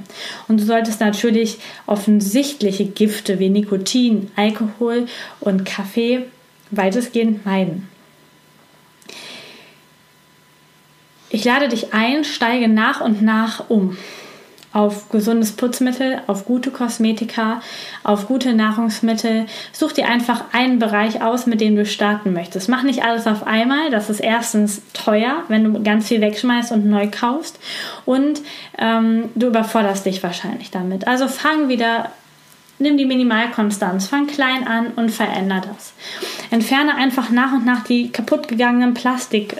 Und 0.46 0.60
du 0.60 0.64
solltest 0.64 1.00
natürlich 1.00 1.58
offensichtliche 1.86 2.84
Gifte 2.84 3.38
wie 3.38 3.48
Nikotin, 3.48 4.30
Alkohol 4.36 5.06
und 5.40 5.64
Kaffee 5.64 6.26
weitestgehend 6.70 7.44
meiden. 7.44 7.88
Ich 11.30 11.44
lade 11.44 11.68
dich 11.68 11.94
ein, 11.94 12.24
steige 12.24 12.68
nach 12.68 13.00
und 13.00 13.22
nach 13.22 13.70
um 13.70 13.96
auf 14.72 15.08
gesundes 15.08 15.52
Putzmittel, 15.52 16.20
auf 16.26 16.44
gute 16.44 16.70
Kosmetika, 16.70 17.60
auf 18.04 18.28
gute 18.28 18.54
Nahrungsmittel. 18.54 19.46
Such 19.72 19.92
dir 19.92 20.08
einfach 20.08 20.44
einen 20.52 20.78
Bereich 20.78 21.22
aus, 21.22 21.46
mit 21.46 21.60
dem 21.60 21.76
du 21.76 21.84
starten 21.84 22.32
möchtest. 22.32 22.68
Mach 22.68 22.82
nicht 22.82 23.02
alles 23.02 23.26
auf 23.26 23.46
einmal. 23.46 23.90
Das 23.90 24.10
ist 24.10 24.20
erstens 24.20 24.82
teuer, 24.92 25.44
wenn 25.48 25.64
du 25.64 25.82
ganz 25.82 26.08
viel 26.08 26.20
wegschmeißt 26.20 26.72
und 26.72 26.86
neu 26.86 27.08
kaufst. 27.10 27.58
Und 28.04 28.40
ähm, 28.78 29.30
du 29.34 29.48
überforderst 29.48 30.06
dich 30.06 30.22
wahrscheinlich 30.22 30.70
damit. 30.70 31.08
Also 31.08 31.26
fang 31.26 31.68
wieder 31.68 32.10
Nimm 32.82 32.96
die 32.96 33.04
Minimalkonstanz, 33.04 34.06
fang 34.06 34.26
klein 34.26 34.66
an 34.66 34.94
und 34.96 35.10
veränder 35.10 35.60
das. 35.60 35.92
Entferne 36.50 36.94
einfach 36.94 37.28
nach 37.28 37.52
und 37.52 37.66
nach 37.66 37.84
die 37.84 38.10
kaputtgegangenen 38.10 38.94
Plastik 38.94 39.58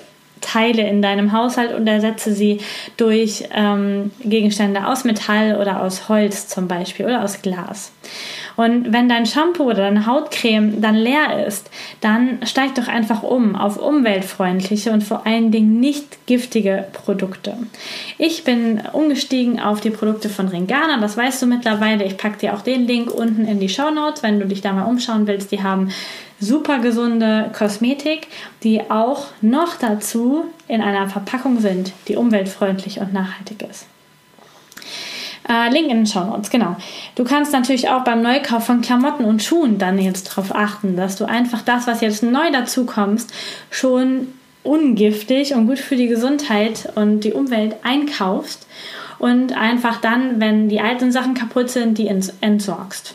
Teile 0.53 0.83
in 0.89 1.03
deinem 1.03 1.33
Haushalt 1.33 1.75
und 1.75 1.87
ersetze 1.87 2.33
sie 2.33 2.59
durch 2.97 3.45
ähm, 3.55 4.11
Gegenstände 4.25 4.87
aus 4.87 5.05
Metall 5.05 5.59
oder 5.61 5.83
aus 5.83 6.09
Holz 6.09 6.49
zum 6.49 6.67
Beispiel 6.67 7.07
oder 7.07 7.23
aus 7.23 7.43
Glas. 7.43 7.93
Und 8.57 8.93
wenn 8.93 9.09
dein 9.09 9.27
Shampoo 9.27 9.65
oder 9.65 9.85
deine 9.85 10.07
Hautcreme 10.07 10.81
dann 10.81 10.97
leer 10.97 11.47
ist, 11.47 11.71
dann 12.01 12.41
steig 12.45 12.75
doch 12.75 12.89
einfach 12.89 13.23
um 13.23 13.55
auf 13.55 13.79
umweltfreundliche 13.79 14.91
und 14.91 15.03
vor 15.03 15.27
allen 15.27 15.51
Dingen 15.51 15.81
nicht 15.81 16.27
giftige 16.27 16.87
Produkte. 16.93 17.57
Ich 18.19 18.45
bin 18.45 18.83
umgestiegen 18.93 19.61
auf 19.61 19.81
die 19.81 19.91
Produkte 19.91 20.29
von 20.29 20.49
Ringana, 20.49 20.99
das 21.01 21.17
weißt 21.17 21.41
du 21.43 21.47
mittlerweile. 21.47 22.05
Ich 22.05 22.17
packe 22.17 22.39
dir 22.39 22.55
auch 22.55 22.63
den 22.63 22.87
Link 22.87 23.11
unten 23.11 23.47
in 23.47 23.61
die 23.61 23.69
Show 23.69 23.91
Notes, 23.91 24.23
wenn 24.23 24.41
du 24.41 24.47
dich 24.47 24.61
da 24.61 24.73
mal 24.73 24.85
umschauen 24.85 25.27
willst. 25.27 25.53
Die 25.53 25.63
haben 25.63 25.91
super 26.41 26.79
gesunde 26.79 27.51
Kosmetik, 27.57 28.29
die 28.63 28.91
auch 28.91 29.27
noch 29.43 29.77
dazu 29.77 30.47
in 30.67 30.81
einer 30.81 31.09
Verpackung 31.09 31.61
sind, 31.61 31.93
die 32.09 32.17
umweltfreundlich 32.17 33.01
und 33.01 33.13
nachhaltig 33.13 33.63
ist. 33.63 33.87
Äh, 35.49 35.71
Link 35.71 35.91
in 35.91 35.99
den 35.99 36.07
Show 36.07 36.25
Notes, 36.25 36.51
genau. 36.51 36.77
Du 37.15 37.25
kannst 37.25 37.53
natürlich 37.53 37.89
auch 37.89 38.05
beim 38.05 38.23
Neukauf 38.23 38.65
von 38.65 38.83
Klamotten 38.83 39.25
und 39.25 39.43
Schuhen 39.43 39.79
dann 39.79 39.99
jetzt 39.99 40.31
darauf 40.31 40.55
achten, 40.55 40.97
dass 40.97 41.17
du 41.17 41.25
einfach 41.25 41.63
das, 41.63 41.87
was 41.87 42.01
jetzt 42.01 42.23
neu 42.23 42.51
dazu 42.53 42.87
kommst, 42.87 43.33
schon 43.71 44.29
ungiftig 44.63 45.55
und 45.55 45.67
gut 45.67 45.79
für 45.79 45.97
die 45.97 46.09
Gesundheit 46.09 46.93
und 46.95 47.21
die 47.21 47.33
Umwelt 47.33 47.77
einkaufst 47.83 48.67
und 49.19 49.57
einfach 49.57 50.01
dann, 50.01 50.41
wenn 50.41 50.69
die 50.69 50.81
alten 50.81 51.13
Sachen 51.13 51.35
kaputt 51.35 51.71
sind, 51.71 51.99
die 51.99 52.09
entsorgst. 52.09 53.15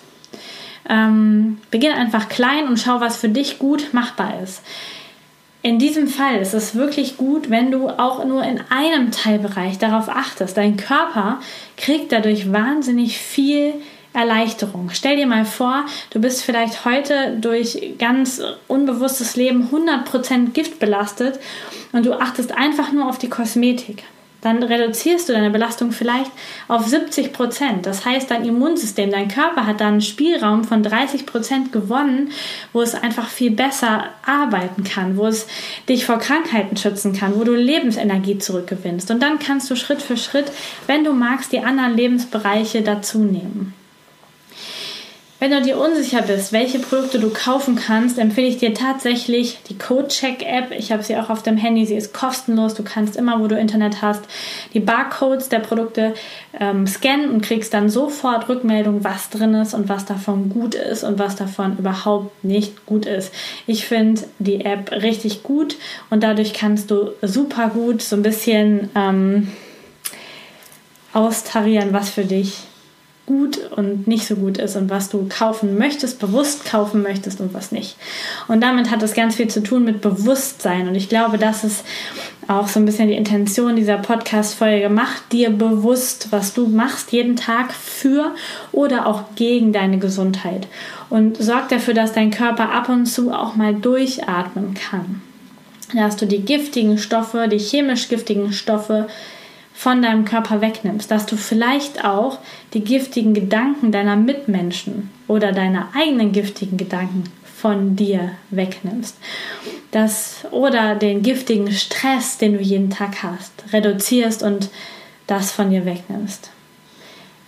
Ähm, 0.89 1.59
beginn 1.71 1.93
einfach 1.93 2.29
klein 2.29 2.67
und 2.67 2.79
schau, 2.79 2.99
was 3.01 3.17
für 3.17 3.29
dich 3.29 3.59
gut 3.59 3.93
machbar 3.93 4.41
ist. 4.43 4.61
In 5.61 5.79
diesem 5.79 6.07
Fall 6.07 6.35
ist 6.35 6.53
es 6.53 6.75
wirklich 6.75 7.17
gut, 7.17 7.49
wenn 7.49 7.71
du 7.71 7.89
auch 7.89 8.23
nur 8.23 8.43
in 8.43 8.61
einem 8.69 9.09
Teilbereich 9.09 9.79
darauf 9.79 10.09
achtest. 10.09 10.57
Dein 10.57 10.77
Körper 10.77 11.39
kriegt 11.75 12.11
dadurch 12.11 12.53
wahnsinnig 12.53 13.17
viel 13.17 13.73
Erleichterung. 14.13 14.91
Stell 14.93 15.17
dir 15.17 15.25
mal 15.25 15.43
vor, 15.43 15.85
du 16.11 16.21
bist 16.21 16.43
vielleicht 16.43 16.85
heute 16.85 17.37
durch 17.41 17.95
ganz 17.97 18.41
unbewusstes 18.67 19.35
Leben 19.35 19.69
100% 19.71 20.51
Gift 20.51 20.77
belastet 20.77 21.39
und 21.91 22.05
du 22.05 22.13
achtest 22.13 22.51
einfach 22.55 22.91
nur 22.91 23.09
auf 23.09 23.17
die 23.17 23.29
Kosmetik 23.29 24.03
dann 24.45 24.61
reduzierst 24.61 25.27
du 25.27 25.33
deine 25.33 25.49
Belastung 25.49 25.91
vielleicht 25.91 26.31
auf 26.67 26.85
70 26.85 27.33
Prozent. 27.33 27.85
Das 27.85 28.05
heißt, 28.05 28.29
dein 28.29 28.45
Immunsystem, 28.45 29.11
dein 29.11 29.27
Körper 29.27 29.65
hat 29.65 29.81
dann 29.81 29.93
einen 29.93 30.01
Spielraum 30.01 30.63
von 30.63 30.83
30 30.83 31.25
Prozent 31.25 31.71
gewonnen, 31.71 32.31
wo 32.71 32.81
es 32.81 32.93
einfach 32.93 33.27
viel 33.27 33.51
besser 33.51 34.05
arbeiten 34.25 34.83
kann, 34.83 35.17
wo 35.17 35.25
es 35.25 35.47
dich 35.89 36.05
vor 36.05 36.19
Krankheiten 36.19 36.77
schützen 36.77 37.13
kann, 37.13 37.39
wo 37.39 37.43
du 37.43 37.55
Lebensenergie 37.55 38.37
zurückgewinnst. 38.37 39.09
Und 39.09 39.21
dann 39.21 39.39
kannst 39.39 39.69
du 39.71 39.75
Schritt 39.75 40.01
für 40.01 40.17
Schritt, 40.17 40.51
wenn 40.85 41.03
du 41.03 41.13
magst, 41.13 41.51
die 41.51 41.59
anderen 41.59 41.95
Lebensbereiche 41.95 42.83
dazu 42.83 43.19
nehmen. 43.19 43.73
Wenn 45.45 45.51
du 45.51 45.61
dir 45.61 45.77
unsicher 45.77 46.23
bist, 46.23 46.53
welche 46.53 46.79
Produkte 46.79 47.19
du 47.19 47.29
kaufen 47.29 47.75
kannst, 47.75 48.17
empfehle 48.17 48.47
ich 48.47 48.57
dir 48.57 48.73
tatsächlich 48.73 49.59
die 49.69 49.77
CodeCheck-App. 49.77 50.71
Ich 50.71 50.91
habe 50.91 51.03
sie 51.03 51.15
auch 51.17 51.29
auf 51.29 51.43
dem 51.43 51.55
Handy. 51.55 51.85
Sie 51.85 51.93
ist 51.93 52.15
kostenlos. 52.15 52.73
Du 52.73 52.81
kannst 52.81 53.15
immer, 53.15 53.39
wo 53.39 53.45
du 53.45 53.55
Internet 53.55 54.01
hast, 54.01 54.23
die 54.73 54.79
Barcodes 54.79 55.47
der 55.49 55.59
Produkte 55.59 56.15
ähm, 56.59 56.87
scannen 56.87 57.29
und 57.29 57.43
kriegst 57.43 57.75
dann 57.75 57.91
sofort 57.91 58.49
Rückmeldung, 58.49 59.03
was 59.03 59.29
drin 59.29 59.53
ist 59.53 59.75
und 59.75 59.87
was 59.87 60.05
davon 60.05 60.49
gut 60.49 60.73
ist 60.73 61.03
und 61.03 61.19
was 61.19 61.35
davon 61.35 61.77
überhaupt 61.77 62.43
nicht 62.43 62.87
gut 62.87 63.05
ist. 63.05 63.31
Ich 63.67 63.85
finde 63.85 64.23
die 64.39 64.65
App 64.65 64.91
richtig 64.93 65.43
gut 65.43 65.75
und 66.09 66.23
dadurch 66.23 66.53
kannst 66.53 66.89
du 66.89 67.11
super 67.21 67.67
gut 67.67 68.01
so 68.01 68.15
ein 68.15 68.23
bisschen 68.23 68.89
ähm, 68.95 69.51
austarieren, 71.13 71.93
was 71.93 72.09
für 72.09 72.25
dich 72.25 72.63
gut 73.25 73.59
und 73.71 74.07
nicht 74.07 74.27
so 74.27 74.35
gut 74.35 74.57
ist 74.59 74.75
und 74.75 74.89
was 74.89 75.09
du 75.09 75.27
kaufen 75.27 75.77
möchtest, 75.77 76.19
bewusst 76.19 76.65
kaufen 76.65 77.01
möchtest 77.01 77.41
und 77.41 77.53
was 77.53 77.71
nicht. 77.71 77.95
Und 78.47 78.61
damit 78.61 78.91
hat 78.91 79.01
es 79.01 79.13
ganz 79.13 79.35
viel 79.35 79.47
zu 79.47 79.63
tun 79.63 79.83
mit 79.83 80.01
Bewusstsein. 80.01 80.87
Und 80.87 80.95
ich 80.95 81.09
glaube, 81.09 81.39
das 81.39 81.63
ist 81.63 81.83
auch 82.47 82.67
so 82.67 82.79
ein 82.79 82.85
bisschen 82.85 83.07
die 83.07 83.15
Intention 83.15 83.75
dieser 83.75 83.97
Podcast-Folge. 83.97 84.89
Mach 84.89 85.19
dir 85.31 85.49
bewusst, 85.49 86.27
was 86.29 86.53
du 86.53 86.67
machst 86.67 87.11
jeden 87.11 87.35
Tag 87.35 87.73
für 87.73 88.35
oder 88.71 89.07
auch 89.07 89.23
gegen 89.35 89.73
deine 89.73 89.97
Gesundheit. 89.97 90.67
Und 91.09 91.37
sorg 91.37 91.69
dafür, 91.69 91.95
dass 91.95 92.13
dein 92.13 92.29
Körper 92.29 92.71
ab 92.71 92.89
und 92.89 93.07
zu 93.07 93.31
auch 93.31 93.55
mal 93.55 93.73
durchatmen 93.73 94.75
kann. 94.75 95.21
Dass 95.95 96.15
du 96.15 96.27
die 96.27 96.41
giftigen 96.41 96.99
Stoffe, 96.99 97.47
die 97.47 97.59
chemisch 97.59 98.07
giftigen 98.07 98.53
Stoffe 98.53 99.07
von 99.75 100.01
deinem 100.01 100.23
Körper 100.23 100.61
wegnimmst, 100.61 101.11
dass 101.11 101.25
du 101.25 101.35
vielleicht 101.35 102.05
auch 102.05 102.39
die 102.73 102.83
giftigen 102.83 103.33
Gedanken 103.33 103.91
deiner 103.91 104.15
Mitmenschen 104.15 105.11
oder 105.27 105.51
deine 105.51 105.89
eigenen 105.93 106.31
giftigen 106.31 106.77
Gedanken 106.77 107.25
von 107.43 107.95
dir 107.95 108.31
wegnimmst. 108.51 109.17
Das, 109.91 110.45
oder 110.51 110.95
den 110.95 111.21
giftigen 111.21 111.71
Stress, 111.71 112.37
den 112.37 112.53
du 112.53 112.61
jeden 112.61 112.89
Tag 112.89 113.21
hast, 113.21 113.51
reduzierst 113.73 114.43
und 114.43 114.69
das 115.27 115.51
von 115.51 115.69
dir 115.69 115.85
wegnimmst. 115.85 116.51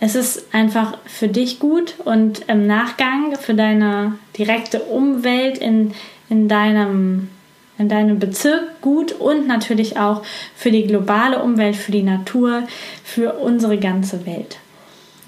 Es 0.00 0.14
ist 0.14 0.54
einfach 0.54 0.98
für 1.06 1.28
dich 1.28 1.58
gut 1.58 1.94
und 2.04 2.48
im 2.48 2.66
Nachgang 2.66 3.36
für 3.36 3.54
deine 3.54 4.18
direkte 4.36 4.82
Umwelt 4.82 5.58
in, 5.58 5.92
in 6.28 6.46
deinem 6.46 7.30
in 7.78 7.88
deinem 7.88 8.18
Bezirk 8.18 8.80
gut 8.80 9.12
und 9.12 9.46
natürlich 9.46 9.98
auch 9.98 10.22
für 10.54 10.70
die 10.70 10.86
globale 10.86 11.42
Umwelt, 11.42 11.76
für 11.76 11.92
die 11.92 12.02
Natur, 12.02 12.64
für 13.04 13.34
unsere 13.34 13.78
ganze 13.78 14.26
Welt. 14.26 14.58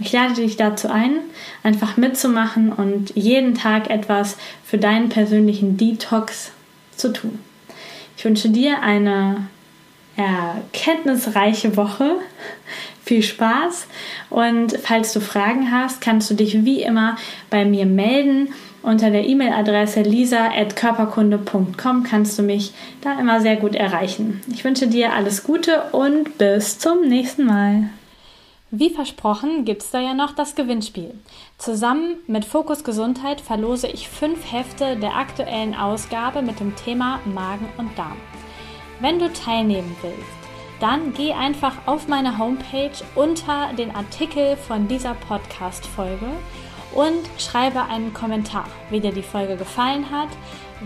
Ich 0.00 0.12
lade 0.12 0.34
dich 0.34 0.56
dazu 0.56 0.88
ein, 0.88 1.18
einfach 1.62 1.96
mitzumachen 1.96 2.72
und 2.72 3.14
jeden 3.14 3.54
Tag 3.54 3.90
etwas 3.90 4.36
für 4.64 4.78
deinen 4.78 5.10
persönlichen 5.10 5.76
Detox 5.76 6.52
zu 6.96 7.12
tun. 7.12 7.38
Ich 8.16 8.24
wünsche 8.24 8.48
dir 8.48 8.82
eine 8.82 9.46
erkenntnisreiche 10.16 11.76
Woche. 11.76 12.16
Viel 13.04 13.22
Spaß 13.22 13.88
und 14.28 14.78
falls 14.82 15.12
du 15.12 15.20
Fragen 15.20 15.72
hast, 15.72 16.00
kannst 16.00 16.30
du 16.30 16.34
dich 16.34 16.64
wie 16.64 16.82
immer 16.82 17.16
bei 17.48 17.64
mir 17.64 17.84
melden. 17.84 18.54
Unter 18.82 19.10
der 19.10 19.26
E-Mail-Adresse 19.26 20.02
lisa.körperkunde.com 20.02 22.02
kannst 22.02 22.38
du 22.38 22.42
mich 22.42 22.72
da 23.02 23.18
immer 23.20 23.40
sehr 23.40 23.56
gut 23.56 23.74
erreichen. 23.74 24.40
Ich 24.50 24.64
wünsche 24.64 24.86
dir 24.86 25.12
alles 25.12 25.44
Gute 25.44 25.82
und 25.92 26.38
bis 26.38 26.78
zum 26.78 27.02
nächsten 27.02 27.44
Mal. 27.44 27.90
Wie 28.70 28.88
versprochen 28.88 29.64
gibt 29.64 29.82
es 29.82 29.90
da 29.90 30.00
ja 30.00 30.14
noch 30.14 30.32
das 30.32 30.54
Gewinnspiel. 30.54 31.12
Zusammen 31.58 32.16
mit 32.26 32.44
Fokus 32.44 32.84
Gesundheit 32.84 33.40
verlose 33.40 33.88
ich 33.88 34.08
fünf 34.08 34.50
Hefte 34.50 34.96
der 34.96 35.16
aktuellen 35.16 35.74
Ausgabe 35.74 36.40
mit 36.40 36.60
dem 36.60 36.74
Thema 36.76 37.20
Magen 37.26 37.68
und 37.76 37.98
Darm. 37.98 38.16
Wenn 39.00 39.18
du 39.18 39.30
teilnehmen 39.32 39.94
willst, 40.02 40.40
dann 40.78 41.12
geh 41.12 41.32
einfach 41.32 41.86
auf 41.86 42.08
meine 42.08 42.38
Homepage 42.38 42.92
unter 43.14 43.70
den 43.76 43.94
Artikel 43.94 44.56
von 44.56 44.88
dieser 44.88 45.14
Podcast-Folge 45.14 46.28
und 46.94 47.28
schreibe 47.38 47.82
einen 47.82 48.12
Kommentar, 48.12 48.66
wie 48.90 49.00
dir 49.00 49.12
die 49.12 49.22
Folge 49.22 49.56
gefallen 49.56 50.10
hat, 50.10 50.28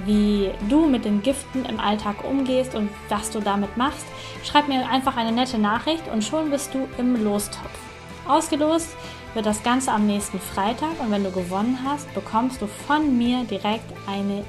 wie 0.04 0.50
du 0.68 0.86
mit 0.86 1.04
den 1.04 1.22
Giften 1.22 1.64
im 1.64 1.78
Alltag 1.78 2.16
umgehst 2.28 2.74
und 2.74 2.90
was 3.08 3.30
du 3.30 3.40
damit 3.40 3.76
machst. 3.76 4.06
Schreib 4.42 4.68
mir 4.68 4.88
einfach 4.88 5.16
eine 5.16 5.32
nette 5.32 5.58
Nachricht 5.58 6.08
und 6.12 6.24
schon 6.24 6.50
bist 6.50 6.74
du 6.74 6.88
im 6.98 7.22
Lostopf. 7.22 7.78
Ausgelost 8.26 8.88
wird 9.34 9.46
das 9.46 9.62
Ganze 9.62 9.92
am 9.92 10.06
nächsten 10.06 10.40
Freitag 10.40 11.00
und 11.00 11.10
wenn 11.10 11.24
du 11.24 11.30
gewonnen 11.30 11.78
hast, 11.84 12.12
bekommst 12.14 12.60
du 12.60 12.66
von 12.66 13.16
mir 13.16 13.44
direkt 13.44 13.92
eine 14.06 14.44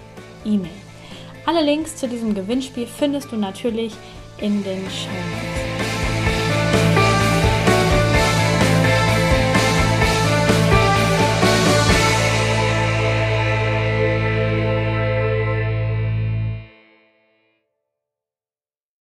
E-Mail. 0.45 0.70
Alle 1.45 1.64
Links 1.64 1.95
zu 1.95 2.08
diesem 2.08 2.34
Gewinnspiel 2.34 2.88
findest 2.88 3.32
du 3.32 3.36
natürlich 3.36 3.93
in 4.39 4.64
den 4.64 4.82
Show 4.89 5.10
Notes. 5.10 5.95